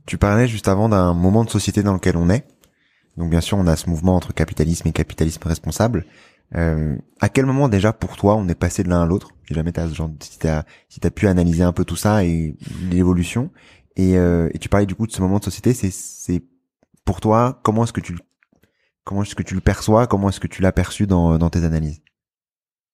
Tu 0.06 0.17
parlais 0.17 0.48
juste 0.48 0.67
avant 0.67 0.88
d'un 0.88 1.13
moment 1.13 1.43
de 1.43 1.50
société 1.50 1.82
dans 1.82 1.93
lequel 1.93 2.15
on 2.15 2.30
est. 2.30 2.45
Donc 3.17 3.30
bien 3.30 3.41
sûr, 3.41 3.58
on 3.58 3.65
a 3.65 3.76
ce 3.76 3.89
mouvement 3.89 4.15
entre 4.15 4.34
capitalisme 4.34 4.88
et 4.88 4.91
capitalisme 4.91 5.48
responsable. 5.48 6.06
Euh, 6.56 6.96
à 7.20 7.30
quel 7.30 7.46
moment 7.46 7.68
déjà 7.68 7.91
pour 7.91 8.15
toi 8.15 8.36
on 8.36 8.48
est 8.48 8.56
passé 8.56 8.84
de 8.84 8.89
l'un 8.89 9.02
à 9.02 9.06
l'autre? 9.06 9.30
Si 9.48 9.54
jamais 9.54 9.72
t'as 9.72 9.88
genre 9.88 10.10
si 10.22 10.39
t'as 10.39 10.63
si 10.89 11.00
t'as 11.00 11.10
pu 11.10 11.28
analyser 11.28 11.63
un 11.63 11.74
peu 11.74 11.86
tout 11.86 11.96
ça 11.96 12.24
et 12.24 12.56
l'évolution. 12.89 13.52
Et, 13.98 14.18
euh, 14.18 14.50
et 14.54 14.60
tu 14.60 14.68
parlais 14.70 14.86
du 14.86 14.96
coup 14.96 15.08
de 15.08 15.12
ce 15.12 15.22
moment 15.22 15.39
de 15.39 15.44
société, 15.44 15.74
c'est 15.74 15.91
c'est 15.91 16.44
pour 17.06 17.22
toi 17.22 17.60
comment 17.63 17.84
est-ce 17.84 17.94
que 17.94 18.02
tu 18.02 18.18
comment 19.04 19.24
est-ce 19.24 19.36
que 19.36 19.44
tu 19.44 19.56
le 19.56 19.62
perçois? 19.62 20.08
Comment 20.08 20.30
est-ce 20.30 20.39
que 20.39 20.48
tu 20.48 20.62
l'as 20.62 20.72
perçu 20.72 21.08
dans 21.08 21.38
dans 21.38 21.50
tes 21.50 21.63
analyses? 21.63 22.02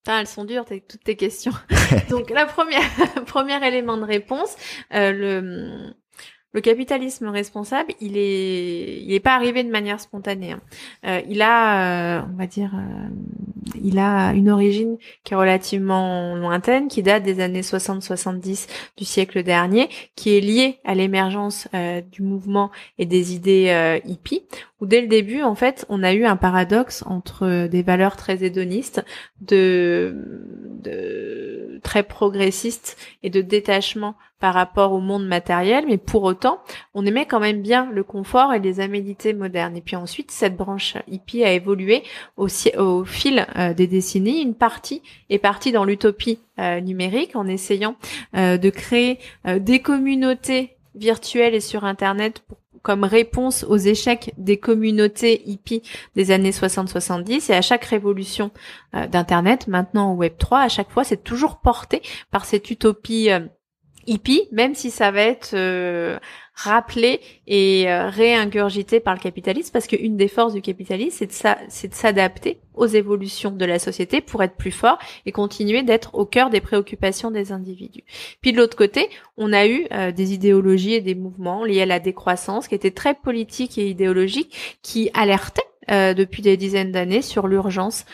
Ah, 0.08 0.20
elles 0.22 0.28
sont 0.28 0.46
dures, 0.46 0.66
toutes 0.66 1.04
tes 1.04 1.16
questions. 1.16 1.54
Donc 2.10 2.32
la 2.32 2.48
première, 2.48 2.82
premier 3.28 3.64
élément 3.68 3.98
de 3.98 4.04
réponse, 4.04 4.56
euh, 4.94 5.12
le 5.12 5.94
le 6.54 6.60
capitalisme 6.60 7.28
responsable, 7.30 7.94
il 8.02 8.18
est, 8.18 9.02
il 9.04 9.14
est 9.14 9.22
pas 9.22 9.36
arrivé 9.36 9.64
de 9.64 9.72
manière 9.72 10.02
spontanée. 10.02 10.52
Hein. 10.52 10.62
Euh, 11.06 11.22
il 11.30 11.42
a, 11.42 12.20
euh, 12.20 12.22
on 12.30 12.38
va 12.38 12.46
dire, 12.46 12.72
euh, 12.76 13.78
il 13.82 13.98
a 14.00 14.34
une 14.34 14.50
origine 14.50 14.98
qui 15.24 15.34
est 15.34 15.38
relativement 15.38 16.36
lointaine, 16.36 16.90
qui 16.90 17.04
date 17.04 17.24
des 17.24 17.40
années 17.40 17.62
60-70 17.62 18.68
du 18.98 19.06
siècle 19.06 19.44
dernier, 19.44 19.88
qui 20.16 20.36
est 20.36 20.42
liée 20.42 20.80
à 20.84 20.94
l'émergence 20.94 21.70
du 22.12 22.22
mouvement 22.22 22.72
et 22.98 23.06
des 23.06 23.34
idées 23.34 24.02
hippies, 24.06 24.44
où 24.82 24.86
dès 24.86 25.00
le 25.00 25.08
début, 25.08 25.42
en 25.44 25.56
fait, 25.56 25.86
on 25.90 26.04
a 26.04 26.14
eu 26.14 26.26
un 26.26 26.36
paradoxe 26.36 27.04
entre 27.06 27.68
des 27.68 27.82
valeurs 27.82 28.18
très 28.18 28.44
hédonistes, 28.44 29.06
de, 29.40 30.16
de 30.84 31.80
très 31.84 32.04
progressistes 32.04 32.98
et 33.24 33.30
de 33.30 33.42
détachement 33.42 34.16
par 34.42 34.56
rapport 34.56 34.92
au 34.92 35.00
monde 35.00 35.28
matériel, 35.28 35.86
mais 35.88 36.00
pour 36.00 36.24
autant, 36.24 36.62
on 36.96 37.06
aimait 37.06 37.28
quand 37.28 37.40
même 37.40 37.62
bien 37.62 37.90
le 37.92 38.04
confort 38.04 38.54
et 38.54 38.60
les 38.60 38.80
aménités 38.80 39.34
modernes. 39.34 39.78
Et 39.78 39.82
puis 39.82 39.96
ensuite, 39.96 40.32
cette 40.32 40.58
branche 40.58 40.98
hippie 41.08 41.44
a 41.44 41.54
évolué 41.54 42.04
au, 42.38 42.48
fil 43.06 43.46
euh, 43.56 43.74
des 43.76 43.86
décennies. 43.86 44.42
Une 44.42 44.56
partie 44.56 45.04
est 45.30 45.38
partie 45.38 45.72
dans 45.72 45.86
l'utopie 45.86 46.40
euh, 46.60 46.82
numérique 46.82 47.36
en 47.36 47.46
essayant 47.46 47.96
euh, 48.36 48.58
de 48.58 48.70
créer 48.72 49.20
des 49.46 49.80
communautés 49.80 50.76
virtuelles 50.96 51.54
et 51.54 51.60
sur 51.60 51.86
Internet 51.86 52.44
comme 52.82 53.04
réponse 53.04 53.64
aux 53.64 53.78
échecs 53.78 54.34
des 54.38 54.58
communautés 54.58 55.48
hippies 55.48 55.84
des 56.16 56.32
années 56.32 56.50
60-70 56.50 57.52
et 57.52 57.56
à 57.56 57.62
chaque 57.62 57.86
révolution 57.86 58.50
d'internet 58.92 59.68
maintenant 59.68 60.14
au 60.14 60.16
web 60.16 60.34
3 60.40 60.62
à 60.62 60.68
chaque 60.68 60.90
fois 60.90 61.04
c'est 61.04 61.24
toujours 61.24 61.58
porté 61.58 62.02
par 62.32 62.46
cette 62.46 62.72
utopie 62.72 63.30
hippie 64.08 64.48
même 64.52 64.76
si 64.76 64.92
ça 64.92 65.12
va 65.12 65.22
être 65.22 65.56
rappelé 66.56 67.22
et 67.48 67.90
euh, 67.90 68.08
réingurgité 68.10 69.00
par 69.00 69.14
le 69.14 69.20
capitalisme 69.20 69.72
parce 69.72 69.88
qu'une 69.88 70.18
des 70.18 70.28
forces 70.28 70.54
du 70.54 70.62
capitalisme, 70.62 71.26
c'est 71.70 71.88
de, 71.88 71.94
s'adapter 71.94 72.60
aux 72.74 72.86
évolutions 72.86 73.52
de 73.52 73.66
la 73.66 73.80
société 73.80 74.22
pour 74.22 74.44
être 74.44 74.56
plus 74.56 74.72
fort 74.72 74.98
et 75.26 75.32
continuer 75.32 75.84
d'être 75.84 76.14
au 76.14 76.26
cœur 76.26 76.50
des 76.50 76.62
préoccupations 76.62 77.32
des 77.32 77.52
individus. 77.52 78.04
Puis 78.42 78.52
de 78.52 78.58
l'autre 78.58 78.78
côté, 78.78 79.10
on 79.38 79.54
a 79.54 79.66
eu 79.66 79.88
euh, 79.92 80.12
des 80.12 80.34
idéologies 80.34 80.94
et 80.94 81.02
des 81.02 81.16
mouvements 81.16 81.66
liés 81.66 81.82
à 81.82 81.86
la 81.86 82.00
décroissance 82.00 82.68
qui 82.68 82.76
étaient 82.76 82.92
très 82.92 83.16
politiques 83.16 83.78
et 83.78 83.88
idéologiques, 83.88 84.80
qui 84.82 85.10
alertaient 85.14 85.62
euh, 85.90 86.14
depuis 86.14 86.42
des 86.42 86.58
dizaines 86.58 86.92
d'années 86.92 87.22
sur 87.22 87.48
l'urgence 87.48 88.06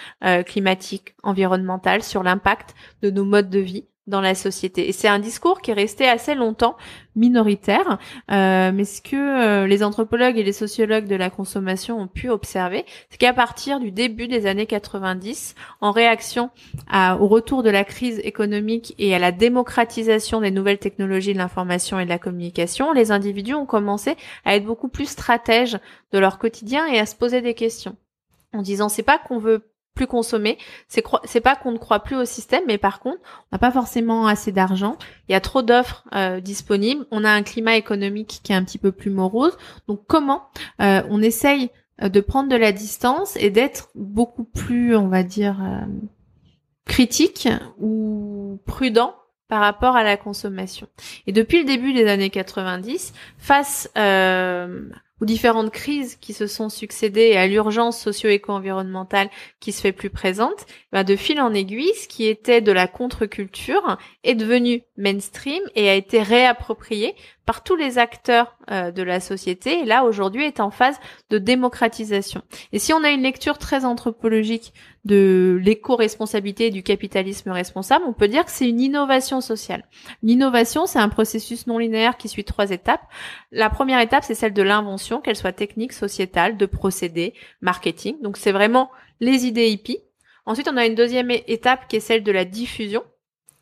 climatique, 0.45 1.15
environnementale, 1.23 2.01
sur 2.01 2.23
l'impact 2.23 2.75
de 3.01 3.09
nos 3.09 3.25
modes 3.25 3.49
de 3.49 3.59
vie 3.59 3.85
dans 4.08 4.22
la 4.22 4.36
société. 4.36 4.88
Et 4.88 4.91
c'est 4.91 5.08
un 5.08 5.20
discours 5.20 5.62
qui 5.62 5.72
est 5.72 5.76
resté 5.76 6.08
assez 6.08 6.34
longtemps 6.36 6.78
minoritaire. 7.16 7.97
Euh, 8.32 8.72
mais 8.74 8.86
ce 8.86 9.01
que 9.01 9.16
euh, 9.16 9.68
les 9.68 9.84
anthropologues 9.84 10.38
et 10.38 10.43
les 10.43 10.53
sociologues 10.53 11.08
de 11.08 11.16
la 11.16 11.30
consommation 11.30 11.99
ont 11.99 12.08
pu 12.08 12.30
observer, 12.30 12.86
c'est 13.10 13.18
qu'à 13.18 13.34
partir 13.34 13.80
du 13.80 13.91
début 13.91 14.28
des 14.28 14.45
années 14.45 14.66
90, 14.66 15.55
en 15.82 15.91
réaction 15.91 16.49
au 16.93 17.28
retour 17.28 17.64
de 17.64 17.70
la 17.70 17.84
crise 17.84 18.20
économique 18.24 18.95
et 18.97 19.14
à 19.14 19.20
la 19.20 19.32
démocratisation 19.32 20.41
des 20.41 20.51
nouvelles 20.51 20.78
technologies 20.78 21.34
de 21.34 21.38
l'information 21.38 21.99
et 21.99 22.05
de 22.05 22.10
la 22.10 22.20
communication, 22.20 22.93
les 22.93 23.12
individus 23.12 23.55
ont 23.55 23.66
commencé 23.66 24.16
à 24.45 24.55
être 24.55 24.66
beaucoup 24.66 24.89
plus 24.89 25.10
stratèges 25.10 25.78
de 26.12 26.20
leur 26.20 26.38
quotidien 26.38 26.86
et 26.88 26.99
à 26.99 27.05
se 27.05 27.16
poser 27.16 27.41
des 27.41 27.53
questions 27.53 27.95
en 28.53 28.62
disant 28.62 28.89
c'est 28.89 29.03
pas 29.03 29.18
qu'on 29.18 29.39
veut 29.39 29.64
plus 29.97 30.07
consommer. 30.07 30.57
C'est 30.87 31.03
c'est 31.25 31.41
pas 31.41 31.55
qu'on 31.55 31.71
ne 31.71 31.77
croit 31.77 31.99
plus 31.99 32.15
au 32.15 32.23
système, 32.23 32.63
mais 32.67 32.77
par 32.77 32.99
contre, 32.99 33.17
on 33.51 33.55
n'a 33.55 33.59
pas 33.59 33.71
forcément 33.71 34.27
assez 34.27 34.53
d'argent. 34.53 34.97
Il 35.27 35.33
y 35.33 35.35
a 35.35 35.41
trop 35.41 35.61
d'offres 35.61 36.05
euh, 36.15 36.39
disponibles. 36.39 37.05
On 37.11 37.25
a 37.25 37.31
un 37.31 37.43
climat 37.43 37.75
économique 37.75 38.39
qui 38.43 38.53
est 38.53 38.55
un 38.55 38.63
petit 38.63 38.77
peu 38.77 38.91
plus 38.93 39.09
morose. 39.09 39.57
Donc 39.87 40.01
comment 40.07 40.43
euh, 40.81 41.01
on 41.09 41.21
essaye 41.21 41.71
euh, 42.01 42.09
de 42.09 42.21
prendre 42.21 42.49
de 42.49 42.55
la 42.55 42.71
distance 42.71 43.35
et 43.37 43.49
d'être 43.49 43.89
beaucoup 43.95 44.45
plus, 44.45 44.95
on 44.95 45.07
va 45.07 45.23
dire, 45.23 45.57
critique 46.85 47.49
ou 47.79 48.61
prudent 48.65 49.15
par 49.49 49.61
rapport 49.61 49.95
à 49.95 50.03
la 50.03 50.15
consommation? 50.15 50.87
Et 51.25 51.31
depuis 51.31 51.59
le 51.59 51.65
début 51.65 51.93
des 51.93 52.07
années 52.07 52.29
90, 52.29 53.13
face 53.39 53.89
euh, 53.97 54.87
aux 55.22 55.26
différentes 55.26 55.72
crises 55.72 56.15
qui 56.15 56.34
se 56.34 56.47
sont 56.47 56.70
succédées 56.70 57.30
et 57.32 57.38
à 57.38 57.47
l'urgence 57.47 57.99
socio-éco-environnementale 57.99 59.30
qui 59.59 59.72
se 59.72 59.82
fait 59.82 59.91
plus 59.91 60.09
présente, 60.09 60.65
ben 60.91 61.03
de 61.03 61.15
fil 61.15 61.41
en 61.41 61.53
aiguille, 61.53 61.93
ce 61.95 62.07
qui 62.07 62.28
était 62.28 62.61
de 62.61 62.72
la 62.72 62.88
contre-culture 62.88 63.97
est 64.24 64.36
devenu 64.36 64.84
mainstream 64.97 65.61
et 65.76 65.89
a 65.89 65.95
été 65.95 66.22
réapproprié 66.22 67.15
par 67.47 67.63
tous 67.63 67.77
les 67.77 67.97
acteurs 67.97 68.57
euh, 68.71 68.91
de 68.91 69.01
la 69.01 69.21
société 69.21 69.79
et 69.79 69.85
là 69.85 70.03
aujourd'hui 70.03 70.43
est 70.43 70.59
en 70.59 70.69
phase 70.69 70.99
de 71.29 71.37
démocratisation. 71.37 72.41
Et 72.73 72.77
si 72.77 72.91
on 72.91 73.03
a 73.05 73.09
une 73.09 73.23
lecture 73.23 73.57
très 73.57 73.85
anthropologique 73.85 74.73
de 75.05 75.57
l'éco-responsabilité 75.63 76.65
et 76.67 76.71
du 76.71 76.83
capitalisme 76.83 77.49
responsable, 77.49 78.03
on 78.05 78.11
peut 78.11 78.27
dire 78.27 78.43
que 78.43 78.51
c'est 78.51 78.67
une 78.67 78.81
innovation 78.81 79.39
sociale. 79.39 79.85
L'innovation, 80.21 80.85
c'est 80.85 80.99
un 80.99 81.07
processus 81.07 81.67
non 81.67 81.77
linéaire 81.77 82.17
qui 82.17 82.27
suit 82.27 82.43
trois 82.43 82.71
étapes. 82.71 83.07
La 83.53 83.69
première 83.69 84.01
étape, 84.01 84.25
c'est 84.25 84.35
celle 84.35 84.53
de 84.53 84.61
l'invention, 84.61 85.21
qu'elle 85.21 85.37
soit 85.37 85.53
technique, 85.53 85.93
sociétale, 85.93 86.57
de 86.57 86.65
procédés, 86.65 87.33
marketing. 87.61 88.21
Donc 88.21 88.35
c'est 88.35 88.51
vraiment 88.51 88.91
les 89.21 89.45
idées 89.45 89.69
hippies. 89.69 89.99
Ensuite, 90.45 90.69
on 90.69 90.75
a 90.75 90.85
une 90.85 90.95
deuxième 90.95 91.31
étape 91.31 91.87
qui 91.87 91.95
est 91.95 92.01
celle 92.01 92.23
de 92.23 92.31
la 92.33 92.43
diffusion 92.43 93.03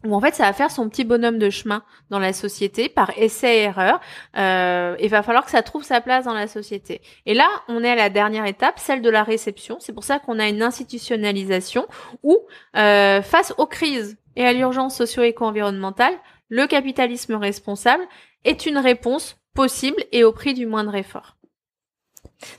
où 0.05 0.15
en 0.15 0.21
fait 0.21 0.35
ça 0.35 0.43
va 0.43 0.53
faire 0.53 0.71
son 0.71 0.89
petit 0.89 1.03
bonhomme 1.03 1.37
de 1.37 1.49
chemin 1.49 1.83
dans 2.09 2.19
la 2.19 2.33
société 2.33 2.89
par 2.89 3.11
essai 3.17 3.57
et 3.57 3.61
erreur. 3.63 3.99
Euh, 4.37 4.95
il 4.99 5.09
va 5.09 5.23
falloir 5.23 5.45
que 5.45 5.51
ça 5.51 5.61
trouve 5.61 5.83
sa 5.83 6.01
place 6.01 6.25
dans 6.25 6.33
la 6.33 6.47
société. 6.47 7.01
Et 7.25 7.33
là, 7.33 7.47
on 7.67 7.83
est 7.83 7.89
à 7.89 7.95
la 7.95 8.09
dernière 8.09 8.45
étape, 8.45 8.79
celle 8.79 9.01
de 9.01 9.09
la 9.09 9.23
réception. 9.23 9.77
C'est 9.79 9.93
pour 9.93 10.03
ça 10.03 10.19
qu'on 10.19 10.39
a 10.39 10.47
une 10.47 10.61
institutionnalisation 10.63 11.87
où, 12.23 12.37
euh, 12.75 13.21
face 13.21 13.53
aux 13.57 13.67
crises 13.67 14.17
et 14.35 14.45
à 14.45 14.53
l'urgence 14.53 14.97
socio-éco-environnementale, 14.97 16.13
le 16.49 16.67
capitalisme 16.67 17.35
responsable 17.35 18.03
est 18.43 18.65
une 18.65 18.77
réponse 18.77 19.37
possible 19.53 20.03
et 20.11 20.23
au 20.23 20.31
prix 20.31 20.53
du 20.53 20.65
moindre 20.65 20.95
effort. 20.95 21.35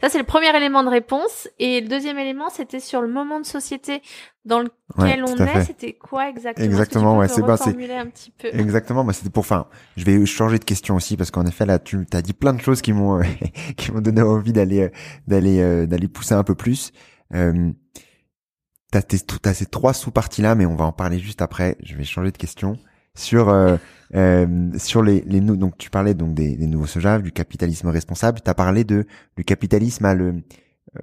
Ça, 0.01 0.09
c'est 0.09 0.19
le 0.19 0.25
premier 0.25 0.55
élément 0.57 0.83
de 0.83 0.89
réponse. 0.89 1.49
Et 1.59 1.81
le 1.81 1.89
deuxième 1.89 2.19
élément, 2.19 2.51
c'était 2.51 2.81
sur 2.81 3.03
le 3.03 3.09
moment 3.09 3.41
de 3.41 3.47
société 3.47 4.03
dans 4.45 4.61
lequel 4.61 5.25
on 5.25 5.37
est. 5.37 5.65
C'était 5.65 5.93
quoi 5.93 6.29
exactement? 6.29 6.67
Exactement, 6.67 7.19
ouais, 7.19 7.29
c'est 7.29 7.43
c'est 7.57 7.95
un 7.95 8.07
petit 8.07 8.31
peu? 8.31 8.49
Exactement, 8.49 9.05
bah, 9.05 9.13
c'était 9.13 9.31
pour. 9.31 9.41
Enfin, 9.41 9.67
je 9.97 10.05
vais 10.05 10.25
changer 10.27 10.59
de 10.59 10.65
question 10.65 10.97
aussi 10.97 11.17
parce 11.17 11.31
qu'en 11.31 11.47
effet, 11.47 11.67
là, 11.67 11.79
tu 11.79 12.07
as 12.13 12.23
dit 12.23 12.33
plein 12.33 12.53
de 12.53 12.61
choses 12.61 12.83
qui 12.83 12.93
m'ont 12.93 13.21
qui 13.77 13.93
m'ont 13.93 14.01
donné 14.01 14.23
envie 14.23 14.53
d'aller 14.53 14.83
euh, 14.83 14.89
d'aller 15.27 15.61
euh, 15.61 15.87
d'aller 15.87 16.09
pousser 16.09 16.35
un 16.35 16.45
peu 16.45 16.55
plus. 16.55 16.93
Euh, 17.35 17.73
t'as 18.93 19.01
as 19.45 19.55
ces 19.55 19.67
trois 19.67 19.93
sous-parties 19.93 20.43
là, 20.43 20.55
mais 20.55 20.67
on 20.67 20.77
va 20.77 20.85
en 20.85 20.93
parler 20.93 21.19
juste 21.19 21.43
après. 21.43 21.77
Je 21.83 21.97
vais 21.97 22.05
changer 22.05 22.31
de 22.31 22.37
question 22.37 22.79
sur 23.17 23.49
euh, 23.49 23.77
euh, 24.15 24.71
sur 24.79 25.03
les, 25.03 25.23
les 25.27 25.41
donc 25.41 25.77
tu 25.79 25.91
parlais 25.91 26.15
donc 26.15 26.35
des, 26.35 26.57
des 26.57 26.67
nouveaux 26.67 26.87
sojaves, 26.87 27.23
du 27.23 27.33
capitalisme 27.33 27.89
responsable. 27.89 28.41
Tu 28.45 28.51
as 28.51 28.55
parlé 28.55 28.85
de 28.85 29.05
du 29.37 29.45
capitalisme 29.45 30.05
à 30.05 30.15
le 30.15 30.43
euh, 30.97 31.01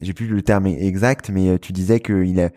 j'ai 0.00 0.12
plus 0.12 0.26
le 0.28 0.42
terme 0.42 0.66
exact, 0.66 1.30
mais 1.30 1.48
euh, 1.48 1.58
tu 1.58 1.72
disais 1.72 2.00
qu'il 2.00 2.40
a 2.40 2.50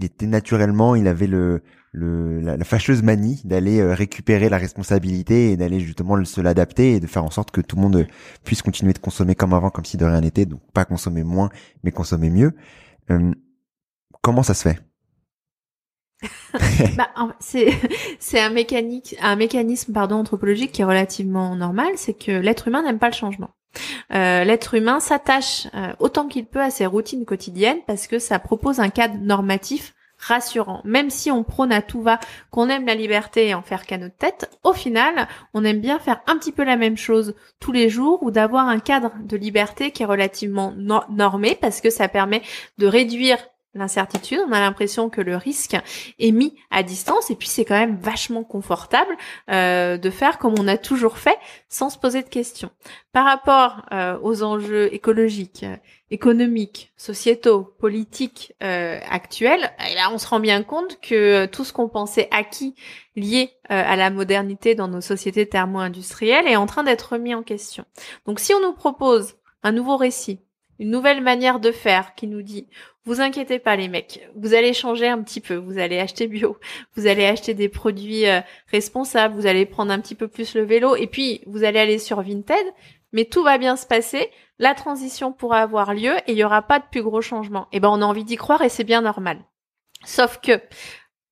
il 0.00 0.06
était 0.06 0.26
naturellement, 0.26 0.96
il 0.96 1.06
avait 1.06 1.28
le, 1.28 1.62
le 1.92 2.40
la, 2.40 2.64
fâcheuse 2.64 3.02
manie 3.02 3.40
d'aller 3.44 3.78
euh, 3.80 3.94
récupérer 3.94 4.48
la 4.48 4.58
responsabilité 4.58 5.52
et 5.52 5.56
d'aller 5.56 5.78
justement 5.78 6.22
se 6.24 6.40
l'adapter 6.40 6.94
et 6.94 7.00
de 7.00 7.06
faire 7.06 7.24
en 7.24 7.30
sorte 7.30 7.52
que 7.52 7.60
tout 7.60 7.76
le 7.76 7.82
monde 7.82 8.06
puisse 8.44 8.62
continuer 8.62 8.92
de 8.92 8.98
consommer 8.98 9.36
comme 9.36 9.54
avant, 9.54 9.70
comme 9.70 9.84
si 9.84 9.96
de 9.96 10.04
rien 10.04 10.20
n'était. 10.20 10.46
Donc 10.46 10.60
pas 10.72 10.84
consommer 10.84 11.22
moins, 11.22 11.48
mais 11.84 11.92
consommer 11.92 12.30
mieux. 12.30 12.52
comment 14.22 14.42
ça 14.42 14.54
se 14.54 14.62
fait? 14.68 14.80
bah, 16.96 17.10
c'est 17.40 18.40
un 18.40 18.50
mécanique 18.50 19.16
un 19.20 19.36
mécanisme 19.36 19.92
pardon 19.92 20.16
anthropologique 20.16 20.72
qui 20.72 20.82
est 20.82 20.86
relativement 20.86 21.56
normal, 21.56 21.92
c'est 21.96 22.14
que 22.14 22.32
l'être 22.32 22.68
humain 22.68 22.82
n'aime 22.82 22.98
pas 22.98 23.08
le 23.08 23.14
changement. 23.14 23.50
Euh, 24.12 24.44
l'être 24.44 24.74
humain 24.74 25.00
s'attache 25.00 25.66
euh, 25.74 25.92
autant 25.98 26.28
qu'il 26.28 26.46
peut 26.46 26.60
à 26.60 26.70
ses 26.70 26.86
routines 26.86 27.24
quotidiennes 27.24 27.80
parce 27.86 28.06
que 28.06 28.18
ça 28.18 28.38
propose 28.38 28.80
un 28.80 28.90
cadre 28.90 29.16
normatif 29.20 29.94
rassurant. 30.18 30.80
Même 30.84 31.10
si 31.10 31.30
on 31.30 31.44
prône 31.44 31.72
à 31.72 31.82
tout 31.82 32.00
va 32.00 32.18
qu'on 32.50 32.68
aime 32.68 32.86
la 32.86 32.94
liberté 32.94 33.48
et 33.48 33.54
en 33.54 33.62
faire 33.62 33.84
qu'à 33.84 33.98
notre 33.98 34.16
tête, 34.16 34.50
au 34.62 34.72
final, 34.72 35.28
on 35.52 35.64
aime 35.64 35.80
bien 35.80 35.98
faire 35.98 36.20
un 36.26 36.36
petit 36.36 36.52
peu 36.52 36.64
la 36.64 36.76
même 36.76 36.96
chose 36.96 37.34
tous 37.60 37.72
les 37.72 37.88
jours 37.88 38.22
ou 38.22 38.30
d'avoir 38.30 38.68
un 38.68 38.78
cadre 38.78 39.12
de 39.22 39.36
liberté 39.36 39.90
qui 39.90 40.02
est 40.02 40.06
relativement 40.06 40.72
normé 40.76 41.58
parce 41.60 41.80
que 41.80 41.90
ça 41.90 42.08
permet 42.08 42.42
de 42.78 42.86
réduire 42.86 43.38
l'incertitude, 43.74 44.40
on 44.46 44.52
a 44.52 44.60
l'impression 44.60 45.10
que 45.10 45.20
le 45.20 45.36
risque 45.36 45.76
est 46.18 46.30
mis 46.30 46.54
à 46.70 46.82
distance 46.82 47.30
et 47.30 47.34
puis 47.34 47.48
c'est 47.48 47.64
quand 47.64 47.78
même 47.78 47.96
vachement 47.96 48.44
confortable 48.44 49.16
euh, 49.50 49.96
de 49.96 50.10
faire 50.10 50.38
comme 50.38 50.54
on 50.58 50.68
a 50.68 50.76
toujours 50.76 51.18
fait 51.18 51.38
sans 51.68 51.90
se 51.90 51.98
poser 51.98 52.22
de 52.22 52.28
questions. 52.28 52.70
Par 53.12 53.24
rapport 53.24 53.86
euh, 53.92 54.18
aux 54.22 54.42
enjeux 54.42 54.92
écologiques, 54.94 55.66
économiques, 56.10 56.92
sociétaux, 56.96 57.74
politiques 57.78 58.54
euh, 58.62 59.00
actuels, 59.10 59.72
et 59.90 59.94
là 59.94 60.10
on 60.12 60.18
se 60.18 60.26
rend 60.28 60.40
bien 60.40 60.62
compte 60.62 61.00
que 61.00 61.46
tout 61.46 61.64
ce 61.64 61.72
qu'on 61.72 61.88
pensait 61.88 62.28
acquis 62.30 62.74
lié 63.16 63.50
à 63.68 63.96
la 63.96 64.10
modernité 64.10 64.74
dans 64.74 64.88
nos 64.88 65.00
sociétés 65.00 65.48
thermo-industrielles 65.48 66.48
est 66.48 66.56
en 66.56 66.66
train 66.66 66.82
d'être 66.82 67.12
remis 67.12 67.34
en 67.34 67.42
question. 67.42 67.84
Donc 68.26 68.40
si 68.40 68.52
on 68.52 68.60
nous 68.60 68.72
propose 68.72 69.36
un 69.62 69.72
nouveau 69.72 69.96
récit, 69.96 70.40
une 70.78 70.90
nouvelle 70.90 71.20
manière 71.20 71.60
de 71.60 71.70
faire 71.72 72.14
qui 72.14 72.26
nous 72.26 72.42
dit 72.42 72.66
vous 73.06 73.20
inquiétez 73.20 73.58
pas 73.58 73.76
les 73.76 73.88
mecs, 73.88 74.26
vous 74.34 74.54
allez 74.54 74.72
changer 74.72 75.08
un 75.08 75.22
petit 75.22 75.40
peu, 75.40 75.56
vous 75.56 75.78
allez 75.78 75.98
acheter 75.98 76.26
bio, 76.26 76.56
vous 76.96 77.06
allez 77.06 77.26
acheter 77.26 77.52
des 77.52 77.68
produits 77.68 78.26
euh, 78.26 78.40
responsables, 78.68 79.34
vous 79.34 79.46
allez 79.46 79.66
prendre 79.66 79.92
un 79.92 80.00
petit 80.00 80.14
peu 80.14 80.26
plus 80.26 80.54
le 80.54 80.62
vélo 80.62 80.96
et 80.96 81.06
puis 81.06 81.42
vous 81.46 81.64
allez 81.64 81.78
aller 81.78 81.98
sur 81.98 82.22
Vinted, 82.22 82.64
mais 83.12 83.26
tout 83.26 83.42
va 83.42 83.58
bien 83.58 83.76
se 83.76 83.86
passer, 83.86 84.30
la 84.58 84.74
transition 84.74 85.32
pourra 85.32 85.60
avoir 85.60 85.92
lieu 85.92 86.16
et 86.26 86.32
il 86.32 86.38
y 86.38 86.44
aura 86.44 86.62
pas 86.62 86.78
de 86.78 86.84
plus 86.90 87.02
gros 87.02 87.20
changements. 87.20 87.68
Et 87.72 87.76
eh 87.76 87.80
ben 87.80 87.90
on 87.90 88.00
a 88.00 88.06
envie 88.06 88.24
d'y 88.24 88.36
croire 88.36 88.62
et 88.62 88.68
c'est 88.68 88.84
bien 88.84 89.02
normal. 89.02 89.38
Sauf 90.04 90.40
que 90.40 90.60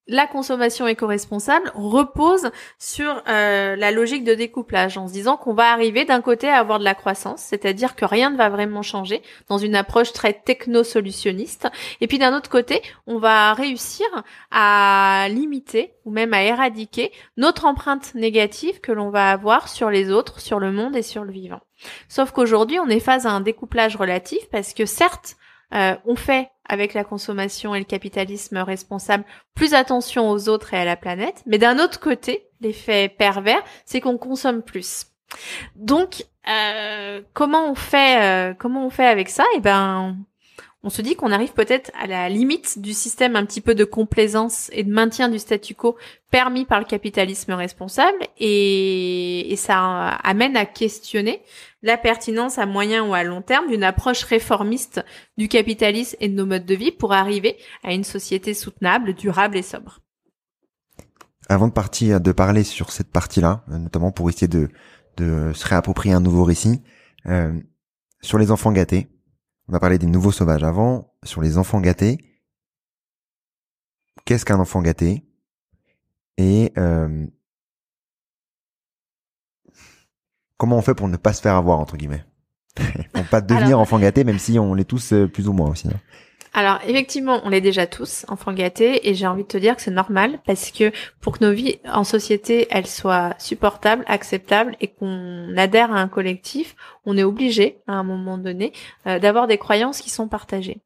la 0.08 0.26
consommation 0.26 0.86
éco-responsable 0.86 1.70
repose 1.74 2.50
sur 2.78 3.22
euh, 3.28 3.76
la 3.76 3.90
logique 3.90 4.24
de 4.24 4.34
découplage, 4.34 4.98
en 4.98 5.06
se 5.06 5.12
disant 5.12 5.36
qu'on 5.36 5.54
va 5.54 5.72
arriver 5.72 6.04
d'un 6.04 6.20
côté 6.20 6.48
à 6.48 6.58
avoir 6.58 6.78
de 6.78 6.84
la 6.84 6.94
croissance, 6.94 7.40
c'est-à-dire 7.40 7.94
que 7.94 8.04
rien 8.04 8.30
ne 8.30 8.36
va 8.36 8.48
vraiment 8.48 8.82
changer 8.82 9.22
dans 9.48 9.58
une 9.58 9.76
approche 9.76 10.12
très 10.12 10.32
techno-solutionniste, 10.32 11.68
et 12.00 12.08
puis 12.08 12.18
d'un 12.18 12.36
autre 12.36 12.50
côté, 12.50 12.82
on 13.06 13.18
va 13.18 13.54
réussir 13.54 14.06
à 14.50 15.26
limiter 15.30 15.94
ou 16.04 16.10
même 16.10 16.34
à 16.34 16.42
éradiquer 16.42 17.12
notre 17.36 17.64
empreinte 17.64 18.14
négative 18.14 18.80
que 18.80 18.92
l'on 18.92 19.10
va 19.10 19.30
avoir 19.30 19.68
sur 19.68 19.88
les 19.88 20.10
autres, 20.10 20.40
sur 20.40 20.58
le 20.58 20.72
monde 20.72 20.96
et 20.96 21.02
sur 21.02 21.24
le 21.24 21.32
vivant. 21.32 21.60
Sauf 22.08 22.32
qu'aujourd'hui, 22.32 22.78
on 22.78 22.88
est 22.88 23.00
face 23.00 23.24
à 23.24 23.30
un 23.30 23.40
découplage 23.40 23.96
relatif 23.96 24.48
parce 24.50 24.74
que 24.74 24.86
certes, 24.86 25.36
euh, 25.74 25.96
on 26.04 26.16
fait 26.16 26.50
avec 26.72 26.94
la 26.94 27.04
consommation 27.04 27.74
et 27.74 27.78
le 27.78 27.84
capitalisme 27.84 28.56
responsable 28.56 29.24
plus 29.54 29.74
attention 29.74 30.30
aux 30.30 30.48
autres 30.48 30.72
et 30.72 30.78
à 30.78 30.86
la 30.86 30.96
planète, 30.96 31.42
mais 31.44 31.58
d'un 31.58 31.78
autre 31.78 32.00
côté, 32.00 32.48
l'effet 32.62 33.10
pervers, 33.10 33.62
c'est 33.84 34.00
qu'on 34.00 34.16
consomme 34.16 34.62
plus. 34.62 35.04
Donc, 35.76 36.24
euh, 36.48 37.20
comment 37.34 37.70
on 37.70 37.74
fait 37.74 38.22
euh, 38.22 38.54
Comment 38.58 38.86
on 38.86 38.90
fait 38.90 39.06
avec 39.06 39.28
ça? 39.28 39.44
Eh 39.54 39.60
ben, 39.60 40.16
on 40.84 40.90
se 40.90 41.00
dit 41.00 41.14
qu'on 41.14 41.30
arrive 41.30 41.52
peut-être 41.52 41.92
à 42.00 42.06
la 42.06 42.28
limite 42.28 42.80
du 42.80 42.92
système 42.92 43.36
un 43.36 43.46
petit 43.46 43.60
peu 43.60 43.74
de 43.74 43.84
complaisance 43.84 44.68
et 44.72 44.82
de 44.82 44.92
maintien 44.92 45.28
du 45.28 45.38
statu 45.38 45.74
quo 45.74 45.96
permis 46.30 46.64
par 46.64 46.80
le 46.80 46.84
capitalisme 46.84 47.52
responsable 47.52 48.18
et, 48.38 49.54
ça 49.56 50.08
amène 50.24 50.56
à 50.56 50.66
questionner 50.66 51.40
la 51.82 51.96
pertinence 51.96 52.58
à 52.58 52.66
moyen 52.66 53.06
ou 53.06 53.14
à 53.14 53.22
long 53.22 53.42
terme 53.42 53.68
d'une 53.68 53.84
approche 53.84 54.24
réformiste 54.24 55.04
du 55.36 55.46
capitalisme 55.46 56.16
et 56.20 56.28
de 56.28 56.34
nos 56.34 56.46
modes 56.46 56.66
de 56.66 56.74
vie 56.74 56.90
pour 56.90 57.12
arriver 57.12 57.56
à 57.84 57.92
une 57.92 58.02
société 58.02 58.54
soutenable, 58.54 59.14
durable 59.14 59.56
et 59.56 59.62
sobre. 59.62 60.00
Avant 61.48 61.68
de 61.68 61.72
partir, 61.72 62.20
de 62.20 62.32
parler 62.32 62.64
sur 62.64 62.90
cette 62.90 63.12
partie-là, 63.12 63.64
notamment 63.68 64.10
pour 64.10 64.28
essayer 64.30 64.48
de, 64.48 64.68
de 65.16 65.52
se 65.54 65.68
réapproprier 65.68 66.14
un 66.14 66.20
nouveau 66.20 66.44
récit, 66.44 66.82
euh, 67.26 67.52
sur 68.20 68.38
les 68.38 68.50
enfants 68.50 68.72
gâtés, 68.72 69.08
on 69.68 69.74
a 69.74 69.80
parlé 69.80 69.98
des 69.98 70.06
nouveaux 70.06 70.32
sauvages 70.32 70.64
avant, 70.64 71.14
sur 71.24 71.40
les 71.40 71.58
enfants 71.58 71.80
gâtés. 71.80 72.18
Qu'est-ce 74.24 74.44
qu'un 74.44 74.58
enfant 74.58 74.82
gâté? 74.82 75.24
Et 76.38 76.72
euh, 76.78 77.26
comment 80.56 80.78
on 80.78 80.82
fait 80.82 80.94
pour 80.94 81.08
ne 81.08 81.16
pas 81.16 81.32
se 81.32 81.40
faire 81.42 81.54
avoir 81.54 81.78
entre 81.78 81.96
guillemets? 81.96 82.24
Pour 83.12 83.26
pas 83.26 83.42
devenir 83.42 83.78
enfant 83.78 83.98
gâté, 83.98 84.24
même 84.24 84.38
si 84.38 84.58
on 84.58 84.72
l'est 84.72 84.86
tous 84.86 85.12
euh, 85.12 85.28
plus 85.28 85.46
ou 85.46 85.52
moins 85.52 85.68
aussi. 85.68 85.88
Hein. 85.88 86.00
Alors 86.54 86.80
effectivement, 86.86 87.40
on 87.44 87.48
l'est 87.48 87.62
déjà 87.62 87.86
tous, 87.86 88.26
enfants 88.28 88.52
gâtés, 88.52 89.08
et 89.08 89.14
j'ai 89.14 89.26
envie 89.26 89.44
de 89.44 89.48
te 89.48 89.56
dire 89.56 89.74
que 89.74 89.80
c'est 89.80 89.90
normal 89.90 90.38
parce 90.46 90.70
que 90.70 90.92
pour 91.20 91.38
que 91.38 91.44
nos 91.44 91.52
vies 91.52 91.78
en 91.90 92.04
société 92.04 92.66
elles 92.70 92.86
soient 92.86 93.34
supportables, 93.38 94.04
acceptables 94.06 94.76
et 94.80 94.88
qu'on 94.88 95.56
adhère 95.56 95.92
à 95.92 96.00
un 96.00 96.08
collectif, 96.08 96.76
on 97.06 97.16
est 97.16 97.22
obligé 97.22 97.78
à 97.86 97.94
un 97.94 98.02
moment 98.02 98.36
donné 98.36 98.72
euh, 99.06 99.18
d'avoir 99.18 99.46
des 99.46 99.56
croyances 99.56 100.00
qui 100.00 100.10
sont 100.10 100.28
partagées. 100.28 100.82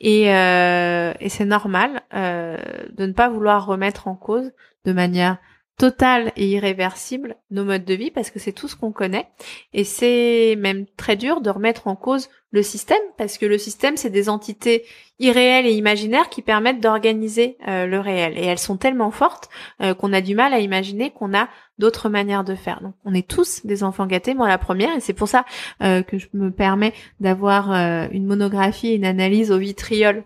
Et, 0.00 0.32
euh, 0.32 1.12
c'est 1.28 1.44
normal 1.44 2.02
euh, 2.14 2.56
de 2.96 3.04
ne 3.04 3.12
pas 3.12 3.28
vouloir 3.28 3.66
remettre 3.66 4.08
en 4.08 4.14
cause 4.14 4.52
de 4.84 4.92
manière 4.92 5.38
total 5.78 6.32
et 6.36 6.48
irréversible 6.48 7.36
nos 7.52 7.64
modes 7.64 7.84
de 7.84 7.94
vie 7.94 8.10
parce 8.10 8.30
que 8.30 8.40
c'est 8.40 8.52
tout 8.52 8.66
ce 8.66 8.74
qu'on 8.74 8.92
connaît. 8.92 9.28
Et 9.72 9.84
c'est 9.84 10.56
même 10.58 10.86
très 10.96 11.16
dur 11.16 11.40
de 11.40 11.50
remettre 11.50 11.86
en 11.86 11.94
cause 11.94 12.28
le 12.50 12.62
système 12.62 12.98
parce 13.16 13.38
que 13.38 13.46
le 13.46 13.58
système 13.58 13.96
c'est 13.96 14.10
des 14.10 14.28
entités 14.28 14.84
irréelles 15.20 15.66
et 15.66 15.72
imaginaires 15.72 16.30
qui 16.30 16.42
permettent 16.42 16.80
d'organiser 16.80 17.58
euh, 17.68 17.86
le 17.86 18.00
réel. 18.00 18.36
Et 18.36 18.44
elles 18.44 18.58
sont 18.58 18.76
tellement 18.76 19.12
fortes 19.12 19.48
euh, 19.80 19.94
qu'on 19.94 20.12
a 20.12 20.20
du 20.20 20.34
mal 20.34 20.52
à 20.52 20.58
imaginer 20.58 21.12
qu'on 21.12 21.32
a 21.32 21.48
d'autres 21.78 22.08
manières 22.08 22.44
de 22.44 22.56
faire. 22.56 22.80
Donc 22.82 22.94
on 23.04 23.14
est 23.14 23.26
tous 23.26 23.64
des 23.64 23.84
enfants 23.84 24.06
gâtés, 24.06 24.34
moi 24.34 24.48
la 24.48 24.58
première 24.58 24.96
et 24.96 25.00
c'est 25.00 25.12
pour 25.12 25.28
ça 25.28 25.44
euh, 25.82 26.02
que 26.02 26.18
je 26.18 26.26
me 26.32 26.50
permets 26.50 26.92
d'avoir 27.20 27.70
une 27.70 28.26
monographie, 28.26 28.94
une 28.94 29.04
analyse 29.04 29.52
au 29.52 29.58
vitriol 29.58 30.24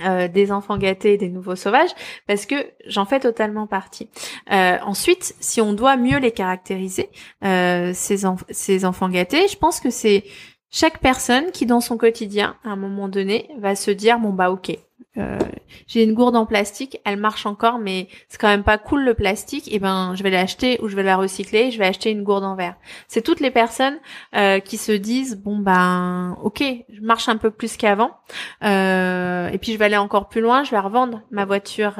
euh, 0.00 0.28
des 0.28 0.52
enfants 0.52 0.76
gâtés 0.76 1.14
et 1.14 1.16
des 1.16 1.28
nouveaux 1.28 1.56
sauvages 1.56 1.90
parce 2.26 2.46
que 2.46 2.54
j'en 2.86 3.04
fais 3.04 3.20
totalement 3.20 3.66
partie. 3.66 4.08
Euh, 4.52 4.76
ensuite, 4.84 5.34
si 5.40 5.60
on 5.60 5.72
doit 5.72 5.96
mieux 5.96 6.18
les 6.18 6.32
caractériser, 6.32 7.10
euh, 7.44 7.92
ces, 7.94 8.24
ces 8.50 8.84
enfants 8.84 9.08
gâtés, 9.08 9.48
je 9.48 9.56
pense 9.56 9.80
que 9.80 9.90
c'est 9.90 10.24
chaque 10.70 10.98
personne 10.98 11.50
qui 11.52 11.64
dans 11.64 11.80
son 11.80 11.96
quotidien, 11.96 12.56
à 12.64 12.70
un 12.70 12.76
moment 12.76 13.08
donné, 13.08 13.48
va 13.58 13.74
se 13.74 13.90
dire 13.90 14.18
bon 14.18 14.32
bah 14.32 14.50
ok, 14.50 14.76
euh, 15.18 15.38
j'ai 15.86 16.02
une 16.02 16.14
gourde 16.14 16.36
en 16.36 16.46
plastique, 16.46 17.00
elle 17.04 17.16
marche 17.16 17.46
encore, 17.46 17.78
mais 17.78 18.08
c'est 18.28 18.40
quand 18.40 18.48
même 18.48 18.64
pas 18.64 18.78
cool 18.78 19.04
le 19.04 19.14
plastique. 19.14 19.68
Et 19.68 19.76
eh 19.76 19.78
ben, 19.78 20.14
je 20.14 20.22
vais 20.22 20.30
l'acheter 20.30 20.78
ou 20.82 20.88
je 20.88 20.96
vais 20.96 21.02
la 21.02 21.16
recycler. 21.16 21.70
Je 21.70 21.78
vais 21.78 21.86
acheter 21.86 22.10
une 22.10 22.22
gourde 22.22 22.44
en 22.44 22.56
verre. 22.56 22.76
C'est 23.08 23.22
toutes 23.22 23.40
les 23.40 23.50
personnes 23.50 23.98
euh, 24.34 24.60
qui 24.60 24.76
se 24.76 24.92
disent 24.92 25.36
bon 25.36 25.58
ben, 25.58 26.36
ok, 26.42 26.62
je 26.88 27.00
marche 27.00 27.28
un 27.28 27.36
peu 27.36 27.50
plus 27.50 27.76
qu'avant. 27.76 28.10
Euh, 28.64 29.48
et 29.48 29.58
puis 29.58 29.72
je 29.72 29.78
vais 29.78 29.86
aller 29.86 29.96
encore 29.96 30.28
plus 30.28 30.40
loin. 30.40 30.64
Je 30.64 30.70
vais 30.70 30.78
revendre 30.78 31.22
ma 31.30 31.44
voiture 31.44 31.94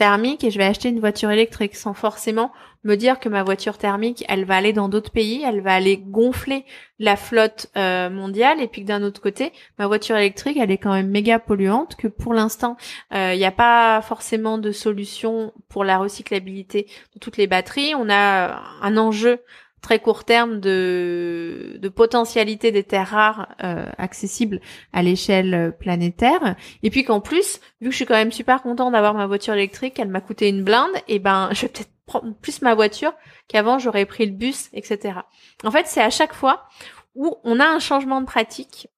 thermique 0.00 0.44
et 0.44 0.50
je 0.50 0.56
vais 0.56 0.64
acheter 0.64 0.88
une 0.88 0.98
voiture 0.98 1.30
électrique 1.30 1.76
sans 1.76 1.92
forcément 1.92 2.52
me 2.84 2.94
dire 2.94 3.20
que 3.20 3.28
ma 3.28 3.42
voiture 3.42 3.76
thermique, 3.76 4.24
elle 4.28 4.46
va 4.46 4.56
aller 4.56 4.72
dans 4.72 4.88
d'autres 4.88 5.10
pays, 5.10 5.44
elle 5.46 5.60
va 5.60 5.74
aller 5.74 5.98
gonfler 5.98 6.64
la 6.98 7.16
flotte 7.16 7.66
euh, 7.76 8.08
mondiale 8.08 8.62
et 8.62 8.66
puis 8.66 8.80
que 8.80 8.86
d'un 8.86 9.02
autre 9.02 9.20
côté, 9.20 9.52
ma 9.78 9.86
voiture 9.86 10.16
électrique, 10.16 10.56
elle 10.58 10.70
est 10.70 10.78
quand 10.78 10.94
même 10.94 11.10
méga 11.10 11.38
polluante, 11.38 11.96
que 11.96 12.08
pour 12.08 12.32
l'instant, 12.32 12.78
il 13.10 13.18
euh, 13.18 13.36
n'y 13.36 13.44
a 13.44 13.52
pas 13.52 14.00
forcément 14.00 14.56
de 14.56 14.72
solution 14.72 15.52
pour 15.68 15.84
la 15.84 15.98
recyclabilité 15.98 16.86
de 17.14 17.18
toutes 17.20 17.36
les 17.36 17.46
batteries. 17.46 17.94
On 17.94 18.08
a 18.08 18.62
un 18.80 18.96
enjeu 18.96 19.40
très 19.80 19.98
court 19.98 20.24
terme 20.24 20.60
de, 20.60 21.78
de 21.80 21.88
potentialité 21.88 22.70
des 22.72 22.84
terres 22.84 23.08
rares 23.08 23.48
euh, 23.64 23.86
accessibles 23.98 24.60
à 24.92 25.02
l'échelle 25.02 25.74
planétaire. 25.78 26.56
Et 26.82 26.90
puis 26.90 27.04
qu'en 27.04 27.20
plus, 27.20 27.60
vu 27.80 27.88
que 27.88 27.92
je 27.92 27.96
suis 27.96 28.06
quand 28.06 28.14
même 28.14 28.32
super 28.32 28.62
content 28.62 28.90
d'avoir 28.90 29.14
ma 29.14 29.26
voiture 29.26 29.54
électrique, 29.54 29.98
elle 29.98 30.08
m'a 30.08 30.20
coûté 30.20 30.48
une 30.48 30.64
blinde, 30.64 30.90
et 31.08 31.18
ben 31.18 31.50
je 31.52 31.62
vais 31.62 31.68
peut-être 31.68 31.90
prendre 32.06 32.34
plus 32.34 32.62
ma 32.62 32.74
voiture 32.74 33.12
qu'avant 33.48 33.78
j'aurais 33.78 34.06
pris 34.06 34.26
le 34.26 34.32
bus, 34.32 34.68
etc. 34.72 35.20
En 35.64 35.70
fait, 35.70 35.86
c'est 35.86 36.02
à 36.02 36.10
chaque 36.10 36.34
fois 36.34 36.66
où 37.14 37.36
on 37.44 37.60
a 37.60 37.66
un 37.66 37.78
changement 37.78 38.20
de 38.20 38.26
pratique, 38.26 38.88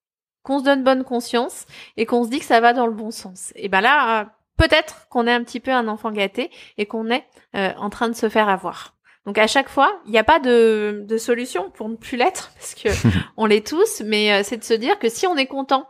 qu'on 0.43 0.59
se 0.59 0.64
donne 0.64 0.83
bonne 0.83 1.05
conscience 1.05 1.66
et 1.97 2.07
qu'on 2.07 2.24
se 2.24 2.30
dit 2.30 2.41
que 2.41 2.45
ça 2.45 2.61
va 2.61 2.72
dans 2.72 2.87
le 2.87 2.93
bon 2.93 3.11
sens. 3.11 3.53
Et 3.55 3.68
ben 3.68 3.80
là, 3.80 4.22
euh, 4.22 4.24
peut-être 4.57 5.09
qu'on 5.09 5.26
est 5.26 5.33
un 5.33 5.45
petit 5.45 5.61
peu 5.61 5.70
un 5.70 5.89
enfant 5.89 6.11
gâté 6.11 6.51
et 6.78 6.87
qu'on 6.87 7.11
est 7.11 7.24
euh, 7.55 7.72
en 7.76 7.91
train 7.91 8.09
de 8.09 8.14
se 8.14 8.28
faire 8.28 8.49
avoir. 8.49 8.95
Donc 9.27 9.39
à 9.39 9.47
chaque 9.47 9.68
fois, 9.68 10.01
il 10.07 10.11
n'y 10.11 10.18
a 10.18 10.25
pas 10.25 10.41
de, 10.41 11.05
de, 11.07 11.16
solution 11.16 11.70
pour 11.70 11.89
ne 11.89 11.97
plus 11.97 12.16
l'être 12.16 12.53
parce 12.59 12.75
que 12.75 12.89
on 13.37 13.47
l'est 13.47 13.66
tous, 13.66 14.03
mais 14.05 14.33
euh, 14.33 14.43
c'est 14.43 14.57
de 14.57 14.64
se 14.64 14.75
dire 14.75 14.99
que 14.99 15.09
si 15.09 15.27
on 15.27 15.37
est 15.37 15.47
content 15.47 15.87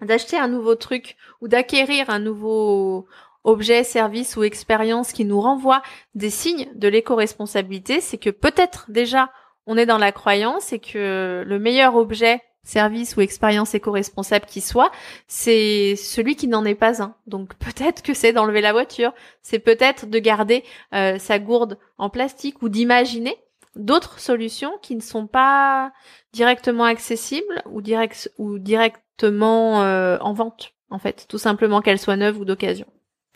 d'acheter 0.00 0.38
un 0.38 0.48
nouveau 0.48 0.74
truc 0.76 1.16
ou 1.40 1.48
d'acquérir 1.48 2.08
un 2.08 2.18
nouveau 2.18 3.06
objet, 3.44 3.84
service 3.84 4.36
ou 4.36 4.42
expérience 4.42 5.12
qui 5.12 5.24
nous 5.24 5.40
renvoie 5.40 5.82
des 6.14 6.30
signes 6.30 6.68
de 6.74 6.88
l'éco-responsabilité, 6.88 8.00
c'est 8.00 8.18
que 8.18 8.30
peut-être 8.30 8.86
déjà 8.90 9.30
on 9.66 9.76
est 9.76 9.86
dans 9.86 9.98
la 9.98 10.12
croyance 10.12 10.72
et 10.72 10.78
que 10.78 11.44
le 11.46 11.58
meilleur 11.58 11.96
objet, 11.96 12.42
service 12.62 13.16
ou 13.16 13.20
expérience 13.20 13.74
éco-responsable 13.74 14.46
qui 14.46 14.60
soit, 14.60 14.90
c'est 15.26 15.96
celui 15.96 16.36
qui 16.36 16.48
n'en 16.48 16.64
est 16.64 16.74
pas 16.74 17.02
un. 17.02 17.14
Donc 17.26 17.54
peut-être 17.58 18.02
que 18.02 18.14
c'est 18.14 18.32
d'enlever 18.32 18.60
la 18.60 18.72
voiture, 18.72 19.12
c'est 19.42 19.58
peut-être 19.58 20.06
de 20.06 20.18
garder 20.18 20.64
euh, 20.94 21.18
sa 21.18 21.38
gourde 21.38 21.78
en 21.98 22.10
plastique 22.10 22.62
ou 22.62 22.68
d'imaginer 22.68 23.36
d'autres 23.76 24.18
solutions 24.18 24.72
qui 24.82 24.96
ne 24.96 25.00
sont 25.00 25.26
pas 25.26 25.92
directement 26.32 26.84
accessibles 26.84 27.62
ou, 27.70 27.82
direct, 27.82 28.30
ou 28.38 28.58
directement 28.58 29.82
euh, 29.82 30.18
en 30.20 30.32
vente, 30.32 30.74
en 30.90 30.98
fait, 30.98 31.26
tout 31.28 31.38
simplement 31.38 31.80
qu'elles 31.80 32.00
soient 32.00 32.16
neuves 32.16 32.38
ou 32.38 32.44
d'occasion 32.44 32.86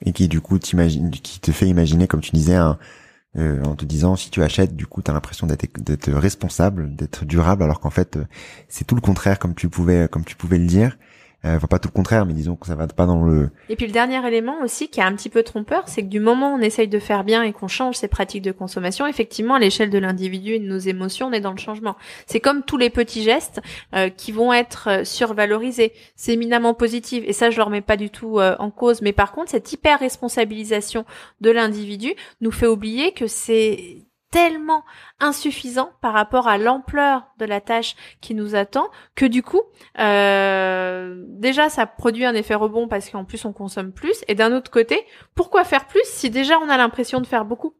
et 0.04 0.12
qui 0.12 0.28
du 0.28 0.40
coup 0.40 0.58
qui 0.58 1.40
te 1.40 1.52
fait 1.52 1.66
imaginer, 1.66 2.06
comme 2.06 2.20
tu 2.20 2.32
disais, 2.32 2.56
un, 2.56 2.78
euh, 3.36 3.62
en 3.64 3.74
te 3.74 3.84
disant 3.84 4.16
si 4.16 4.30
tu 4.30 4.42
achètes, 4.42 4.76
du 4.76 4.86
coup, 4.86 5.02
tu 5.02 5.10
as 5.10 5.14
l'impression 5.14 5.46
d'être 5.46 6.12
responsable, 6.12 6.94
d'être 6.94 7.24
durable, 7.24 7.62
alors 7.62 7.80
qu'en 7.80 7.90
fait, 7.90 8.16
euh, 8.16 8.24
c'est 8.68 8.86
tout 8.86 8.94
le 8.94 9.00
contraire, 9.00 9.38
comme 9.38 9.54
tu 9.54 9.68
pouvais, 9.68 10.08
comme 10.10 10.24
tu 10.24 10.36
pouvais 10.36 10.58
le 10.58 10.66
dire. 10.66 10.96
Euh, 11.44 11.56
enfin 11.56 11.66
pas 11.66 11.78
tout 11.78 11.88
le 11.88 11.94
contraire, 11.94 12.24
mais 12.24 12.32
disons 12.32 12.56
que 12.56 12.66
ça 12.66 12.74
va 12.74 12.86
pas 12.86 13.06
dans 13.06 13.24
le. 13.24 13.50
Et 13.68 13.76
puis 13.76 13.86
le 13.86 13.92
dernier 13.92 14.26
élément 14.26 14.60
aussi 14.62 14.88
qui 14.88 15.00
est 15.00 15.02
un 15.02 15.12
petit 15.14 15.28
peu 15.28 15.42
trompeur, 15.42 15.82
c'est 15.86 16.02
que 16.02 16.08
du 16.08 16.20
moment 16.20 16.54
où 16.54 16.58
on 16.58 16.60
essaye 16.60 16.88
de 16.88 16.98
faire 16.98 17.22
bien 17.22 17.42
et 17.42 17.52
qu'on 17.52 17.68
change 17.68 17.96
ses 17.96 18.08
pratiques 18.08 18.42
de 18.42 18.52
consommation, 18.52 19.06
effectivement 19.06 19.54
à 19.54 19.58
l'échelle 19.58 19.90
de 19.90 19.98
l'individu 19.98 20.52
et 20.52 20.58
de 20.58 20.66
nos 20.66 20.78
émotions, 20.78 21.26
on 21.26 21.32
est 21.32 21.40
dans 21.40 21.52
le 21.52 21.58
changement. 21.58 21.96
C'est 22.26 22.40
comme 22.40 22.62
tous 22.62 22.78
les 22.78 22.88
petits 22.88 23.22
gestes 23.22 23.60
euh, 23.94 24.08
qui 24.08 24.32
vont 24.32 24.52
être 24.52 24.88
euh, 24.88 25.04
survalorisés, 25.04 25.92
c'est 26.16 26.32
éminemment 26.32 26.72
positif 26.72 27.24
et 27.26 27.32
ça 27.32 27.50
je 27.50 27.58
leur 27.58 27.68
mets 27.68 27.82
pas 27.82 27.96
du 27.96 28.10
tout 28.10 28.40
en 28.40 28.70
cause. 28.70 29.02
Mais 29.02 29.12
par 29.12 29.32
contre 29.32 29.50
cette 29.50 29.72
hyper 29.72 29.98
responsabilisation 29.98 31.04
de 31.40 31.50
l'individu 31.50 32.14
nous 32.40 32.50
fait 32.50 32.66
oublier 32.66 33.12
que 33.12 33.26
c'est 33.26 34.04
tellement 34.34 34.82
insuffisant 35.20 35.92
par 36.00 36.12
rapport 36.12 36.48
à 36.48 36.58
l'ampleur 36.58 37.22
de 37.38 37.44
la 37.44 37.60
tâche 37.60 37.94
qui 38.20 38.34
nous 38.34 38.56
attend 38.56 38.88
que 39.14 39.26
du 39.26 39.44
coup 39.44 39.62
euh, 40.00 41.22
déjà 41.28 41.68
ça 41.68 41.86
produit 41.86 42.24
un 42.24 42.34
effet 42.34 42.56
rebond 42.56 42.88
parce 42.88 43.10
qu'en 43.10 43.24
plus 43.24 43.44
on 43.44 43.52
consomme 43.52 43.92
plus. 43.92 44.24
Et 44.26 44.34
d'un 44.34 44.52
autre 44.52 44.72
côté 44.72 45.06
pourquoi 45.36 45.62
faire 45.62 45.86
plus 45.86 46.02
si 46.06 46.30
déjà 46.30 46.58
on 46.58 46.68
a 46.68 46.76
l'impression 46.76 47.20
de 47.20 47.28
faire 47.28 47.44
beaucoup? 47.44 47.74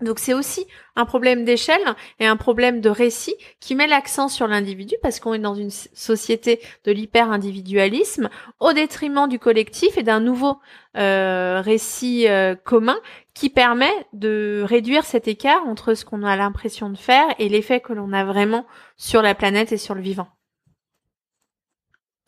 Donc 0.00 0.18
c'est 0.18 0.34
aussi 0.34 0.66
un 0.96 1.04
problème 1.04 1.44
d'échelle 1.44 1.80
et 2.18 2.26
un 2.26 2.36
problème 2.36 2.80
de 2.80 2.90
récit 2.90 3.36
qui 3.60 3.76
met 3.76 3.86
l'accent 3.86 4.28
sur 4.28 4.48
l'individu 4.48 4.96
parce 5.00 5.20
qu'on 5.20 5.34
est 5.34 5.38
dans 5.38 5.54
une 5.54 5.70
société 5.70 6.60
de 6.84 6.90
l'hyper-individualisme 6.90 8.28
au 8.58 8.72
détriment 8.72 9.28
du 9.28 9.38
collectif 9.38 9.96
et 9.96 10.02
d'un 10.02 10.18
nouveau 10.18 10.58
euh, 10.96 11.60
récit 11.64 12.28
euh, 12.28 12.56
commun 12.56 12.96
qui 13.34 13.50
permet 13.50 13.92
de 14.12 14.64
réduire 14.66 15.04
cet 15.04 15.28
écart 15.28 15.64
entre 15.66 15.94
ce 15.94 16.04
qu'on 16.04 16.22
a 16.22 16.36
l'impression 16.36 16.88
de 16.88 16.96
faire 16.96 17.26
et 17.38 17.48
l'effet 17.48 17.80
que 17.80 17.92
l'on 17.92 18.12
a 18.12 18.24
vraiment 18.24 18.64
sur 18.96 19.22
la 19.22 19.34
planète 19.34 19.72
et 19.72 19.76
sur 19.76 19.94
le 19.94 20.00
vivant. 20.00 20.28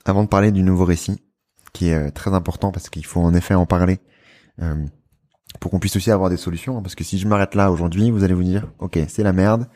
Avant 0.04 0.24
de 0.24 0.28
parler 0.28 0.52
du 0.52 0.62
nouveau 0.62 0.84
récit, 0.84 1.22
qui 1.72 1.88
est 1.88 1.94
euh, 1.94 2.11
très 2.11 2.34
important 2.34 2.72
parce 2.72 2.90
qu'il 2.90 3.07
faut 3.07 3.20
en 3.20 3.34
effet 3.34 3.54
en 3.54 3.66
parler 3.66 3.98
pour 5.61 5.70
qu'on 5.70 5.78
puisse 5.78 5.96
aussi 5.96 6.11
avoir 6.11 6.30
des 6.30 6.36
solutions. 6.36 6.78
Hein, 6.78 6.82
parce 6.82 6.94
que 6.94 7.04
si 7.04 7.18
je 7.18 7.26
m'arrête 7.26 7.54
là 7.54 7.70
aujourd'hui, 7.70 8.11
vous 8.11 8.24
allez 8.24 8.34
vous 8.34 8.42
dire, 8.42 8.66
ok, 8.78 8.98
c'est 9.09 9.22
la 9.22 9.32
merde. 9.32 9.68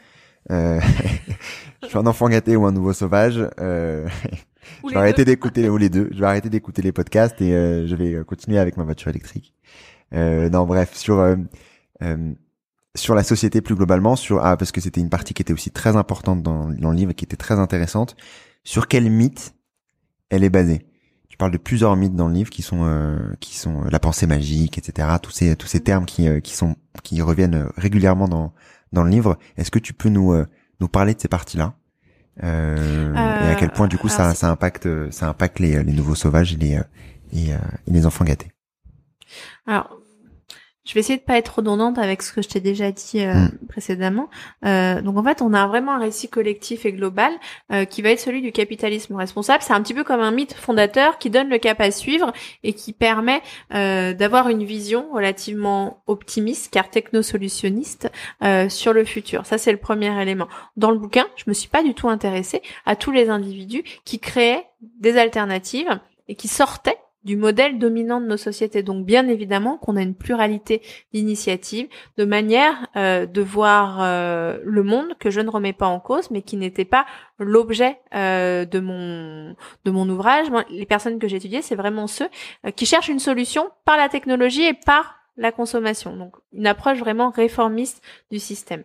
Euh, 0.50 0.80
je 1.82 1.88
suis 1.88 1.98
un 1.98 2.06
enfant 2.06 2.28
gâté 2.28 2.56
ou 2.56 2.66
un 2.66 2.72
nouveau 2.72 2.92
sauvage. 2.92 3.40
Euh, 3.60 4.08
je 4.84 4.90
vais 4.90 4.96
arrêter 4.96 5.24
d'écouter 5.24 5.68
ou 5.68 5.76
les 5.76 5.88
deux. 5.88 6.08
Je 6.12 6.20
vais 6.20 6.26
arrêter 6.26 6.50
d'écouter 6.50 6.82
les 6.82 6.92
podcasts 6.92 7.40
et 7.40 7.52
euh, 7.54 7.86
je 7.86 7.94
vais 7.94 8.24
continuer 8.24 8.58
avec 8.58 8.76
ma 8.76 8.84
voiture 8.84 9.08
électrique. 9.08 9.54
Euh, 10.14 10.48
non, 10.50 10.66
bref, 10.66 10.94
sur 10.94 11.18
euh, 11.18 11.36
sur 12.96 13.14
la 13.14 13.22
société 13.22 13.60
plus 13.60 13.74
globalement, 13.74 14.16
sur 14.16 14.44
ah 14.44 14.56
parce 14.56 14.72
que 14.72 14.80
c'était 14.80 15.00
une 15.00 15.10
partie 15.10 15.34
qui 15.34 15.42
était 15.42 15.52
aussi 15.52 15.70
très 15.70 15.96
importante 15.96 16.42
dans, 16.42 16.68
dans 16.68 16.90
le 16.90 16.96
livre 16.96 17.12
et 17.12 17.14
qui 17.14 17.24
était 17.24 17.36
très 17.36 17.58
intéressante. 17.58 18.16
Sur 18.64 18.88
quel 18.88 19.10
mythe 19.10 19.54
elle 20.30 20.44
est 20.44 20.50
basée 20.50 20.86
parle 21.40 21.50
de 21.52 21.58
plusieurs 21.58 21.96
mythes 21.96 22.14
dans 22.14 22.28
le 22.28 22.34
livre 22.34 22.50
qui 22.50 22.62
sont 22.62 22.82
euh, 22.84 23.18
qui 23.40 23.56
sont 23.56 23.82
euh, 23.82 23.88
la 23.90 23.98
pensée 23.98 24.26
magique, 24.26 24.78
etc. 24.78 25.08
Tous 25.20 25.32
ces 25.32 25.56
tous 25.56 25.66
ces 25.66 25.80
termes 25.80 26.04
qui 26.04 26.28
euh, 26.28 26.38
qui 26.38 26.54
sont 26.54 26.76
qui 27.02 27.20
reviennent 27.22 27.66
régulièrement 27.76 28.28
dans 28.28 28.52
dans 28.92 29.02
le 29.02 29.10
livre. 29.10 29.38
Est-ce 29.56 29.70
que 29.70 29.78
tu 29.78 29.94
peux 29.94 30.10
nous 30.10 30.34
nous 30.80 30.88
parler 30.88 31.14
de 31.14 31.20
ces 31.20 31.28
parties-là? 31.28 31.74
Euh, 32.42 33.14
et 33.14 33.50
à 33.50 33.54
quel 33.56 33.70
point 33.70 33.88
du 33.88 33.98
coup 33.98 34.08
ça 34.08 34.34
ça 34.34 34.50
impacte 34.50 34.88
ça 35.10 35.28
impacte 35.28 35.58
les 35.58 35.82
les 35.82 35.92
nouveaux 35.92 36.14
sauvages 36.14 36.52
et 36.52 36.56
les 36.56 36.80
et, 37.32 37.50
et 37.50 37.90
les 37.90 38.06
enfants 38.06 38.24
gâtés? 38.24 38.52
Alors 39.66 39.99
je 40.90 40.94
vais 40.94 41.00
essayer 41.00 41.18
de 41.20 41.22
pas 41.22 41.36
être 41.36 41.58
redondante 41.58 41.98
avec 41.98 42.20
ce 42.20 42.32
que 42.32 42.42
je 42.42 42.48
t'ai 42.48 42.58
déjà 42.58 42.90
dit 42.90 43.20
euh, 43.20 43.32
mm. 43.34 43.58
précédemment. 43.68 44.28
Euh, 44.66 45.00
donc 45.00 45.16
en 45.16 45.22
fait, 45.22 45.40
on 45.40 45.54
a 45.54 45.68
vraiment 45.68 45.92
un 45.92 46.00
récit 46.00 46.28
collectif 46.28 46.84
et 46.84 46.92
global 46.92 47.32
euh, 47.70 47.84
qui 47.84 48.02
va 48.02 48.10
être 48.10 48.18
celui 48.18 48.42
du 48.42 48.50
capitalisme 48.50 49.14
responsable. 49.14 49.62
C'est 49.62 49.72
un 49.72 49.80
petit 49.82 49.94
peu 49.94 50.02
comme 50.02 50.18
un 50.18 50.32
mythe 50.32 50.52
fondateur 50.52 51.18
qui 51.18 51.30
donne 51.30 51.48
le 51.48 51.58
cap 51.58 51.80
à 51.80 51.92
suivre 51.92 52.32
et 52.64 52.72
qui 52.72 52.92
permet 52.92 53.40
d'avoir 53.70 54.48
une 54.48 54.64
vision 54.64 55.12
relativement 55.12 56.02
optimiste, 56.08 56.72
car 56.72 56.90
technosolutionniste, 56.90 58.10
sur 58.68 58.92
le 58.92 59.04
futur. 59.04 59.46
Ça, 59.46 59.58
c'est 59.58 59.72
le 59.72 59.78
premier 59.78 60.20
élément. 60.20 60.48
Dans 60.76 60.90
le 60.90 60.98
bouquin, 60.98 61.26
je 61.36 61.44
me 61.46 61.52
suis 61.52 61.68
pas 61.68 61.84
du 61.84 61.94
tout 61.94 62.08
intéressée 62.08 62.62
à 62.84 62.96
tous 62.96 63.12
les 63.12 63.28
individus 63.28 63.84
qui 64.04 64.18
créaient 64.18 64.66
des 64.80 65.16
alternatives 65.18 66.00
et 66.28 66.34
qui 66.34 66.48
sortaient 66.48 66.98
du 67.24 67.36
modèle 67.36 67.78
dominant 67.78 68.20
de 68.20 68.26
nos 68.26 68.36
sociétés. 68.36 68.82
Donc 68.82 69.04
bien 69.04 69.28
évidemment 69.28 69.76
qu'on 69.76 69.96
a 69.96 70.02
une 70.02 70.14
pluralité 70.14 70.82
d'initiatives, 71.12 71.88
de 72.16 72.24
manière 72.24 72.88
euh, 72.96 73.26
de 73.26 73.42
voir 73.42 73.98
euh, 74.00 74.58
le 74.64 74.82
monde 74.82 75.14
que 75.18 75.30
je 75.30 75.40
ne 75.40 75.50
remets 75.50 75.72
pas 75.72 75.86
en 75.86 76.00
cause, 76.00 76.30
mais 76.30 76.42
qui 76.42 76.56
n'était 76.56 76.84
pas 76.84 77.06
l'objet 77.38 78.00
euh, 78.14 78.64
de 78.64 78.80
mon 78.80 79.54
de 79.84 79.90
mon 79.90 80.08
ouvrage. 80.08 80.46
les 80.70 80.86
personnes 80.86 81.18
que 81.18 81.28
j'ai 81.28 81.36
étudiées, 81.36 81.62
c'est 81.62 81.74
vraiment 81.74 82.06
ceux 82.06 82.28
qui 82.76 82.86
cherchent 82.86 83.08
une 83.08 83.18
solution 83.18 83.70
par 83.84 83.96
la 83.96 84.08
technologie 84.08 84.64
et 84.64 84.74
par 84.74 85.16
la 85.36 85.52
consommation. 85.52 86.16
Donc 86.16 86.36
une 86.52 86.66
approche 86.66 86.98
vraiment 86.98 87.30
réformiste 87.30 88.02
du 88.30 88.38
système 88.38 88.84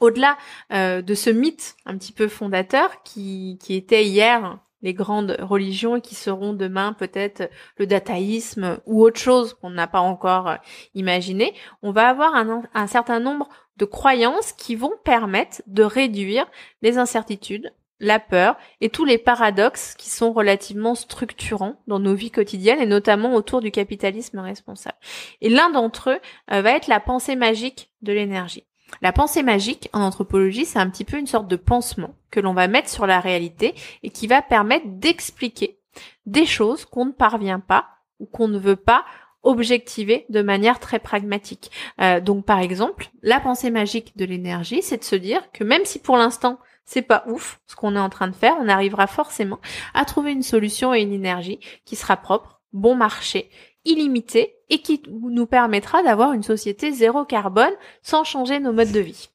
au-delà 0.00 0.36
de 0.70 1.14
ce 1.14 1.30
mythe 1.30 1.76
un 1.86 1.96
petit 1.96 2.12
peu 2.12 2.28
fondateur 2.28 3.02
qui, 3.04 3.58
qui 3.62 3.74
était 3.74 4.04
hier 4.04 4.58
les 4.84 4.94
grandes 4.94 5.36
religions 5.40 5.98
qui 5.98 6.14
seront 6.14 6.52
demain 6.52 6.92
peut-être 6.92 7.50
le 7.78 7.86
dataïsme 7.86 8.78
ou 8.86 9.02
autre 9.02 9.18
chose 9.18 9.54
qu'on 9.54 9.70
n'a 9.70 9.88
pas 9.88 10.00
encore 10.00 10.48
euh, 10.48 10.56
imaginé, 10.94 11.54
on 11.82 11.90
va 11.90 12.08
avoir 12.08 12.36
un, 12.36 12.62
un 12.74 12.86
certain 12.86 13.18
nombre 13.18 13.48
de 13.78 13.86
croyances 13.86 14.52
qui 14.52 14.76
vont 14.76 14.92
permettre 15.02 15.62
de 15.66 15.82
réduire 15.82 16.46
les 16.82 16.98
incertitudes, 16.98 17.72
la 17.98 18.20
peur 18.20 18.56
et 18.82 18.90
tous 18.90 19.06
les 19.06 19.18
paradoxes 19.18 19.94
qui 19.94 20.10
sont 20.10 20.32
relativement 20.32 20.94
structurants 20.94 21.80
dans 21.86 21.98
nos 21.98 22.14
vies 22.14 22.30
quotidiennes 22.30 22.80
et 22.80 22.86
notamment 22.86 23.34
autour 23.34 23.62
du 23.62 23.70
capitalisme 23.70 24.38
responsable. 24.38 24.98
Et 25.40 25.48
l'un 25.48 25.70
d'entre 25.70 26.10
eux 26.10 26.20
euh, 26.52 26.60
va 26.60 26.72
être 26.72 26.88
la 26.88 27.00
pensée 27.00 27.36
magique 27.36 27.90
de 28.02 28.12
l'énergie. 28.12 28.66
La 29.02 29.12
pensée 29.12 29.42
magique 29.42 29.88
en 29.92 30.00
anthropologie, 30.00 30.64
c'est 30.64 30.78
un 30.78 30.88
petit 30.90 31.04
peu 31.04 31.18
une 31.18 31.26
sorte 31.26 31.48
de 31.48 31.56
pansement 31.56 32.14
que 32.30 32.40
l'on 32.40 32.54
va 32.54 32.68
mettre 32.68 32.88
sur 32.88 33.06
la 33.06 33.20
réalité 33.20 33.74
et 34.02 34.10
qui 34.10 34.26
va 34.26 34.42
permettre 34.42 34.86
d'expliquer 34.86 35.78
des 36.26 36.46
choses 36.46 36.84
qu'on 36.84 37.06
ne 37.06 37.12
parvient 37.12 37.60
pas 37.60 37.86
ou 38.20 38.26
qu'on 38.26 38.48
ne 38.48 38.58
veut 38.58 38.76
pas 38.76 39.04
objectiver 39.42 40.24
de 40.30 40.42
manière 40.42 40.80
très 40.80 40.98
pragmatique. 40.98 41.70
Euh, 42.00 42.20
donc 42.20 42.44
par 42.44 42.60
exemple, 42.60 43.10
la 43.22 43.40
pensée 43.40 43.70
magique 43.70 44.16
de 44.16 44.24
l'énergie, 44.24 44.82
c'est 44.82 44.98
de 44.98 45.04
se 45.04 45.16
dire 45.16 45.42
que 45.52 45.64
même 45.64 45.84
si 45.84 45.98
pour 45.98 46.16
l'instant 46.16 46.58
c'est 46.86 47.02
pas 47.02 47.24
ouf 47.28 47.60
ce 47.66 47.76
qu'on 47.76 47.96
est 47.96 48.00
en 48.00 48.10
train 48.10 48.28
de 48.28 48.34
faire, 48.34 48.56
on 48.60 48.68
arrivera 48.68 49.06
forcément 49.06 49.58
à 49.94 50.04
trouver 50.04 50.32
une 50.32 50.42
solution 50.42 50.92
et 50.92 51.02
une 51.02 51.12
énergie 51.12 51.60
qui 51.84 51.96
sera 51.96 52.16
propre, 52.16 52.60
bon 52.72 52.94
marché 52.94 53.50
illimité 53.84 54.54
et 54.70 54.78
qui 54.80 55.02
nous 55.08 55.46
permettra 55.46 56.02
d'avoir 56.02 56.32
une 56.32 56.42
société 56.42 56.92
zéro 56.92 57.24
carbone 57.24 57.74
sans 58.02 58.24
changer 58.24 58.60
nos 58.60 58.72
modes 58.72 58.92
de 58.92 59.00
vie. 59.00 59.28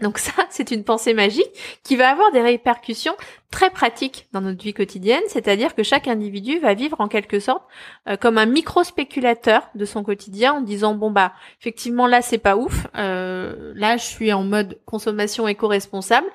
Donc 0.00 0.18
ça, 0.18 0.32
c'est 0.50 0.70
une 0.70 0.84
pensée 0.84 1.14
magique 1.14 1.50
qui 1.82 1.96
va 1.96 2.10
avoir 2.10 2.32
des 2.32 2.40
répercussions 2.40 3.14
très 3.50 3.70
pratiques 3.70 4.28
dans 4.32 4.40
notre 4.40 4.62
vie 4.62 4.74
quotidienne, 4.74 5.22
c'est-à-dire 5.28 5.74
que 5.74 5.82
chaque 5.82 6.08
individu 6.08 6.58
va 6.58 6.74
vivre 6.74 7.00
en 7.00 7.08
quelque 7.08 7.40
sorte 7.40 7.62
euh, 8.08 8.16
comme 8.16 8.38
un 8.38 8.46
micro-spéculateur 8.46 9.68
de 9.74 9.84
son 9.84 10.02
quotidien 10.02 10.54
en 10.54 10.60
disant 10.60 10.94
bon 10.94 11.10
bah 11.10 11.32
effectivement 11.60 12.06
là 12.06 12.22
c'est 12.22 12.38
pas 12.38 12.56
ouf, 12.56 12.86
euh, 12.96 13.72
là 13.74 13.96
je 13.96 14.04
suis 14.04 14.32
en 14.32 14.44
mode 14.44 14.78
consommation 14.86 15.48
éco-responsable, 15.48 16.26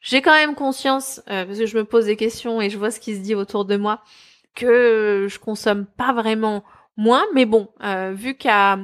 j'ai 0.00 0.20
quand 0.20 0.34
même 0.34 0.54
conscience 0.54 1.22
euh, 1.30 1.46
parce 1.46 1.58
que 1.58 1.66
je 1.66 1.76
me 1.76 1.84
pose 1.84 2.06
des 2.06 2.16
questions 2.16 2.60
et 2.60 2.70
je 2.70 2.78
vois 2.78 2.90
ce 2.90 3.00
qui 3.00 3.14
se 3.14 3.20
dit 3.20 3.34
autour 3.34 3.64
de 3.64 3.76
moi 3.76 4.02
que 4.54 5.26
je 5.28 5.38
consomme 5.38 5.86
pas 5.86 6.12
vraiment 6.12 6.64
moins, 6.96 7.24
mais 7.34 7.44
bon, 7.44 7.68
euh, 7.82 8.12
vu 8.14 8.36
qu'à 8.36 8.78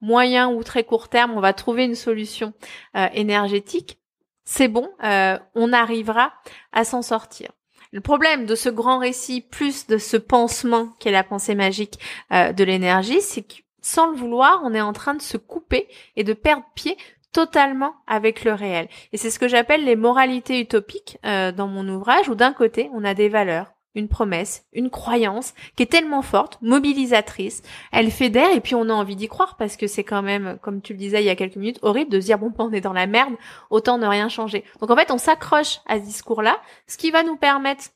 moyen 0.00 0.48
ou 0.48 0.62
très 0.62 0.84
court 0.84 1.08
terme, 1.08 1.32
on 1.32 1.40
va 1.40 1.52
trouver 1.52 1.84
une 1.84 1.94
solution 1.94 2.52
euh, 2.96 3.08
énergétique, 3.12 3.98
c'est 4.44 4.68
bon, 4.68 4.88
euh, 5.02 5.38
on 5.54 5.72
arrivera 5.72 6.32
à 6.72 6.84
s'en 6.84 7.02
sortir. 7.02 7.50
Le 7.92 8.00
problème 8.00 8.46
de 8.46 8.54
ce 8.54 8.68
grand 8.68 8.98
récit, 8.98 9.40
plus 9.40 9.86
de 9.86 9.98
ce 9.98 10.16
pansement 10.16 10.88
qu'est 10.98 11.10
la 11.10 11.24
pensée 11.24 11.54
magique 11.54 11.98
de 12.30 12.64
l'énergie, 12.64 13.20
c'est 13.22 13.42
que 13.42 13.54
sans 13.80 14.10
le 14.10 14.16
vouloir, 14.16 14.60
on 14.64 14.74
est 14.74 14.80
en 14.80 14.92
train 14.92 15.14
de 15.14 15.22
se 15.22 15.36
couper 15.36 15.88
et 16.16 16.24
de 16.24 16.32
perdre 16.32 16.66
pied 16.74 16.98
totalement 17.32 17.94
avec 18.06 18.44
le 18.44 18.52
réel. 18.52 18.88
Et 19.12 19.16
c'est 19.16 19.30
ce 19.30 19.38
que 19.38 19.48
j'appelle 19.48 19.84
les 19.84 19.96
moralités 19.96 20.60
utopiques 20.60 21.18
dans 21.22 21.68
mon 21.68 21.88
ouvrage, 21.88 22.28
où 22.28 22.34
d'un 22.34 22.52
côté, 22.52 22.90
on 22.92 23.04
a 23.04 23.14
des 23.14 23.28
valeurs, 23.28 23.75
une 23.96 24.08
promesse, 24.08 24.66
une 24.72 24.90
croyance 24.90 25.54
qui 25.74 25.82
est 25.82 25.90
tellement 25.90 26.22
forte, 26.22 26.58
mobilisatrice, 26.62 27.62
elle 27.90 28.10
fédère 28.10 28.52
et 28.54 28.60
puis 28.60 28.74
on 28.74 28.88
a 28.88 28.92
envie 28.92 29.16
d'y 29.16 29.26
croire 29.26 29.56
parce 29.56 29.76
que 29.76 29.86
c'est 29.86 30.04
quand 30.04 30.22
même, 30.22 30.58
comme 30.62 30.80
tu 30.80 30.92
le 30.92 30.98
disais 30.98 31.22
il 31.22 31.26
y 31.26 31.30
a 31.30 31.36
quelques 31.36 31.56
minutes, 31.56 31.78
horrible 31.82 32.10
de 32.10 32.20
se 32.20 32.26
dire 32.26 32.38
bon 32.38 32.52
on 32.58 32.72
est 32.72 32.80
dans 32.80 32.92
la 32.92 33.06
merde, 33.06 33.34
autant 33.70 33.98
ne 33.98 34.06
rien 34.06 34.28
changer. 34.28 34.64
Donc 34.80 34.90
en 34.90 34.96
fait 34.96 35.10
on 35.10 35.18
s'accroche 35.18 35.80
à 35.86 35.98
ce 35.98 36.04
discours-là, 36.04 36.60
ce 36.86 36.96
qui 36.96 37.10
va 37.10 37.22
nous 37.22 37.36
permettre 37.36 37.86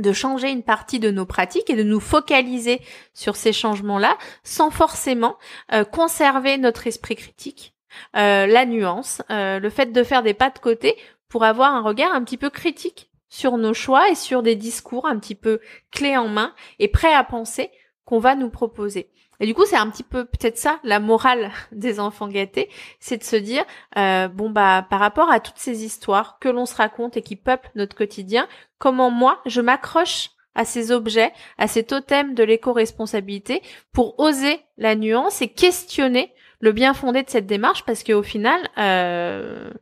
de 0.00 0.12
changer 0.12 0.50
une 0.50 0.62
partie 0.62 0.98
de 0.98 1.10
nos 1.10 1.26
pratiques 1.26 1.70
et 1.70 1.76
de 1.76 1.82
nous 1.82 2.00
focaliser 2.00 2.80
sur 3.12 3.36
ces 3.36 3.52
changements-là 3.52 4.16
sans 4.42 4.70
forcément 4.70 5.36
euh, 5.72 5.84
conserver 5.84 6.58
notre 6.58 6.86
esprit 6.86 7.16
critique, 7.16 7.74
euh, 8.16 8.46
la 8.46 8.66
nuance, 8.66 9.22
euh, 9.30 9.60
le 9.60 9.70
fait 9.70 9.92
de 9.92 10.02
faire 10.02 10.22
des 10.22 10.34
pas 10.34 10.50
de 10.50 10.58
côté 10.58 10.96
pour 11.28 11.44
avoir 11.44 11.74
un 11.74 11.82
regard 11.82 12.12
un 12.12 12.24
petit 12.24 12.38
peu 12.38 12.50
critique 12.50 13.10
sur 13.34 13.58
nos 13.58 13.74
choix 13.74 14.10
et 14.10 14.14
sur 14.14 14.44
des 14.44 14.54
discours 14.54 15.06
un 15.06 15.18
petit 15.18 15.34
peu 15.34 15.58
clés 15.90 16.16
en 16.16 16.28
main 16.28 16.54
et 16.78 16.86
prêts 16.86 17.12
à 17.12 17.24
penser 17.24 17.72
qu'on 18.04 18.20
va 18.20 18.36
nous 18.36 18.48
proposer. 18.48 19.10
Et 19.40 19.46
du 19.46 19.54
coup, 19.54 19.64
c'est 19.66 19.76
un 19.76 19.90
petit 19.90 20.04
peu 20.04 20.24
peut-être 20.24 20.56
ça 20.56 20.78
la 20.84 21.00
morale 21.00 21.50
des 21.72 21.98
enfants 21.98 22.28
gâtés, 22.28 22.70
c'est 23.00 23.16
de 23.18 23.24
se 23.24 23.34
dire 23.34 23.64
euh, 23.98 24.28
bon 24.28 24.50
bah 24.50 24.86
par 24.88 25.00
rapport 25.00 25.32
à 25.32 25.40
toutes 25.40 25.58
ces 25.58 25.84
histoires 25.84 26.38
que 26.38 26.48
l'on 26.48 26.64
se 26.64 26.76
raconte 26.76 27.16
et 27.16 27.22
qui 27.22 27.34
peuplent 27.34 27.72
notre 27.74 27.96
quotidien, 27.96 28.46
comment 28.78 29.10
moi 29.10 29.40
je 29.46 29.60
m'accroche 29.60 30.30
à 30.54 30.64
ces 30.64 30.92
objets, 30.92 31.32
à 31.58 31.66
ces 31.66 31.82
totems 31.82 32.36
de 32.36 32.44
l'éco-responsabilité 32.44 33.62
pour 33.92 34.16
oser 34.20 34.60
la 34.78 34.94
nuance 34.94 35.42
et 35.42 35.48
questionner 35.48 36.32
le 36.60 36.70
bien 36.70 36.94
fondé 36.94 37.24
de 37.24 37.30
cette 37.30 37.46
démarche 37.46 37.84
parce 37.84 38.04
qu'au 38.04 38.22
final, 38.22 38.60
euh, 38.78 39.72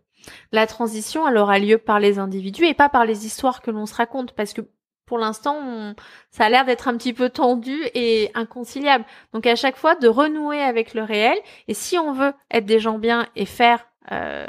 la 0.52 0.66
transition, 0.66 1.26
elle 1.26 1.36
aura 1.36 1.58
lieu 1.58 1.78
par 1.78 2.00
les 2.00 2.18
individus 2.18 2.66
et 2.66 2.74
pas 2.74 2.88
par 2.88 3.04
les 3.04 3.26
histoires 3.26 3.62
que 3.62 3.70
l'on 3.70 3.86
se 3.86 3.94
raconte, 3.94 4.32
parce 4.32 4.52
que 4.52 4.62
pour 5.06 5.18
l'instant, 5.18 5.94
ça 6.30 6.46
a 6.46 6.48
l'air 6.48 6.64
d'être 6.64 6.88
un 6.88 6.96
petit 6.96 7.12
peu 7.12 7.28
tendu 7.28 7.76
et 7.92 8.30
inconciliable. 8.34 9.04
Donc 9.34 9.46
à 9.46 9.56
chaque 9.56 9.76
fois, 9.76 9.94
de 9.94 10.08
renouer 10.08 10.62
avec 10.62 10.94
le 10.94 11.02
réel. 11.02 11.36
Et 11.68 11.74
si 11.74 11.98
on 11.98 12.12
veut 12.12 12.32
être 12.50 12.64
des 12.64 12.78
gens 12.78 12.98
bien 12.98 13.26
et 13.36 13.44
faire 13.44 13.86
euh, 14.10 14.46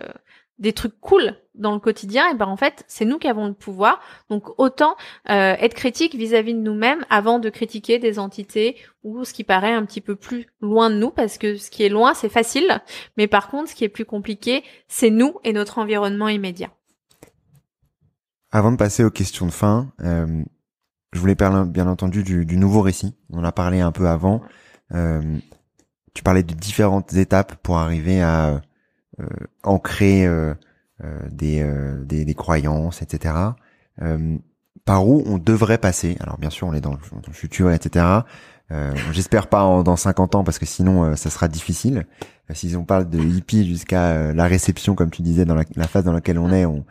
des 0.64 0.74
trucs 0.74 1.00
cool 1.02 1.36
dans 1.56 1.74
le 1.74 1.80
quotidien, 1.80 2.32
et 2.32 2.36
ben 2.36 2.48
en 2.48 2.56
fait 2.56 2.84
c'est 2.88 3.06
nous 3.06 3.20
qui 3.20 3.28
avons 3.28 3.48
le 3.48 3.54
pouvoir. 3.54 4.00
Donc 4.30 4.58
autant 4.58 4.96
euh, 5.30 5.56
être 5.60 5.76
critique 5.76 6.16
vis-à-vis 6.16 6.54
de 6.54 6.60
nous-mêmes 6.60 7.06
avant 7.10 7.38
de 7.38 7.50
critiquer 7.50 8.00
des 8.00 8.18
entités 8.18 8.78
ou 9.04 9.26
ce 9.26 9.34
qui 9.34 9.44
paraît 9.44 9.74
un 9.74 9.86
petit 9.86 10.02
peu 10.02 10.16
plus 10.16 10.48
loin 10.62 10.90
de 10.90 10.96
nous, 10.96 11.12
parce 11.12 11.38
que 11.38 11.58
ce 11.58 11.70
qui 11.70 11.84
est 11.84 11.90
loin 11.90 12.14
c'est 12.14 12.30
facile, 12.30 12.82
mais 13.18 13.28
par 13.28 13.50
contre 13.50 13.70
ce 13.70 13.76
qui 13.76 13.84
est 13.84 13.90
plus 13.90 14.06
compliqué 14.06 14.64
c'est 14.88 15.12
nous 15.12 15.36
et 15.44 15.52
notre 15.52 15.78
environnement 15.78 16.30
immédiat. 16.30 16.72
Avant 18.52 18.72
de 18.72 18.78
passer 18.78 19.04
aux 19.04 19.12
questions 19.12 19.46
de 19.46 19.52
fin, 19.52 19.92
euh, 20.02 20.44
je 21.12 21.20
voulais 21.20 21.36
parler 21.36 21.70
bien 21.70 21.88
entendu 21.88 22.24
du, 22.24 22.46
du, 22.46 22.56
nouveau 22.56 22.82
récit. 22.82 23.16
On 23.32 23.40
en 23.40 23.44
a 23.44 23.52
parlé 23.52 23.82
un 23.82 23.92
peu 23.92 24.08
avant. 24.08 24.42
Euh, 24.94 25.22
tu 26.14 26.24
parlais 26.24 26.44
de 26.44 26.54
différentes 26.54 27.14
étapes 27.14 27.56
pour 27.64 27.78
arriver 27.78 28.22
à 28.22 28.48
euh, 28.48 28.60
ancrer 29.64 30.26
euh, 30.26 30.54
euh, 31.04 31.20
des, 31.32 31.64
des, 32.06 32.26
des, 32.26 32.34
croyances, 32.34 33.02
etc. 33.02 33.36
par 34.86 35.08
où 35.08 35.24
on 35.26 35.38
devrait 35.38 35.78
passer? 35.78 36.18
Alors 36.20 36.38
bien 36.38 36.50
sûr, 36.50 36.68
on 36.68 36.74
est 36.74 36.82
dans 36.82 36.94
le, 36.94 37.00
dans 37.12 37.28
le 37.28 37.34
futur, 37.34 37.72
etc. 37.72 38.06
J'espère 39.12 39.48
pas 39.48 39.64
en, 39.64 39.84
dans 39.84 39.96
50 39.96 40.36
ans 40.36 40.44
parce 40.44 40.58
que 40.58 40.66
sinon 40.66 41.16
ça 41.16 41.30
sera 41.30 41.48
difficile. 41.48 42.08
si 42.54 42.76
on 42.76 42.86
parle 42.86 43.08
de 43.10 43.20
hippie 43.20 43.68
jusqu'à 43.68 44.34
la 44.34 44.46
réception, 44.46 44.96
comme 44.96 45.12
tu 45.12 45.22
disais, 45.22 45.46
dans 45.46 45.56
la, 45.56 45.64
la, 45.76 45.88
phase 45.88 46.04
dans 46.04 46.14
laquelle 46.14 46.40
on 46.40 46.52
est, 46.52 46.66
on 46.66 46.84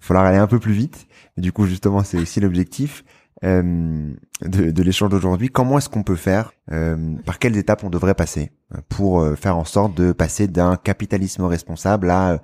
il 0.00 0.04
faudra 0.04 0.26
aller 0.26 0.38
un 0.38 0.46
peu 0.46 0.58
plus 0.58 0.72
vite. 0.72 1.06
Et 1.36 1.40
du 1.40 1.52
coup, 1.52 1.66
justement, 1.66 2.02
c'est 2.02 2.18
aussi 2.18 2.40
l'objectif 2.40 3.04
euh, 3.44 4.12
de, 4.42 4.70
de 4.70 4.82
l'échange 4.82 5.10
d'aujourd'hui. 5.10 5.48
Comment 5.48 5.78
est-ce 5.78 5.88
qu'on 5.88 6.02
peut 6.02 6.16
faire 6.16 6.52
euh, 6.72 7.16
Par 7.24 7.38
quelles 7.38 7.56
étapes 7.56 7.84
on 7.84 7.90
devrait 7.90 8.14
passer 8.14 8.50
euh, 8.74 8.78
pour 8.88 9.20
euh, 9.20 9.34
faire 9.34 9.56
en 9.56 9.64
sorte 9.64 9.94
de 9.94 10.12
passer 10.12 10.48
d'un 10.48 10.76
capitalisme 10.76 11.44
responsable 11.44 12.10
à 12.10 12.30
euh, 12.32 12.38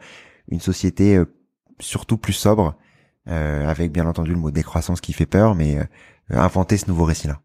une 0.48 0.60
société 0.60 1.22
surtout 1.78 2.18
plus 2.18 2.32
sobre, 2.32 2.74
avec 3.26 3.92
bien 3.92 4.06
entendu 4.06 4.32
le 4.32 4.36
mot 4.36 4.50
décroissance 4.50 5.00
qui 5.00 5.12
fait 5.12 5.24
peur, 5.24 5.54
mais 5.54 5.78
inventer 6.30 6.76
ce 6.76 6.88
nouveau 6.88 7.04
récit-là? 7.04 7.40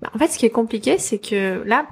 Bah, 0.00 0.10
en 0.14 0.18
fait, 0.18 0.28
ce 0.28 0.38
qui 0.38 0.46
est 0.46 0.50
compliqué, 0.50 0.96
c'est 0.98 1.18
que 1.18 1.62
là, 1.66 1.86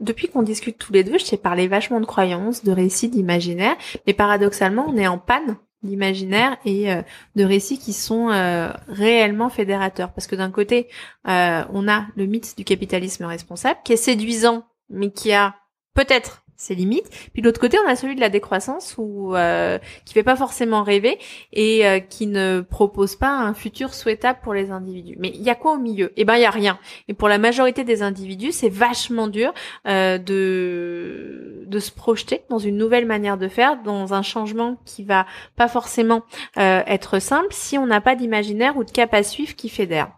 depuis 0.00 0.28
qu'on 0.28 0.42
discute 0.42 0.78
tous 0.78 0.92
les 0.92 1.04
deux, 1.04 1.16
je 1.16 1.24
t'ai 1.24 1.36
parlé 1.36 1.68
vachement 1.68 2.00
de 2.00 2.06
croyances, 2.06 2.64
de 2.64 2.72
récits, 2.72 3.08
d'imaginaire, 3.08 3.76
mais 4.06 4.14
paradoxalement, 4.14 4.86
on 4.88 4.96
est 4.96 5.06
en 5.06 5.18
panne 5.18 5.56
d'imaginaire 5.82 6.56
et 6.64 6.92
euh, 6.92 7.02
de 7.36 7.44
récits 7.44 7.78
qui 7.78 7.92
sont 7.92 8.30
euh, 8.30 8.72
réellement 8.88 9.48
fédérateurs. 9.48 10.12
Parce 10.12 10.26
que 10.26 10.36
d'un 10.36 10.50
côté, 10.50 10.88
euh, 11.28 11.62
on 11.72 11.88
a 11.88 12.06
le 12.16 12.26
mythe 12.26 12.56
du 12.56 12.64
capitalisme 12.64 13.24
responsable 13.24 13.80
qui 13.84 13.92
est 13.92 13.96
séduisant, 13.96 14.64
mais 14.88 15.10
qui 15.10 15.32
a 15.32 15.54
peut-être 15.94 16.44
ses 16.60 16.74
limites. 16.74 17.08
Puis 17.32 17.40
de 17.40 17.46
l'autre 17.46 17.60
côté, 17.60 17.78
on 17.84 17.88
a 17.88 17.96
celui 17.96 18.14
de 18.14 18.20
la 18.20 18.28
décroissance 18.28 18.96
ou 18.98 19.34
euh, 19.34 19.78
qui 20.04 20.12
fait 20.12 20.22
pas 20.22 20.36
forcément 20.36 20.82
rêver 20.82 21.18
et 21.54 21.86
euh, 21.86 22.00
qui 22.00 22.26
ne 22.26 22.60
propose 22.60 23.16
pas 23.16 23.30
un 23.30 23.54
futur 23.54 23.94
souhaitable 23.94 24.40
pour 24.42 24.52
les 24.52 24.70
individus. 24.70 25.16
Mais 25.18 25.32
il 25.34 25.42
y 25.42 25.48
a 25.48 25.54
quoi 25.54 25.72
au 25.72 25.78
milieu? 25.78 26.12
Eh 26.16 26.24
ben 26.24 26.36
il 26.36 26.42
y 26.42 26.44
a 26.44 26.50
rien. 26.50 26.78
Et 27.08 27.14
pour 27.14 27.28
la 27.28 27.38
majorité 27.38 27.82
des 27.82 28.02
individus, 28.02 28.52
c'est 28.52 28.68
vachement 28.68 29.26
dur 29.26 29.54
euh, 29.86 30.18
de 30.18 31.64
de 31.66 31.78
se 31.78 31.92
projeter 31.92 32.42
dans 32.50 32.58
une 32.58 32.76
nouvelle 32.76 33.06
manière 33.06 33.38
de 33.38 33.48
faire, 33.48 33.80
dans 33.82 34.12
un 34.12 34.22
changement 34.22 34.76
qui 34.84 35.04
va 35.04 35.24
pas 35.56 35.68
forcément 35.68 36.22
euh, 36.58 36.82
être 36.86 37.20
simple 37.20 37.48
si 37.52 37.78
on 37.78 37.86
n'a 37.86 38.00
pas 38.00 38.16
d'imaginaire 38.16 38.76
ou 38.76 38.84
de 38.84 38.90
cap 38.90 39.14
à 39.14 39.22
suivre 39.22 39.54
qui 39.54 39.68
fédère. 39.68 40.10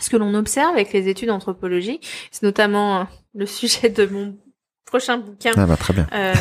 Ce 0.00 0.10
que 0.10 0.16
l'on 0.16 0.34
observe 0.34 0.72
avec 0.72 0.92
les 0.92 1.08
études 1.08 1.30
anthropologiques, 1.30 2.08
c'est 2.30 2.42
notamment 2.42 3.00
euh, 3.00 3.04
le 3.34 3.46
sujet 3.60 3.90
de 3.90 4.06
mon 4.06 4.36
prochain 4.94 5.18
bouquin 5.18 5.50
ah 5.56 5.66
bah, 5.66 5.76
très 5.76 5.92
bien. 5.92 6.06
Euh, 6.12 6.34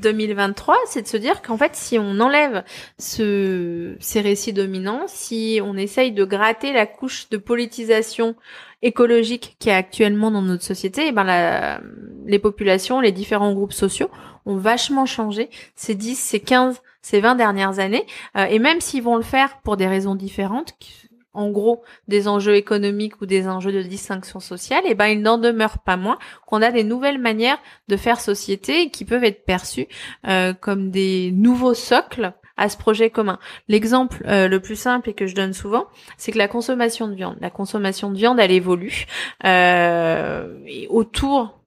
2023, 0.00 0.76
c'est 0.86 1.02
de 1.02 1.08
se 1.08 1.16
dire 1.16 1.42
qu'en 1.42 1.56
fait, 1.56 1.74
si 1.74 1.98
on 1.98 2.20
enlève 2.20 2.62
ce, 3.00 3.96
ces 3.98 4.20
récits 4.20 4.52
dominants, 4.52 5.06
si 5.08 5.60
on 5.64 5.76
essaye 5.76 6.12
de 6.12 6.24
gratter 6.24 6.72
la 6.72 6.86
couche 6.86 7.28
de 7.30 7.36
politisation 7.36 8.36
écologique 8.80 9.56
qui 9.58 9.70
est 9.70 9.74
actuellement 9.74 10.30
dans 10.30 10.42
notre 10.42 10.62
société, 10.62 11.06
et 11.06 11.08
eh 11.08 11.12
ben 11.12 11.24
la, 11.24 11.80
les 12.26 12.38
populations, 12.38 13.00
les 13.00 13.10
différents 13.10 13.52
groupes 13.52 13.72
sociaux 13.72 14.08
ont 14.44 14.56
vachement 14.56 15.06
changé 15.06 15.50
ces 15.74 15.96
10, 15.96 16.16
ces 16.16 16.38
15, 16.38 16.82
ces 17.02 17.18
20 17.18 17.34
dernières 17.34 17.80
années. 17.80 18.06
Euh, 18.36 18.44
et 18.44 18.60
même 18.60 18.80
s'ils 18.80 19.02
vont 19.02 19.16
le 19.16 19.24
faire 19.24 19.58
pour 19.64 19.76
des 19.76 19.88
raisons 19.88 20.14
différentes, 20.14 20.76
en 21.36 21.50
gros 21.50 21.84
des 22.08 22.28
enjeux 22.28 22.56
économiques 22.56 23.20
ou 23.20 23.26
des 23.26 23.46
enjeux 23.46 23.72
de 23.72 23.82
distinction 23.82 24.40
sociale, 24.40 24.82
et 24.86 24.90
eh 24.90 24.94
ben 24.94 25.06
il 25.06 25.20
n'en 25.20 25.38
demeure 25.38 25.78
pas 25.78 25.96
moins 25.96 26.18
qu'on 26.46 26.62
a 26.62 26.72
des 26.72 26.82
nouvelles 26.82 27.18
manières 27.18 27.58
de 27.88 27.96
faire 27.96 28.20
société 28.20 28.90
qui 28.90 29.04
peuvent 29.04 29.24
être 29.24 29.44
perçues 29.44 29.86
euh, 30.26 30.54
comme 30.54 30.90
des 30.90 31.30
nouveaux 31.32 31.74
socles 31.74 32.32
à 32.56 32.70
ce 32.70 32.78
projet 32.78 33.10
commun. 33.10 33.38
L'exemple 33.68 34.24
euh, 34.26 34.48
le 34.48 34.60
plus 34.60 34.76
simple 34.76 35.10
et 35.10 35.14
que 35.14 35.26
je 35.26 35.34
donne 35.34 35.52
souvent, 35.52 35.86
c'est 36.16 36.32
que 36.32 36.38
la 36.38 36.48
consommation 36.48 37.06
de 37.06 37.14
viande, 37.14 37.36
la 37.40 37.50
consommation 37.50 38.10
de 38.10 38.16
viande, 38.16 38.40
elle 38.40 38.50
évolue 38.50 39.04
euh, 39.44 40.56
autour 40.88 41.60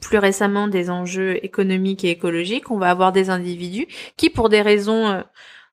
plus 0.00 0.18
récemment 0.18 0.66
des 0.66 0.90
enjeux 0.90 1.42
économiques 1.44 2.04
et 2.04 2.10
écologiques, 2.10 2.70
on 2.70 2.76
va 2.76 2.90
avoir 2.90 3.12
des 3.12 3.30
individus 3.30 3.86
qui, 4.16 4.30
pour 4.30 4.48
des 4.48 4.60
raisons 4.60 5.22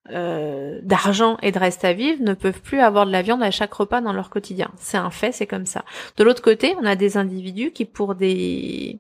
euh, 0.10 0.80
d'argent 0.84 1.38
et 1.42 1.54
de 1.54 1.60
reste 1.60 1.86
à 1.86 1.94
vivre 1.94 2.22
ne 2.22 2.34
peuvent 2.34 2.62
plus 2.62 2.80
avoir 2.80 3.06
de 3.06 3.12
la 3.12 3.22
viande 3.22 3.42
à 3.42 3.52
chaque 3.52 3.74
repas 3.74 4.02
dans 4.02 4.12
leur 4.12 4.30
quotidien. 4.30 4.70
C'est 4.78 4.98
un 4.98 5.10
fait, 5.10 5.32
c'est 5.32 5.48
comme 5.48 5.66
ça. 5.66 5.86
De 6.18 6.26
l'autre 6.26 6.42
côté, 6.42 6.76
on 6.82 6.86
a 6.86 6.96
des 6.96 7.16
individus 7.16 7.72
qui, 7.72 7.86
pour 7.86 8.16
des 8.16 9.00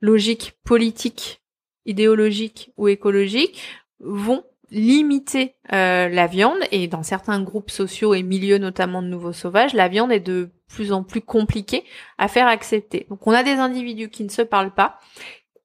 logiques 0.00 0.54
politiques, 0.64 1.42
idéologiques 1.84 2.72
ou 2.78 2.88
écologiques, 2.88 3.60
vont 4.00 4.42
limiter 4.70 5.54
euh, 5.72 6.08
la 6.08 6.26
viande 6.26 6.60
et 6.70 6.88
dans 6.88 7.02
certains 7.02 7.42
groupes 7.42 7.70
sociaux 7.70 8.14
et 8.14 8.22
milieux 8.22 8.58
notamment 8.58 9.02
de 9.02 9.08
nouveaux 9.08 9.32
sauvages, 9.32 9.74
la 9.74 9.88
viande 9.88 10.12
est 10.12 10.20
de 10.20 10.50
plus 10.66 10.92
en 10.92 11.02
plus 11.02 11.20
compliquée 11.20 11.84
à 12.18 12.28
faire 12.28 12.46
accepter. 12.46 13.06
Donc 13.08 13.26
on 13.26 13.32
a 13.32 13.42
des 13.42 13.52
individus 13.52 14.10
qui 14.10 14.24
ne 14.24 14.28
se 14.28 14.42
parlent 14.42 14.74
pas, 14.74 14.98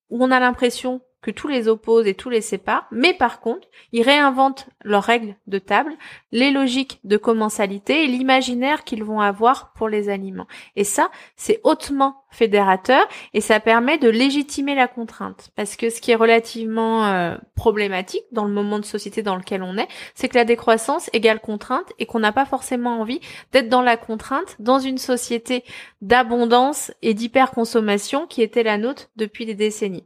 où 0.09 0.23
on 0.23 0.31
a 0.31 0.39
l'impression 0.39 1.01
que 1.23 1.31
tous 1.31 1.47
les 1.47 1.67
opposent 1.67 2.05
et 2.05 2.13
tous 2.13 2.29
les 2.29 2.41
séparent, 2.41 2.85
mais 2.91 3.13
par 3.13 3.39
contre, 3.39 3.67
ils 3.93 4.03
réinventent 4.03 4.67
leurs 4.83 5.03
règles 5.03 5.35
de 5.47 5.57
table, 5.57 5.93
les 6.31 6.51
logiques 6.51 6.99
de 7.05 7.17
commensalité 7.17 8.03
et 8.03 8.07
l'imaginaire 8.07 8.83
qu'ils 8.83 9.03
vont 9.03 9.21
avoir 9.21 9.71
pour 9.73 9.87
les 9.89 10.09
aliments. 10.09 10.47
Et 10.75 10.83
ça, 10.83 11.09
c'est 11.35 11.61
hautement 11.63 12.23
fédérateur 12.29 13.07
et 13.33 13.41
ça 13.41 13.59
permet 13.59 13.97
de 13.97 14.09
légitimer 14.09 14.75
la 14.75 14.87
contrainte. 14.87 15.51
Parce 15.55 15.75
que 15.75 15.89
ce 15.89 16.01
qui 16.01 16.11
est 16.11 16.15
relativement 16.15 17.07
euh, 17.07 17.35
problématique 17.55 18.25
dans 18.31 18.45
le 18.45 18.51
moment 18.51 18.79
de 18.79 18.85
société 18.85 19.23
dans 19.23 19.37
lequel 19.37 19.63
on 19.63 19.77
est, 19.77 19.87
c'est 20.15 20.27
que 20.27 20.37
la 20.37 20.45
décroissance 20.45 21.09
égale 21.13 21.39
contrainte 21.39 21.93
et 21.99 22.05
qu'on 22.05 22.19
n'a 22.19 22.33
pas 22.33 22.45
forcément 22.45 22.99
envie 22.99 23.21
d'être 23.53 23.69
dans 23.69 23.81
la 23.81 23.97
contrainte 23.97 24.57
dans 24.59 24.79
une 24.79 24.97
société 24.97 25.63
d'abondance 26.01 26.91
et 27.01 27.13
d'hyperconsommation 27.13 28.27
qui 28.27 28.41
était 28.41 28.63
la 28.63 28.77
nôtre 28.77 29.09
depuis 29.15 29.45
des 29.45 29.55
décennies. 29.55 30.03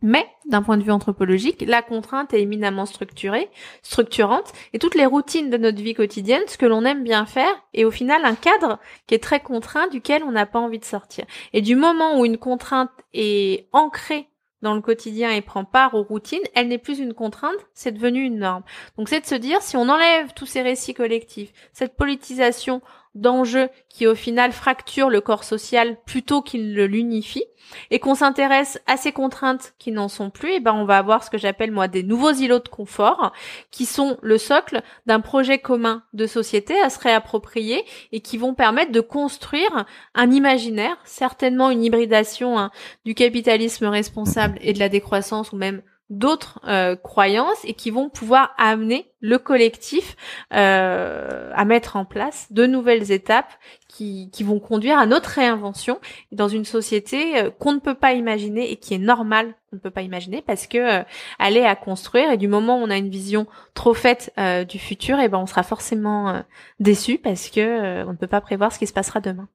Mais, 0.00 0.26
d'un 0.46 0.62
point 0.62 0.76
de 0.76 0.84
vue 0.84 0.92
anthropologique, 0.92 1.64
la 1.66 1.82
contrainte 1.82 2.32
est 2.32 2.40
éminemment 2.40 2.86
structurée, 2.86 3.50
structurante, 3.82 4.52
et 4.72 4.78
toutes 4.78 4.94
les 4.94 5.06
routines 5.06 5.50
de 5.50 5.56
notre 5.56 5.82
vie 5.82 5.94
quotidienne, 5.94 6.42
ce 6.46 6.56
que 6.56 6.66
l'on 6.66 6.84
aime 6.84 7.02
bien 7.02 7.26
faire, 7.26 7.52
est 7.74 7.84
au 7.84 7.90
final 7.90 8.24
un 8.24 8.36
cadre 8.36 8.78
qui 9.06 9.14
est 9.14 9.22
très 9.22 9.40
contraint, 9.40 9.88
duquel 9.88 10.22
on 10.22 10.30
n'a 10.30 10.46
pas 10.46 10.60
envie 10.60 10.78
de 10.78 10.84
sortir. 10.84 11.24
Et 11.52 11.62
du 11.62 11.74
moment 11.74 12.20
où 12.20 12.24
une 12.24 12.38
contrainte 12.38 12.90
est 13.12 13.68
ancrée 13.72 14.28
dans 14.62 14.74
le 14.74 14.80
quotidien 14.80 15.30
et 15.30 15.40
prend 15.40 15.64
part 15.64 15.94
aux 15.94 16.02
routines, 16.02 16.42
elle 16.54 16.68
n'est 16.68 16.78
plus 16.78 16.98
une 16.98 17.14
contrainte, 17.14 17.58
c'est 17.74 17.92
devenu 17.92 18.22
une 18.22 18.38
norme. 18.38 18.64
Donc 18.96 19.08
c'est 19.08 19.20
de 19.20 19.26
se 19.26 19.34
dire, 19.34 19.62
si 19.62 19.76
on 19.76 19.88
enlève 19.88 20.32
tous 20.34 20.46
ces 20.46 20.62
récits 20.62 20.94
collectifs, 20.94 21.52
cette 21.72 21.96
politisation 21.96 22.82
d'enjeux 23.14 23.68
qui 23.88 24.06
au 24.06 24.14
final 24.14 24.52
fracturent 24.52 25.10
le 25.10 25.20
corps 25.20 25.44
social 25.44 25.96
plutôt 26.06 26.42
qu'il 26.42 26.74
le 26.74 26.86
l'unifie, 26.86 27.44
et 27.90 27.98
qu'on 27.98 28.14
s'intéresse 28.14 28.80
à 28.86 28.96
ces 28.96 29.12
contraintes 29.12 29.74
qui 29.78 29.92
n'en 29.92 30.08
sont 30.08 30.30
plus, 30.30 30.52
et 30.52 30.60
ben 30.60 30.72
on 30.72 30.84
va 30.84 30.98
avoir 30.98 31.22
ce 31.22 31.30
que 31.30 31.38
j'appelle 31.38 31.70
moi 31.70 31.88
des 31.88 32.02
nouveaux 32.02 32.32
îlots 32.32 32.60
de 32.60 32.68
confort, 32.68 33.32
qui 33.70 33.86
sont 33.86 34.18
le 34.22 34.38
socle 34.38 34.82
d'un 35.06 35.20
projet 35.20 35.58
commun 35.58 36.02
de 36.12 36.26
société 36.26 36.78
à 36.80 36.90
se 36.90 36.98
réapproprier 36.98 37.84
et 38.12 38.20
qui 38.20 38.38
vont 38.38 38.54
permettre 38.54 38.92
de 38.92 39.00
construire 39.00 39.86
un 40.14 40.30
imaginaire, 40.30 40.96
certainement 41.04 41.70
une 41.70 41.84
hybridation 41.84 42.58
hein, 42.58 42.70
du 43.04 43.14
capitalisme 43.14 43.86
responsable 43.86 44.58
et 44.60 44.72
de 44.72 44.78
la 44.78 44.88
décroissance, 44.88 45.52
ou 45.52 45.56
même 45.56 45.82
d'autres 46.10 46.60
euh, 46.66 46.96
croyances 46.96 47.62
et 47.64 47.74
qui 47.74 47.90
vont 47.90 48.08
pouvoir 48.08 48.54
amener 48.56 49.10
le 49.20 49.38
collectif 49.38 50.16
euh, 50.54 51.50
à 51.54 51.64
mettre 51.66 51.96
en 51.96 52.06
place 52.06 52.46
de 52.50 52.66
nouvelles 52.66 53.12
étapes 53.12 53.52
qui, 53.88 54.30
qui 54.30 54.42
vont 54.42 54.58
conduire 54.58 54.98
à 54.98 55.04
notre 55.04 55.28
réinvention 55.30 56.00
dans 56.32 56.48
une 56.48 56.64
société 56.64 57.38
euh, 57.38 57.50
qu'on 57.50 57.72
ne 57.72 57.78
peut 57.78 57.94
pas 57.94 58.14
imaginer 58.14 58.70
et 58.70 58.76
qui 58.76 58.94
est 58.94 58.98
normale 58.98 59.54
qu'on 59.68 59.76
ne 59.76 59.80
peut 59.80 59.90
pas 59.90 60.00
imaginer 60.00 60.40
parce 60.40 60.66
que 60.66 61.04
elle 61.38 61.56
est 61.58 61.66
à 61.66 61.76
construire 61.76 62.30
et 62.30 62.38
du 62.38 62.48
moment 62.48 62.78
où 62.78 62.84
on 62.84 62.90
a 62.90 62.96
une 62.96 63.10
vision 63.10 63.46
trop 63.74 63.92
faite 63.92 64.32
du 64.66 64.78
futur 64.78 65.18
et 65.18 65.24
eh 65.24 65.28
ben 65.28 65.38
on 65.38 65.46
sera 65.46 65.62
forcément 65.62 66.42
déçu 66.80 67.18
parce 67.18 67.50
que 67.50 68.04
on 68.04 68.12
ne 68.12 68.16
peut 68.16 68.26
pas 68.26 68.40
prévoir 68.40 68.72
ce 68.72 68.78
qui 68.78 68.86
se 68.86 68.94
passera 68.94 69.20
demain. 69.20 69.46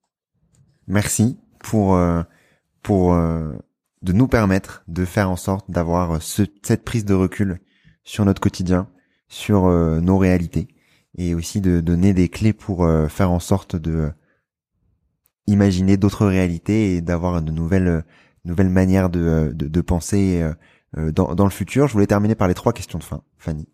Merci 0.87 1.39
pour 1.59 1.97
pour 2.83 3.15
de 4.03 4.11
nous 4.11 4.27
permettre 4.27 4.83
de 4.87 5.05
faire 5.05 5.29
en 5.29 5.37
sorte 5.37 5.71
d'avoir 5.71 6.21
cette 6.21 6.83
prise 6.83 7.05
de 7.05 7.13
recul 7.13 7.59
sur 8.03 8.25
notre 8.25 8.41
quotidien, 8.41 8.89
sur 9.29 9.65
euh, 9.65 10.01
nos 10.01 10.17
réalités, 10.17 10.67
et 11.17 11.33
aussi 11.33 11.61
de 11.61 11.79
donner 11.79 12.13
des 12.13 12.27
clés 12.27 12.53
pour 12.53 12.83
euh, 12.83 13.07
faire 13.07 13.31
en 13.31 13.39
sorte 13.39 13.75
de 13.75 14.11
imaginer 15.47 15.97
d'autres 15.97 16.25
réalités 16.25 16.95
et 16.95 17.01
d'avoir 17.01 17.41
de 17.41 17.51
nouvelles 17.51 18.03
nouvelles 18.45 18.69
manières 18.69 19.09
de, 19.09 19.51
de, 19.53 19.67
de 19.67 19.81
penser 19.81 20.41
euh, 20.97 21.11
dans, 21.11 21.33
dans, 21.33 21.45
le 21.45 21.49
futur. 21.49 21.87
Je 21.87 21.93
voulais 21.93 22.07
terminer 22.07 22.35
par 22.35 22.49
les 22.49 22.53
trois 22.53 22.73
questions 22.73 22.99
de 22.99 23.03
fin, 23.03 23.23
Fanny. 23.37 23.69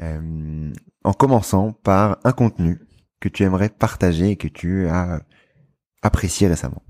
en 0.00 1.12
commençant 1.12 1.72
par 1.72 2.18
un 2.24 2.32
contenu 2.32 2.80
que 3.20 3.28
tu 3.28 3.42
aimerais 3.42 3.68
partager 3.68 4.30
et 4.30 4.36
que 4.36 4.48
tu 4.48 4.88
as 4.88 5.20
apprécié 6.02 6.48
récemment. 6.48 6.82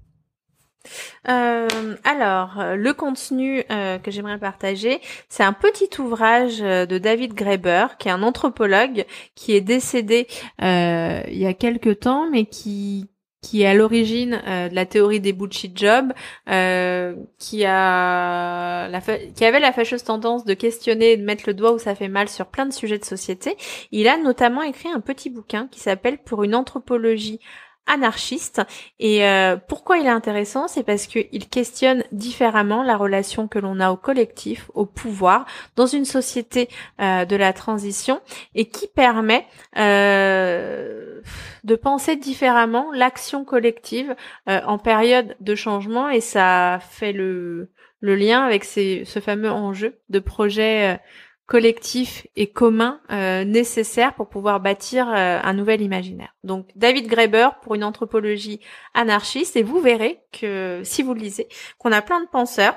Euh, 1.28 1.68
alors, 2.05 2.76
le 2.76 2.93
contenu 2.93 3.64
euh, 3.70 3.99
que 3.99 4.11
j'aimerais 4.11 4.39
partager, 4.39 5.01
c'est 5.28 5.43
un 5.43 5.53
petit 5.53 5.89
ouvrage 6.01 6.61
euh, 6.61 6.87
de 6.87 6.99
David 6.99 7.34
Graeber, 7.34 7.87
qui 7.99 8.09
est 8.09 8.11
un 8.11 8.22
anthropologue 8.22 9.05
qui 9.34 9.55
est 9.55 9.61
décédé 9.61 10.26
euh, 10.62 11.20
il 11.28 11.39
y 11.39 11.47
a 11.47 11.55
quelque 11.55 11.91
temps, 11.91 12.28
mais 12.30 12.45
qui 12.45 13.09
qui 13.43 13.62
est 13.62 13.66
à 13.66 13.74
l'origine 13.74 14.43
de 14.47 14.74
la 14.74 14.87
théorie 14.87 15.20
des 15.20 15.32
bullshit 15.32 15.78
jobs, 15.78 16.12
qui 16.47 17.64
a 17.64 18.89
la 18.89 19.01
qui 19.37 19.45
avait 19.45 19.61
la 19.61 19.72
fâcheuse 19.72 20.03
tendance 20.03 20.45
de 20.45 20.53
questionner 20.55 21.12
et 21.12 21.16
de 21.16 21.22
mettre 21.22 21.45
le 21.47 21.55
doigt 21.55 21.72
où 21.72 21.78
ça 21.78 21.95
fait 21.95 22.09
mal 22.09 22.28
sur 22.28 22.47
plein 22.47 22.66
de 22.66 22.72
sujets 22.72 22.99
de 22.99 23.05
société. 23.05 23.57
Il 23.93 24.09
a 24.09 24.16
notamment 24.16 24.62
écrit 24.62 24.89
un 24.89 24.99
petit 24.99 25.30
bouquin 25.30 25.68
qui 25.70 25.78
s'appelle 25.78 26.18
Pour 26.18 26.43
une 26.43 26.57
anthropologie 26.57 27.39
anarchiste. 27.87 28.62
Et 28.99 29.24
euh, 29.24 29.57
pourquoi 29.57 29.99
il 29.99 30.07
est 30.07 30.11
intéressant 30.11 30.68
C'est 30.68 30.82
parce 30.82 31.07
qu'il 31.07 31.49
questionne 31.49 32.05
différemment 32.12 32.82
la 32.82 32.97
relation 32.97 33.49
que 33.49 33.59
l'on 33.59 33.80
a 33.80 33.91
au 33.91 33.97
collectif, 33.97 34.70
au 34.74 34.87
pouvoir, 34.87 35.47
dans 35.76 35.87
une 35.87 36.05
société 36.05 36.68
euh, 37.01 37.24
de 37.24 37.37
la 37.37 37.53
transition, 37.53 38.20
et 38.55 38.66
qui 38.66 38.89
permet 38.89 39.47
euh, 39.78 41.20
de 41.64 41.76
penser 41.76 42.16
différemment 42.16 42.91
l'action 42.93 43.45
collective 43.45 44.14
en 44.47 44.78
période 44.78 45.37
de 45.41 45.55
changement. 45.55 46.09
Et 46.09 46.20
ça 46.20 46.78
fait 46.91 47.12
le, 47.12 47.68
lien 48.03 48.45
avec 48.45 48.64
ces, 48.64 49.05
ce 49.05 49.18
fameux 49.18 49.51
enjeu 49.51 49.99
de 50.11 50.18
projet 50.20 51.01
collectif 51.47 52.26
et 52.34 52.49
commun 52.49 53.01
euh, 53.11 53.44
nécessaire 53.44 54.14
pour 54.14 54.28
pouvoir 54.28 54.61
bâtir 54.61 55.09
euh, 55.09 55.38
un 55.42 55.53
nouvel 55.55 55.80
imaginaire. 55.80 56.34
Donc 56.42 56.68
David 56.74 57.07
Graeber 57.07 57.51
pour 57.62 57.76
une 57.76 57.84
anthropologie 57.84 58.61
anarchiste 58.94 59.57
et 59.57 59.62
vous 59.62 59.80
verrez 59.80 60.20
que 60.32 60.80
si 60.84 61.03
vous 61.03 61.14
le 61.14 61.20
lisez 61.20 61.49
qu'on 61.78 61.92
a 61.92 62.03
plein 62.03 62.20
de 62.20 62.28
penseurs 62.28 62.74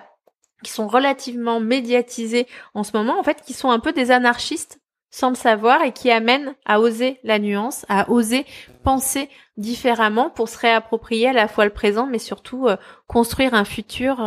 qui 0.64 0.72
sont 0.72 0.88
relativement 0.88 1.60
médiatisés 1.60 2.48
en 2.76 2.84
ce 2.84 2.96
moment 2.96 3.20
en 3.20 3.24
fait 3.24 3.42
qui 3.42 3.54
sont 3.54 3.72
un 3.72 3.80
peu 3.80 3.92
des 3.92 4.12
anarchistes 4.12 4.80
sans 5.10 5.30
le 5.30 5.36
savoir 5.36 5.82
et 5.82 5.92
qui 5.92 6.12
amènent 6.12 6.54
à 6.66 6.80
oser 6.80 7.20
la 7.24 7.40
nuance, 7.40 7.84
à 7.90 8.12
oser 8.12 8.46
penser 8.84 9.30
différemment 9.58 10.30
pour 10.30 10.48
se 10.48 10.60
réapproprier 10.60 11.30
à 11.30 11.34
la 11.34 11.48
fois 11.48 11.66
le 11.66 11.72
présent 11.72 12.06
mais 12.06 12.20
surtout 12.20 12.68
euh, 12.68 12.78
construire 13.08 13.56
un 13.56 13.66
futur 13.66 14.18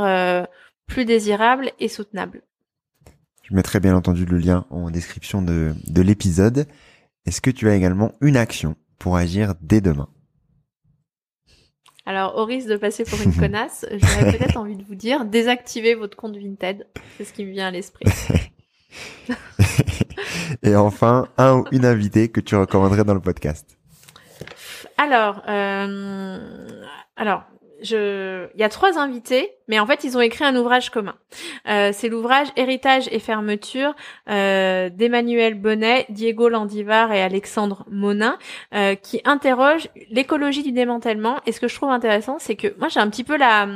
plus 0.88 1.05
désirable 1.05 1.70
et 1.78 1.86
soutenable. 1.86 2.43
Je 3.53 3.57
mettrai 3.57 3.80
bien 3.80 3.94
entendu 3.94 4.24
le 4.24 4.38
lien 4.38 4.64
en 4.70 4.88
description 4.88 5.42
de, 5.42 5.74
de 5.86 6.00
l'épisode. 6.00 6.66
Est-ce 7.26 7.42
que 7.42 7.50
tu 7.50 7.68
as 7.68 7.76
également 7.76 8.12
une 8.22 8.38
action 8.38 8.76
pour 8.98 9.14
agir 9.18 9.53
dès 9.61 9.82
demain? 9.82 10.09
Alors, 12.07 12.38
au 12.38 12.46
risque 12.46 12.68
de 12.68 12.78
passer 12.78 13.05
pour 13.05 13.20
une 13.20 13.36
connasse, 13.38 13.84
j'aurais 13.90 14.38
peut-être 14.38 14.57
envie 14.57 14.76
de 14.76 14.82
vous 14.84 14.94
dire, 14.94 15.26
désactivez 15.26 15.94
votre 15.94 16.16
compte 16.16 16.34
Vinted. 16.34 16.86
C'est 17.18 17.24
ce 17.24 17.34
qui 17.34 17.44
me 17.44 17.50
vient 17.50 17.66
à 17.66 17.70
l'esprit. 17.70 18.07
Et 20.62 20.74
enfin, 20.74 21.28
un 21.36 21.59
ou 21.59 21.64
une 21.72 21.84
invitée 21.84 22.30
que 22.30 22.40
tu 22.40 22.57
recommanderais 22.57 23.05
dans 23.05 23.12
le 23.12 23.20
podcast? 23.20 23.76
Alors, 24.96 25.42
euh, 25.46 26.84
alors, 27.16 27.44
je, 27.83 28.47
il 28.55 28.61
y 28.61 28.64
a 28.64 28.68
trois 28.68 28.99
invités, 28.99 29.53
mais 29.68 29.78
en 29.78 29.87
fait 29.87 30.05
ils 30.05 30.16
ont 30.16 30.20
écrit 30.20 30.45
un 30.45 30.57
ouvrage 30.57 30.91
commun. 30.91 31.14
Euh, 31.68 31.91
c'est 31.93 32.09
l'ouvrage 32.09 32.49
Héritage 32.57 33.09
et 33.11 33.18
fermeture 33.18 33.95
euh, 34.28 34.89
d'Emmanuel 34.91 35.55
Bonnet, 35.55 36.07
Diego 36.09 36.49
Landivar 36.49 37.12
et 37.12 37.22
Alexandre 37.22 37.85
Monin, 37.91 38.39
euh, 38.74 38.95
qui 38.95 39.20
interroge 39.24 39.89
l'écologie 40.11 40.62
du 40.62 40.72
démantèlement. 40.72 41.37
Et 41.47 41.53
ce 41.53 41.61
que 41.61 41.68
je 41.68 41.74
trouve 41.74 41.91
intéressant, 41.91 42.39
c'est 42.39 42.57
que 42.57 42.74
moi 42.78 42.89
j'ai 42.89 43.01
un 43.01 43.11
petit 43.11 43.24
peu 43.24 43.37
la 43.37 43.66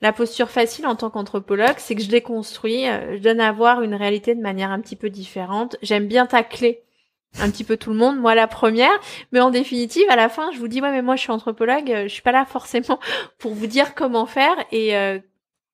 la 0.00 0.12
posture 0.12 0.48
facile 0.48 0.86
en 0.86 0.96
tant 0.96 1.10
qu'anthropologue, 1.10 1.76
c'est 1.78 1.94
que 1.94 2.02
je 2.02 2.08
déconstruis, 2.08 2.88
euh, 2.88 3.16
je 3.16 3.22
donne 3.22 3.40
à 3.40 3.52
voir 3.52 3.82
une 3.82 3.94
réalité 3.94 4.34
de 4.34 4.40
manière 4.40 4.70
un 4.70 4.80
petit 4.80 4.96
peu 4.96 5.10
différente. 5.10 5.76
J'aime 5.82 6.06
bien 6.06 6.26
tacler 6.26 6.82
un 7.38 7.50
petit 7.50 7.64
peu 7.64 7.76
tout 7.76 7.90
le 7.90 7.96
monde, 7.96 8.18
moi 8.18 8.34
la 8.34 8.46
première, 8.46 8.90
mais 9.32 9.40
en 9.40 9.50
définitive, 9.50 10.08
à 10.10 10.16
la 10.16 10.28
fin, 10.28 10.50
je 10.52 10.58
vous 10.58 10.68
dis 10.68 10.80
ouais, 10.80 10.90
mais 10.90 11.02
moi 11.02 11.16
je 11.16 11.22
suis 11.22 11.30
anthropologue, 11.30 11.90
euh, 11.90 12.02
je 12.04 12.08
suis 12.08 12.22
pas 12.22 12.32
là 12.32 12.44
forcément 12.44 12.98
pour 13.38 13.54
vous 13.54 13.66
dire 13.66 13.94
comment 13.94 14.26
faire 14.26 14.56
et 14.72 14.96
euh, 14.96 15.18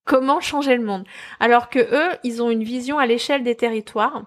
comment 0.05 0.41
changer 0.41 0.77
le 0.77 0.85
monde. 0.85 1.05
Alors 1.41 1.69
que 1.71 1.79
eux, 1.79 2.17
ils 2.25 2.43
ont 2.43 2.51
une 2.51 2.65
vision 2.65 2.99
à 2.99 3.07
l'échelle 3.07 3.43
des 3.43 3.55
territoires 3.55 4.25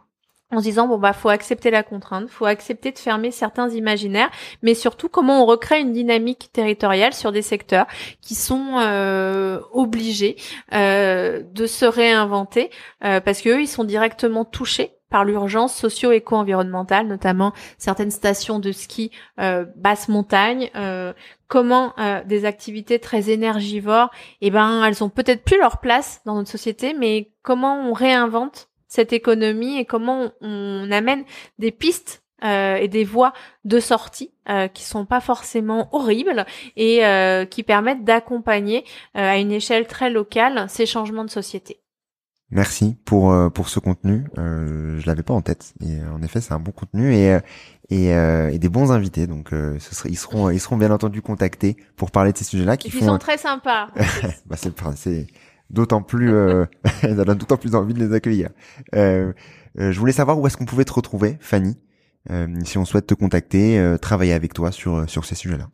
en 0.51 0.57
se 0.57 0.63
disant 0.63 0.87
bon 0.87 0.97
bah 0.97 1.13
faut 1.13 1.29
accepter 1.29 1.69
la 1.69 1.83
contrainte, 1.83 2.27
faut 2.27 2.45
accepter 2.45 2.91
de 2.91 2.97
fermer 2.97 3.29
certains 3.29 3.69
imaginaires, 3.69 4.31
mais 4.63 4.73
surtout 4.73 5.07
comment 5.07 5.43
on 5.43 5.45
recrée 5.45 5.79
une 5.79 5.93
dynamique 5.93 6.49
territoriale 6.51 7.13
sur 7.13 7.31
des 7.31 7.43
secteurs 7.43 7.85
qui 8.19 8.33
sont 8.33 8.79
euh, 8.79 9.59
obligés 9.71 10.37
de 10.71 11.65
se 11.67 11.85
réinventer 11.85 12.71
parce 12.99 13.41
que 13.41 13.49
eux 13.49 13.61
ils 13.61 13.67
sont 13.67 13.83
directement 13.83 14.43
touchés 14.43 14.98
par 15.09 15.25
l'urgence 15.25 15.75
socio-éco-environnementale, 15.75 17.07
notamment 17.07 17.53
certaines 17.77 18.11
stations 18.11 18.59
de 18.59 18.71
ski 18.71 19.11
euh, 19.39 19.65
basse 19.75 20.07
montagne, 20.07 20.69
euh, 20.75 21.13
comment 21.47 21.93
euh, 21.99 22.23
des 22.23 22.45
activités 22.45 22.99
très 22.99 23.29
énergivores, 23.29 24.11
eh 24.41 24.51
ben 24.51 24.83
elles 24.83 25.03
ont 25.03 25.09
peut-être 25.09 25.43
plus 25.43 25.57
leur 25.57 25.79
place 25.79 26.21
dans 26.25 26.35
notre 26.35 26.49
société, 26.49 26.93
mais 26.93 27.31
comment 27.41 27.89
on 27.89 27.93
réinvente 27.93 28.69
cette 28.87 29.13
économie 29.13 29.77
et 29.77 29.85
comment 29.85 30.31
on, 30.41 30.91
amène 30.91 31.23
des 31.59 31.71
pistes 31.71 32.23
et 32.41 32.87
des 32.87 33.03
voies 33.03 33.33
de 33.65 33.81
sortie 33.81 34.31
euh, 34.49 34.69
qui 34.69 34.83
sont 34.83 35.05
pas 35.05 35.19
forcément 35.19 35.89
horribles 35.91 36.45
et 36.77 37.01
qui 37.51 37.63
permettent 37.63 38.05
d'accompagner 38.05 38.85
à 39.13 39.37
une 39.37 39.51
échelle 39.51 39.87
très 39.87 40.09
locale 40.09 40.67
ces 40.69 40.85
changements 40.85 41.25
de 41.25 41.29
société. 41.29 41.81
Merci 42.51 42.97
pour 43.05 43.31
euh, 43.31 43.49
pour 43.49 43.69
ce 43.69 43.79
contenu. 43.79 44.25
Euh, 44.39 44.99
je 44.99 45.05
l'avais 45.05 45.21
pas 45.21 45.35
en 45.35 45.41
tête. 45.41 45.73
Et 45.81 45.99
euh, 45.99 46.11
en 46.11 46.21
effet, 46.23 46.41
c'est 46.41 46.53
un 46.53 46.59
bon 46.59 46.71
contenu 46.71 47.13
et 47.13 47.33
euh, 47.33 47.39
et, 47.91 48.09
et 48.53 48.59
des 48.59 48.69
bons 48.69 48.91
invités. 48.91 49.27
Donc, 49.27 49.49
ce 49.49 49.95
serait, 49.95 50.09
ils 50.09 50.17
seront 50.17 50.49
ils 50.49 50.59
seront 50.59 50.77
bien 50.77 50.91
entendu 50.91 51.21
contactés 51.21 51.77
pour 51.95 52.11
parler 52.11 52.31
de 52.33 52.37
ces 52.37 52.43
sujets-là. 52.43 52.77
Qui 52.77 52.89
ils 52.89 53.03
sont 53.03 53.17
très 53.17 53.37
sympas. 53.37 53.89
bah 54.45 54.55
c'est 54.57 54.73
c'est 54.95 55.27
d'autant 55.69 56.01
plus 56.01 56.33
euh, 56.33 56.65
d'autant 57.03 57.57
plus 57.57 57.75
envie 57.75 57.93
de 57.93 58.03
les 58.03 58.13
accueillir. 58.13 58.49
je 58.93 59.99
voulais 59.99 60.11
savoir 60.11 60.39
où 60.39 60.47
est-ce 60.47 60.57
qu'on 60.57 60.65
pouvait 60.65 60.85
te 60.85 60.93
retrouver, 60.93 61.37
Fanny, 61.39 61.77
si 62.63 62.77
on 62.77 62.85
souhaite 62.85 63.07
te 63.07 63.15
contacter, 63.15 63.95
travailler 64.01 64.33
avec 64.33 64.53
toi 64.53 64.71
sur 64.71 65.09
sur 65.09 65.25
ces 65.25 65.35
sujets-là. 65.35 65.69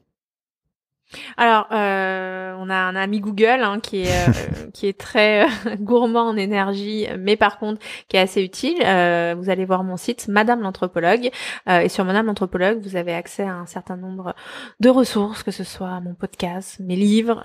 Alors, 1.37 1.67
euh, 1.71 2.34
on 2.57 2.69
a 2.69 2.75
un 2.75 2.95
ami 2.95 3.19
Google 3.19 3.61
hein, 3.61 3.79
qui 3.79 4.03
est 4.03 4.27
euh, 4.27 4.31
qui 4.73 4.87
est 4.87 4.97
très 4.97 5.43
euh, 5.43 5.75
gourmand 5.79 6.29
en 6.29 6.37
énergie, 6.37 7.07
mais 7.17 7.35
par 7.35 7.59
contre 7.59 7.81
qui 8.07 8.17
est 8.17 8.19
assez 8.19 8.41
utile. 8.43 8.77
vous 8.77 9.49
allez 9.49 9.65
voir 9.65 9.83
mon 9.83 9.97
site 9.97 10.27
Madame 10.27 10.61
l'anthropologue 10.61 11.29
et 11.67 11.89
sur 11.89 12.05
Madame 12.05 12.25
l'anthropologue, 12.27 12.79
vous 12.81 12.95
avez 12.95 13.13
accès 13.13 13.43
à 13.43 13.55
un 13.55 13.65
certain 13.65 13.97
nombre 13.97 14.35
de 14.79 14.89
ressources, 14.89 15.43
que 15.43 15.51
ce 15.51 15.63
soit 15.63 15.99
mon 16.01 16.13
podcast, 16.13 16.79
mes 16.79 16.95
livres, 16.95 17.41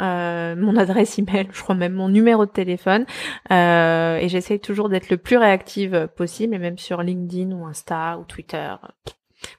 mon 0.56 0.76
adresse 0.76 1.18
email, 1.18 1.48
je 1.52 1.62
crois 1.62 1.74
même 1.74 1.94
mon 1.94 2.08
numéro 2.08 2.46
de 2.46 2.50
téléphone. 2.50 3.04
et 3.50 4.26
j'essaie 4.28 4.58
toujours 4.58 4.88
d'être 4.88 5.10
le 5.10 5.16
plus 5.16 5.36
réactive 5.36 6.08
possible, 6.16 6.54
et 6.54 6.58
même 6.58 6.78
sur 6.78 7.02
LinkedIn 7.02 7.52
ou 7.52 7.66
Insta 7.66 8.18
ou 8.18 8.24
Twitter. 8.24 8.74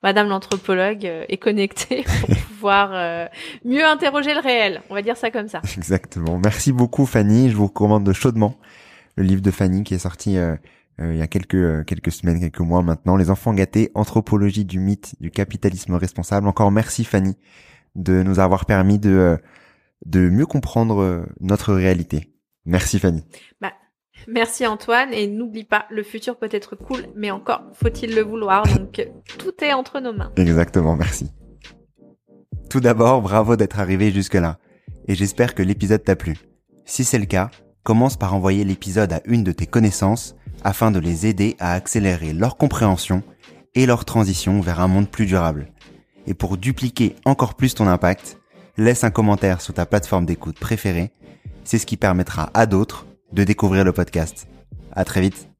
Madame 0.04 0.30
l'anthropologue 0.30 1.06
euh, 1.06 1.26
est 1.30 1.38
connectée 1.38 2.04
pour 2.22 2.30
pouvoir 2.30 2.92
euh, 2.94 3.28
mieux 3.66 3.86
interroger 3.86 4.34
le 4.34 4.40
réel. 4.40 4.82
On 4.90 4.96
va 4.96 5.02
dire 5.02 5.18
ça 5.18 5.32
comme 5.32 5.48
ça. 5.48 5.62
Exactement. 5.78 6.40
Merci 6.40 6.72
beaucoup 6.72 7.06
Fanny. 7.06 7.50
Je 7.50 7.56
vous 7.56 7.68
recommande 7.68 8.12
chaudement 8.14 8.58
le 9.16 9.24
livre 9.24 9.42
de 9.42 9.52
Fanny 9.52 9.84
qui 9.84 9.94
est 9.94 10.00
sorti 10.00 10.38
euh, 10.38 10.56
il 11.00 11.18
y 11.18 11.22
a 11.22 11.28
quelques 11.28 11.86
quelques 11.86 12.12
semaines, 12.12 12.40
quelques 12.40 12.60
mois 12.60 12.84
maintenant. 12.84 13.16
Les 13.16 13.30
enfants 13.30 13.54
gâtés, 13.54 13.92
anthropologie 13.96 14.66
du 14.66 14.80
mythe 14.80 15.16
du 15.20 15.32
capitalisme 15.32 15.96
responsable. 15.96 16.48
Encore 16.48 16.72
merci 16.72 17.04
Fanny 17.04 17.36
de 17.96 18.22
nous 18.24 18.40
avoir 18.40 18.66
permis 18.66 19.00
de 19.00 19.40
de 20.06 20.30
mieux 20.30 20.46
comprendre 20.46 21.26
notre 21.40 21.74
réalité. 21.74 22.32
Merci 22.66 23.00
Fanny. 23.00 23.24
Bah, 23.60 23.74
merci 24.28 24.66
Antoine 24.66 25.14
et 25.14 25.28
n'oublie 25.28 25.64
pas, 25.64 25.86
le 25.90 26.04
futur 26.04 26.38
peut 26.38 26.50
être 26.52 26.76
cool, 26.76 27.08
mais 27.16 27.32
encore 27.32 27.64
faut-il 27.74 28.16
le 28.16 28.22
vouloir. 28.22 28.64
Donc 28.78 29.06
tout 29.38 29.64
est 29.64 29.74
entre 29.74 30.00
nos 30.00 30.14
mains. 30.14 30.32
Exactement, 30.38 30.96
merci. 30.96 31.32
Tout 32.70 32.80
d'abord, 32.80 33.22
bravo 33.22 33.56
d'être 33.56 33.80
arrivé 33.80 34.12
jusque-là. 34.12 34.58
Et 35.08 35.16
j'espère 35.16 35.56
que 35.56 35.64
l'épisode 35.64 36.04
t'a 36.04 36.16
plu. 36.16 36.38
Si 36.86 37.04
c'est 37.04 37.20
le 37.20 37.26
cas, 37.26 37.50
commence 37.84 38.18
par 38.18 38.34
envoyer 38.34 38.64
l'épisode 38.64 39.12
à 39.12 39.22
une 39.26 39.44
de 39.44 39.52
tes 39.52 39.66
connaissances 39.66 40.36
afin 40.64 40.92
de 40.92 41.00
les 41.00 41.26
aider 41.26 41.56
à 41.60 41.74
accélérer 41.74 42.34
leur 42.34 42.56
compréhension 42.56 43.24
et 43.74 43.86
leur 43.86 44.06
transition 44.06 44.62
vers 44.62 44.80
un 44.80 44.88
monde 44.88 45.10
plus 45.10 45.26
durable. 45.26 45.72
Et 46.28 46.34
pour 46.34 46.58
dupliquer 46.58 47.16
encore 47.26 47.56
plus 47.56 47.74
ton 47.74 47.88
impact, 47.88 48.38
laisse 48.78 49.04
un 49.04 49.12
commentaire 49.12 49.60
sur 49.60 49.74
ta 49.74 49.86
plateforme 49.86 50.26
d'écoute 50.26 50.60
préférée 50.60 51.12
c'est 51.64 51.78
ce 51.78 51.86
qui 51.86 51.98
permettra 51.98 52.50
à 52.54 52.66
d'autres 52.66 53.06
de 53.34 53.44
découvrir 53.44 53.84
le 53.84 53.92
podcast. 53.92 54.48
À 54.92 55.06
très 55.06 55.22
vite. 55.22 55.51